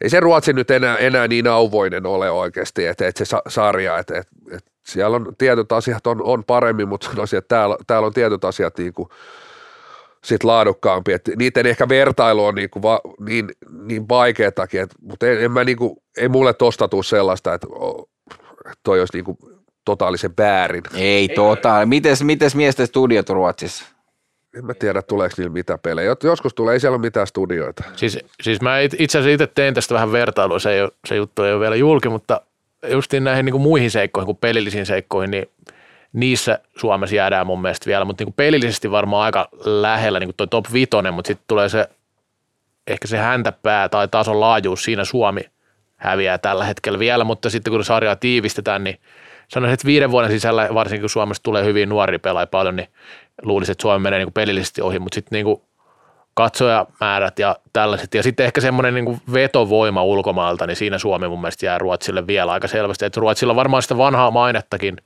[0.00, 3.98] ei se Ruotsi nyt enää, enää niin auvoinen ole oikeasti, että et se sa- sarja,
[3.98, 8.06] että et, et siellä on tietyt asiat on, on paremmin, mutta sanoisin, että täällä, täällä
[8.06, 9.08] on tietyt asiat niin kuin
[10.24, 11.12] sit laadukkaampi.
[11.12, 13.50] Et niiden ehkä vertailu on niinku va, niin,
[13.82, 17.66] niin vaikeatakin, et, mutta en, en mä niinku, ei mulle tosta tuu sellaista, että
[18.82, 19.38] toi olisi niinku
[19.84, 20.82] totaalisen väärin.
[20.94, 21.86] Ei tota.
[21.86, 23.84] Mites, mites miesten studiot Ruotsissa?
[24.58, 26.16] En mä tiedä, tuleeko niillä mitä pelejä.
[26.22, 27.84] Joskus tulee, ei siellä ole mitään studioita.
[27.96, 31.16] Siis, siis mä it- itse asiassa itse tein tästä vähän vertailua, se, ei ole, se
[31.16, 32.40] juttu ei ole vielä julki, mutta
[32.88, 35.50] justiin näihin niin kuin muihin seikkoihin kuin pelillisiin seikkoihin, niin
[36.12, 40.36] niissä Suomessa jäädään mun mielestä vielä, mutta niin kuin pelillisesti varmaan aika lähellä niin kuin
[40.36, 41.88] toi top vitonen, mutta sitten tulee se
[42.86, 45.40] ehkä se häntäpää tai tason laajuus siinä Suomi
[45.96, 49.00] häviää tällä hetkellä vielä, mutta sitten kun sarjaa tiivistetään, niin
[49.48, 52.88] sanoisin, että viiden vuoden sisällä, varsinkin kun Suomesta tulee hyvin nuoria pelaajia paljon, niin
[53.42, 55.62] luulisin, että Suomi menee niin pelillisesti ohi, mutta sitten niin
[56.36, 58.14] katsojamäärät ja tällaiset.
[58.14, 62.52] Ja sitten ehkä semmoinen niin vetovoima ulkomaalta, niin siinä Suomi mun mielestä jää Ruotsille vielä
[62.52, 63.04] aika selvästi.
[63.04, 64.96] Että Ruotsilla on varmaan sitä vanhaa mainettakin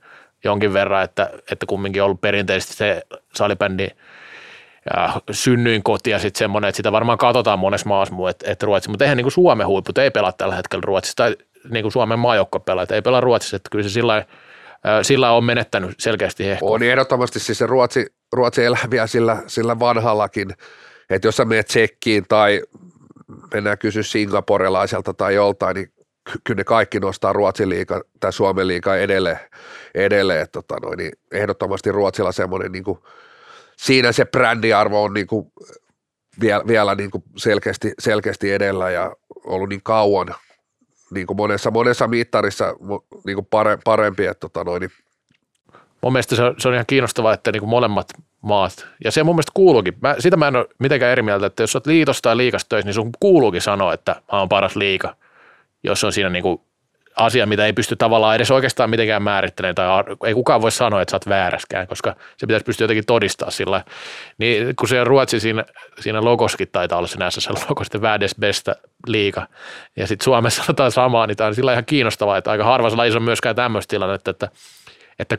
[0.43, 3.01] jonkin verran, että, että kumminkin on ollut perinteisesti se
[3.35, 3.87] salibändi
[4.93, 8.65] ja synnyin koti ja sitten semmoinen, että sitä varmaan katsotaan monessa maassa muu, että, että
[8.65, 11.35] Ruotsi, mutta eihän niin kuin Suomen huiput ei pelaa tällä hetkellä Ruotsissa, tai
[11.69, 14.25] niin kuin Suomen maajoukko pelaa, ei pelaa Ruotsissa, että kyllä se sillä
[15.01, 16.75] sillä on menettänyt selkeästi hehkoa.
[16.75, 20.49] On ehdottomasti siis se Ruotsi, Ruotsi elää vielä sillä, sillä vanhallakin,
[21.11, 22.61] että jos sä menet Tsekkiin tai
[23.53, 25.93] mennään kysyä singaporelaiselta tai joltain, niin
[26.31, 29.39] ky- kyllä ne kaikki nostaa Ruotsin liiga tai Suomen liiga edelleen,
[29.95, 32.99] edelleen tota noin, niin ehdottomasti Ruotsilla semmoinen niin kuin,
[33.77, 35.51] siinä se brändiarvo on niin kuin,
[36.41, 40.35] vielä, vielä niin kuin selkeästi, selkeästi edellä ja ollut niin kauan
[41.11, 42.75] niin kuin monessa, monessa mittarissa
[43.25, 44.91] niin kuin pare, parempi, että tota noin, niin
[46.01, 48.07] Mun mielestä se on, se on ihan kiinnostavaa, että niin kuin molemmat
[48.41, 51.63] maat, ja se mun mielestä kuuluukin, mä, sitä mä en ole mitenkään eri mieltä, että
[51.63, 54.75] jos sä oot liitossa tai liikassa töissä, niin sun kuuluukin sanoa, että mä oon paras
[54.75, 55.15] liika,
[55.83, 56.61] jos on siinä niin kuin
[57.15, 59.87] asia, mitä ei pysty tavallaan edes oikeastaan mitenkään määrittelemään, tai
[60.25, 63.83] ei kukaan voi sanoa, että sä oot vääräskään, koska se pitäisi pystyä jotenkin todistaa sillä.
[64.37, 65.65] Niin kun se Ruotsi siinä,
[65.99, 68.75] siinä logoskin taitaa olla se SSL-logo, sitten Värdes Besta
[69.07, 69.47] liiga,
[69.95, 73.19] ja sitten Suomessa sanotaan samaa, niin tämä on sillä ihan kiinnostavaa, että aika harvassa lajissa
[73.19, 74.55] on myöskään tämmöistä tilannetta, että että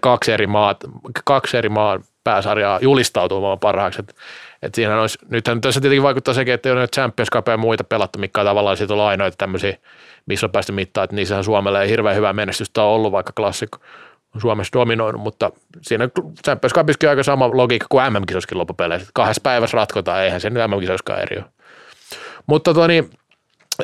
[0.01, 0.77] kaksi eri, maat,
[1.25, 4.01] kaksi eri maan pääsarjaa julistautuu maailman parhaaksi.
[4.01, 4.15] Et,
[4.63, 7.85] et siinä olisi, nythän tässä tietenkin vaikuttaa sekin, että ei ole Champions Cup ja muita
[7.85, 9.77] pelattu, mikä on tavallaan siitä ollut ainoita tämmöisiä,
[10.27, 13.79] missä on päästy mittaan, että niissähän Suomelle ei hirveän hyvää menestystä ole ollut, vaikka klassikko
[14.35, 15.51] on Suomessa dominoinut, mutta
[15.83, 16.09] siinä
[16.45, 19.09] Champions Cupissakin on aika sama logiikka kuin MM-kisoissakin loppupeleissä.
[19.15, 21.45] Kahdessa päivässä ratkotaan, eihän se nyt MM-kisoissakaan eri ole.
[22.47, 23.11] Mutta tota, niin,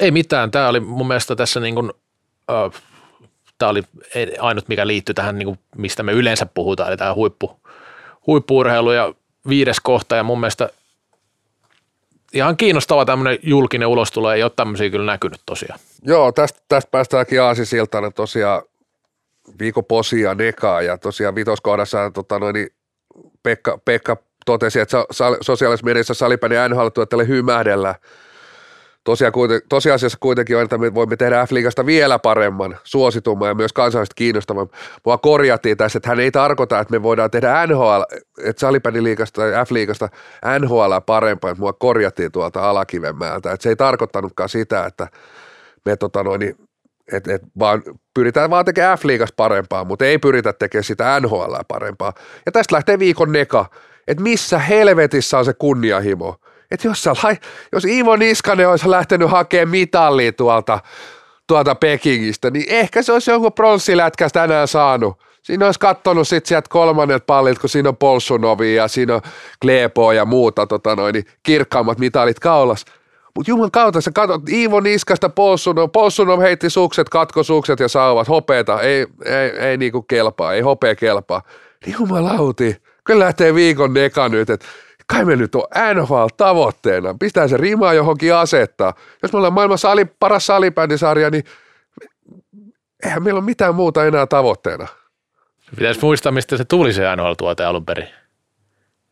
[0.00, 1.92] ei mitään, tämä oli mun mielestä tässä niin kuin,
[2.50, 2.70] ö,
[3.58, 3.82] tämä oli
[4.38, 7.60] ainut, mikä liittyy tähän, niin kuin, mistä me yleensä puhutaan, eli tämä huippu,
[8.26, 9.14] huippuurheilu ja
[9.48, 10.70] viides kohta, ja mun mielestä
[12.32, 15.80] ihan kiinnostava tämmöinen julkinen ulostulo, ei ole tämmöisiä kyllä näkynyt tosiaan.
[16.02, 18.62] Joo, tästä, tästä päästäänkin aasisiltana tosiaan
[19.58, 22.68] viikon posia nekaa ja tosiaan vitoskohdassa tota noin, niin
[23.42, 27.94] Pekka, Pekka totesi, että sa- sosiaalisessa mediassa salipäin ja nhl tuotteelle hymähdellä.
[29.68, 34.68] Tosiasiassa kuitenkin on, että me voimme tehdä F-liigasta vielä paremman, suositumman ja myös kansallisesti kiinnostavan.
[35.04, 38.02] Mua korjattiin tässä, että hän ei tarkoita, että me voidaan tehdä NHL,
[38.44, 40.08] että salibändiliigasta tai F-liigasta
[40.58, 43.52] NHL parempaa, mua korjattiin tuolta Alakivenmäältä.
[43.52, 45.08] Että se ei tarkoittanutkaan sitä, että
[45.84, 46.42] me tota noin,
[47.12, 47.82] et, et vaan
[48.14, 52.12] pyritään vaan tekemään F-liigasta parempaa, mutta ei pyritä tekemään sitä NHL parempaa.
[52.46, 53.66] Ja tästä lähtee viikon neka,
[54.08, 56.36] että missä helvetissä on se kunnianhimo.
[56.70, 57.36] Että jos, lai,
[57.72, 60.80] jos Ivo Niskanen olisi lähtenyt hakemaan mitallia tuolta,
[61.46, 65.18] tuolta Pekingistä, niin ehkä se olisi joku pronssilätkästä tänään saanut.
[65.42, 69.20] Siinä olisi kattonut sitten sieltä kolmannet pallit, kun siinä on Polsunovi ja siinä on
[69.62, 72.84] Kleepo ja muuta tota noin, niin kirkkaammat mitalit kaulas.
[73.34, 78.80] Mutta juman kautta sä katsot Iivo Niskasta Polsunov, Polsunov heitti sukset, katkosukset ja sauvat, hopeeta,
[78.80, 81.42] ei, ei, ei niinku kelpaa, ei hopea kelpaa.
[81.86, 84.66] Niin jumalauti, kyllä lähtee viikon neka nyt, että
[85.12, 85.62] kai me nyt on
[85.94, 88.94] NHL tavoitteena, pistää se rimaa johonkin asettaa.
[89.22, 91.44] Jos me ollaan maailman sali, paras salibändisarja, niin
[93.04, 94.86] eihän meillä ole mitään muuta enää tavoitteena.
[95.76, 98.08] Pitäisi muistaa, mistä se tuli se NHL-tuote alun perin.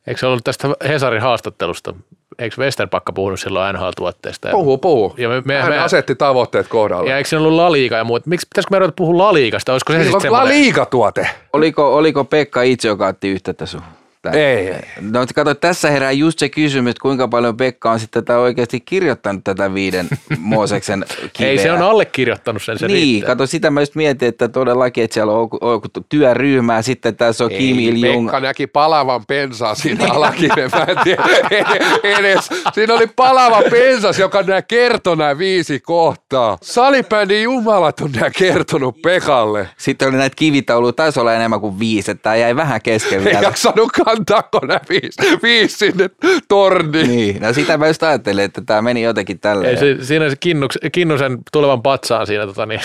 [0.06, 1.94] Eikö se ollut tästä Hesarin haastattelusta?
[2.38, 4.50] Eikö Westerpakka puhunut silloin NHL-tuotteesta?
[4.50, 5.14] Puhuu, puhuu.
[5.18, 7.10] Ja me, me, Hän me, asetti tavoitteet kohdalle.
[7.10, 8.26] ja eikö siinä ollut La Liga ja muut?
[8.26, 9.72] Miksi pitäisikö me ruveta puhua La Ligasta?
[9.72, 10.48] Olisiko se Niillä sitten semmoinen?
[10.48, 11.28] Liiga-tuote.
[11.52, 13.82] Oliko, oliko Pekka itse, joka otti yhteyttä sun?
[14.32, 14.80] Ei, ei.
[15.00, 18.80] No kato, tässä herää just se kysymys, että kuinka paljon Pekka on sitten tätä oikeasti
[18.80, 20.08] kirjoittanut tätä viiden
[20.38, 21.50] Mooseksen kiveä.
[21.50, 23.26] Ei, se on allekirjoittanut sen, se niin, riittää.
[23.26, 27.50] kato sitä mä just mietin, että todellakin, että siellä on joku- työryhmää, sitten tässä on
[27.50, 28.26] Kim Il-jung.
[28.26, 30.70] Pekka näki palavan pensaan siinä alakiven.
[30.72, 31.24] Mä en tiedä
[32.02, 32.48] edes.
[32.74, 36.58] Siinä oli palava pensas, joka nää kertoi nämä viisi kohtaa.
[36.62, 39.68] Salibändin jumalat on nää kertonut Pekalle.
[39.76, 43.36] Sitten oli näitä kivitauluja, taisi olla enemmän kuin viisi, että tämä jäi vähän kesken Ei
[43.42, 46.10] jaksanutkaan kantaako nämä viisi, viisi sinne
[46.48, 47.08] torniin.
[47.08, 49.70] Niin, no sitä mä just ajattelin, että tämä meni jotenkin tälleen.
[49.70, 52.80] Ei, se, siinä se kinnuks, Kinnusen tulevan patsaan siinä tota, niin,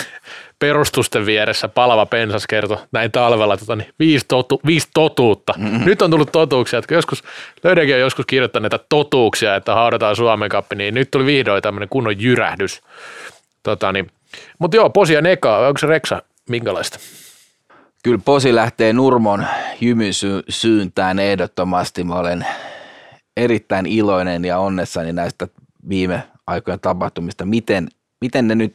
[0.58, 5.54] perustusten vieressä palava pensas kertoi näin talvella tota, niin, viisi, totu, viisi totuutta.
[5.56, 5.84] Mm-hmm.
[5.84, 7.24] Nyt on tullut totuuksia, että joskus,
[7.62, 11.88] Löydäkin on joskus kirjoittanut näitä totuuksia, että haudataan Suomen kappi, niin nyt tuli vihdoin tämmöinen
[11.88, 12.80] kunnon jyrähdys.
[13.62, 14.10] Tota, niin.
[14.58, 16.98] Mutta joo, Posia Neka, onko se Reksa minkälaista?
[18.02, 19.46] Kyllä posi lähtee Nurmon
[19.80, 22.04] jymysyyntään ehdottomasti.
[22.04, 22.46] Mä olen
[23.36, 25.48] erittäin iloinen ja onnessani näistä
[25.88, 27.46] viime aikojen tapahtumista.
[27.46, 27.88] Miten,
[28.20, 28.74] miten ne nyt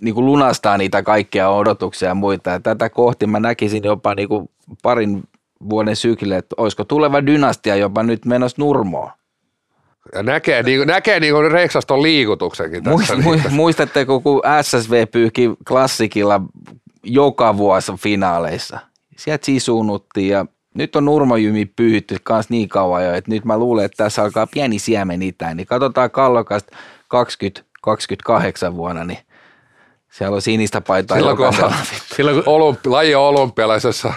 [0.00, 2.50] niin kuin lunastaa niitä kaikkia odotuksia ja muita.
[2.50, 4.50] Ja tätä kohti mä näkisin jopa niin kuin
[4.82, 5.22] parin
[5.70, 9.10] vuoden syklille, että olisiko tuleva dynastia jopa nyt menossa Nurmoon.
[10.14, 13.16] Ja näkee, niin, näkee niin kuin Reksaston liikutuksenkin tässä.
[13.16, 16.40] Muist, muistatteko, kun SSV pyyhki klassikilla
[17.08, 18.78] joka vuosi finaaleissa.
[19.16, 23.84] Sieltä sisuunnuttiin ja nyt on Nurmojymi pyyhitty kans niin kauan jo, että nyt mä luulen,
[23.84, 25.56] että tässä alkaa pieni siemen itään.
[25.56, 26.76] Niin katsotaan kallokasta
[28.70, 29.18] 20-28 vuonna, niin
[30.10, 31.46] siellä on sinistä paitaa silloin, kun,
[32.16, 34.12] silloin kun olympi, laji on olympialaisessa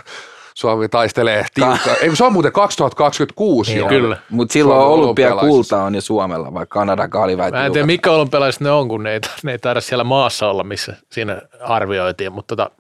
[0.55, 1.95] Suomi taistelee tiukkaa.
[2.01, 3.87] Ei, se on muuten 2026 jo.
[3.87, 4.17] Kyllä.
[4.29, 7.53] Mutta silloin olympiakulta on jo Suomella, vaikka Kanada kaaliväit.
[7.53, 10.49] Mä en tiedä, mikä olympialaiset ne on, kun ne ei, ne ei taida siellä maassa
[10.49, 12.33] olla, missä siinä arvioitiin.
[12.33, 12.71] Mutta tota,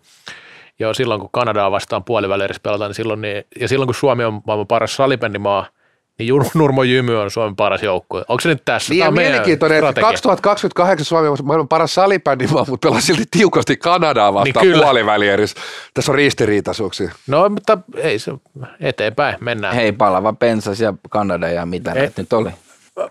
[0.79, 4.41] joo, silloin kun Kanadaa vastaan puolivälierissä pelataan, niin silloin, niin, ja silloin kun Suomi on
[4.47, 5.65] maailman paras salibändimaa–
[6.21, 8.23] niin Nurmo Jymy on Suomen paras joukkue.
[8.27, 8.93] Onko se nyt tässä?
[8.93, 14.67] Niin, mielenkiintoinen, että 2028 Suomi on maailman paras salibändi, mutta pelaa silti tiukasti Kanadaa vastaan
[14.67, 15.57] niin puolivälierissä.
[15.93, 17.11] Tässä on ristiriitaisuuksia.
[17.27, 18.31] No, mutta ei se
[18.79, 19.75] eteenpäin, mennään.
[19.75, 22.49] Hei, palava pensas ja Kanada ja mitä ei, nyt oli.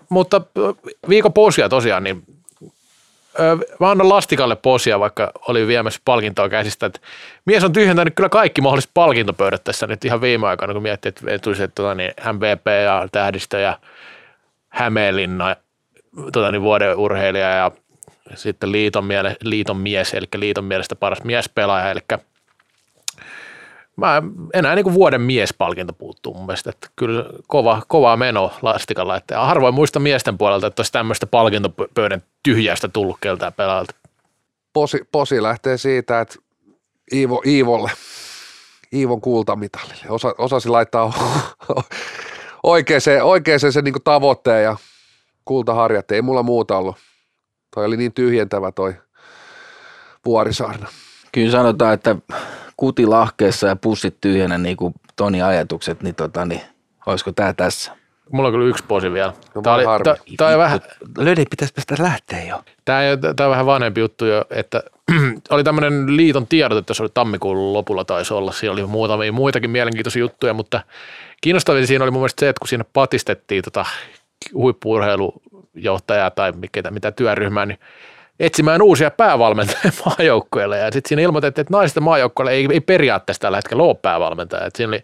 [0.09, 0.41] Mutta
[1.09, 2.23] viikon posia tosiaan, niin
[3.79, 6.85] mä annan Lastikalle posia, vaikka oli viemässä palkintoa käsistä.
[6.85, 6.99] Että
[7.45, 11.39] mies on tyhjentänyt kyllä kaikki mahdolliset palkintopöydät tässä nyt ihan viime aikoina, kun miettii, että
[11.39, 13.79] tulisi että, tota, niin MVP ja Tähdistö ja
[14.69, 15.55] Hämeenlinna,
[16.31, 17.71] tota, niin vuoden urheilija ja
[18.35, 21.99] sitten liiton, miele, liiton mies, eli liiton mielestä paras miespelaaja, eli
[24.01, 24.23] mä
[24.53, 29.39] enää niin kuin vuoden miespalkinto puuttuu mun mielestä, että kyllä kova, kova meno lastikalla, että
[29.39, 33.93] harvoin muista miesten puolelta, että olisi tämmöistä palkintopöydän tyhjästä tullut keltään pelaalta.
[34.73, 36.35] Posi, posi lähtee siitä, että
[37.13, 37.91] Iivo, Iivolle,
[38.93, 41.13] Iivon kultamitalille, Osa, osasi laittaa
[42.63, 44.77] oikeaan, oikeaan se niin tavoitteen ja
[45.45, 46.95] kultaharjat, ei mulla muuta ollut.
[47.75, 48.93] Toi oli niin tyhjentävä toi
[50.25, 50.87] Vuorisaarna.
[51.31, 52.15] Kyllä sanotaan, että
[52.81, 56.61] kuti lahkeessa ja pussit tyhjänä niin kuin Toni ajatukset, niin, tota, niin
[57.05, 57.91] olisiko tämä tässä?
[58.31, 59.33] Mulla on kyllä yksi posi vielä.
[59.55, 60.79] No, tämä, oli, tämä, tämä vähän...
[61.17, 62.63] Löydei pitäisi päästä lähteä jo.
[62.85, 63.01] Tämä,
[63.35, 64.83] tämä on vähän vanhempi juttu jo, että
[65.49, 68.51] oli tämmöinen liiton tiedot, että se oli tammikuun lopulla taisi olla.
[68.51, 70.81] Siinä oli muutamia muitakin mielenkiintoisia juttuja, mutta
[71.41, 73.85] kiinnostavin siinä oli mun mielestä se, että kun siinä patistettiin tota
[74.53, 77.79] huippuurheilujohtajaa tai mikä, mitä työryhmää, niin
[78.41, 80.77] etsimään uusia päävalmentajia maajoukkueelle.
[80.77, 84.65] Ja sitten siinä ilmoitettiin, että naisten maajoukkueelle ei, ei periaatteessa tällä hetkellä ole päävalmentaja.
[84.65, 85.03] Et siinä oli,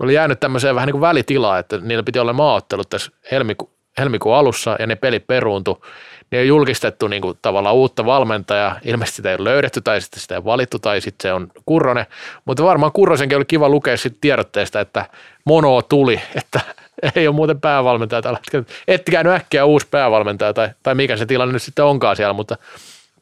[0.00, 4.36] oli jäänyt tämmöiseen vähän niin kuin välitilaa, että niillä piti olla maaottelut tässä helmiku, helmikuun
[4.36, 5.84] alussa ja ne pelit peruuntu.
[6.30, 8.78] Niin on julkistettu niin kuin tavallaan uutta valmentajaa.
[8.84, 12.06] Ilmeisesti sitä ei ole löydetty tai sitten sitä ei valittu tai sitten se on Kurronen.
[12.44, 15.04] Mutta varmaan Kurrosenkin oli kiva lukea sitten tiedotteesta, että
[15.44, 16.60] mono tuli, että
[17.16, 18.64] ei ole muuten päävalmentaja tällä hetkellä.
[18.88, 22.56] Ettikää nyt äkkiä uusi päävalmentaja tai, tai mikä se tilanne nyt sitten onkaan siellä, mutta,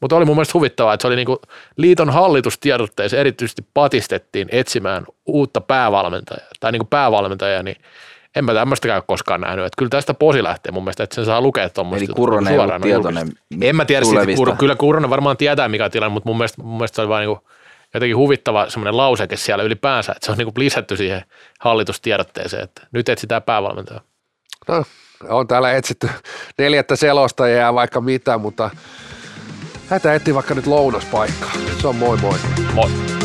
[0.01, 1.39] mutta oli mun mielestä huvittavaa, että se oli niin kuin
[1.77, 7.77] liiton hallitustiedotteessa erityisesti patistettiin etsimään uutta päävalmentajaa tai niin kuin päävalmentajaa, niin
[8.37, 9.65] en mä tämmöistäkään koskaan nähnyt.
[9.65, 12.05] Että kyllä tästä posi lähtee mun mielestä, että sen saa lukea tuommoista.
[12.05, 13.29] Eli Kurronen ei ollut tietoinen
[13.63, 16.97] En mä tiedä, siitä, kyllä Kurronen varmaan tietää mikä tilanne, mutta mun mielestä, mun mielestä
[16.97, 17.51] se oli vain niin kuin
[17.95, 21.25] jotenkin huvittava semmoinen lauseke siellä ylipäänsä, että se on niin kuin lisätty siihen
[21.61, 24.03] hallitustiedotteeseen, että nyt etsitään päävalmentajaa.
[24.69, 24.85] No,
[25.29, 26.11] on täällä etsitty
[26.59, 28.71] neljättä selostajaa ja vaikka mitä, mutta
[29.89, 31.53] hätä etti vaikka nyt lounaspaikkaa.
[31.81, 32.39] Se on moi moi.
[32.75, 33.18] Moi.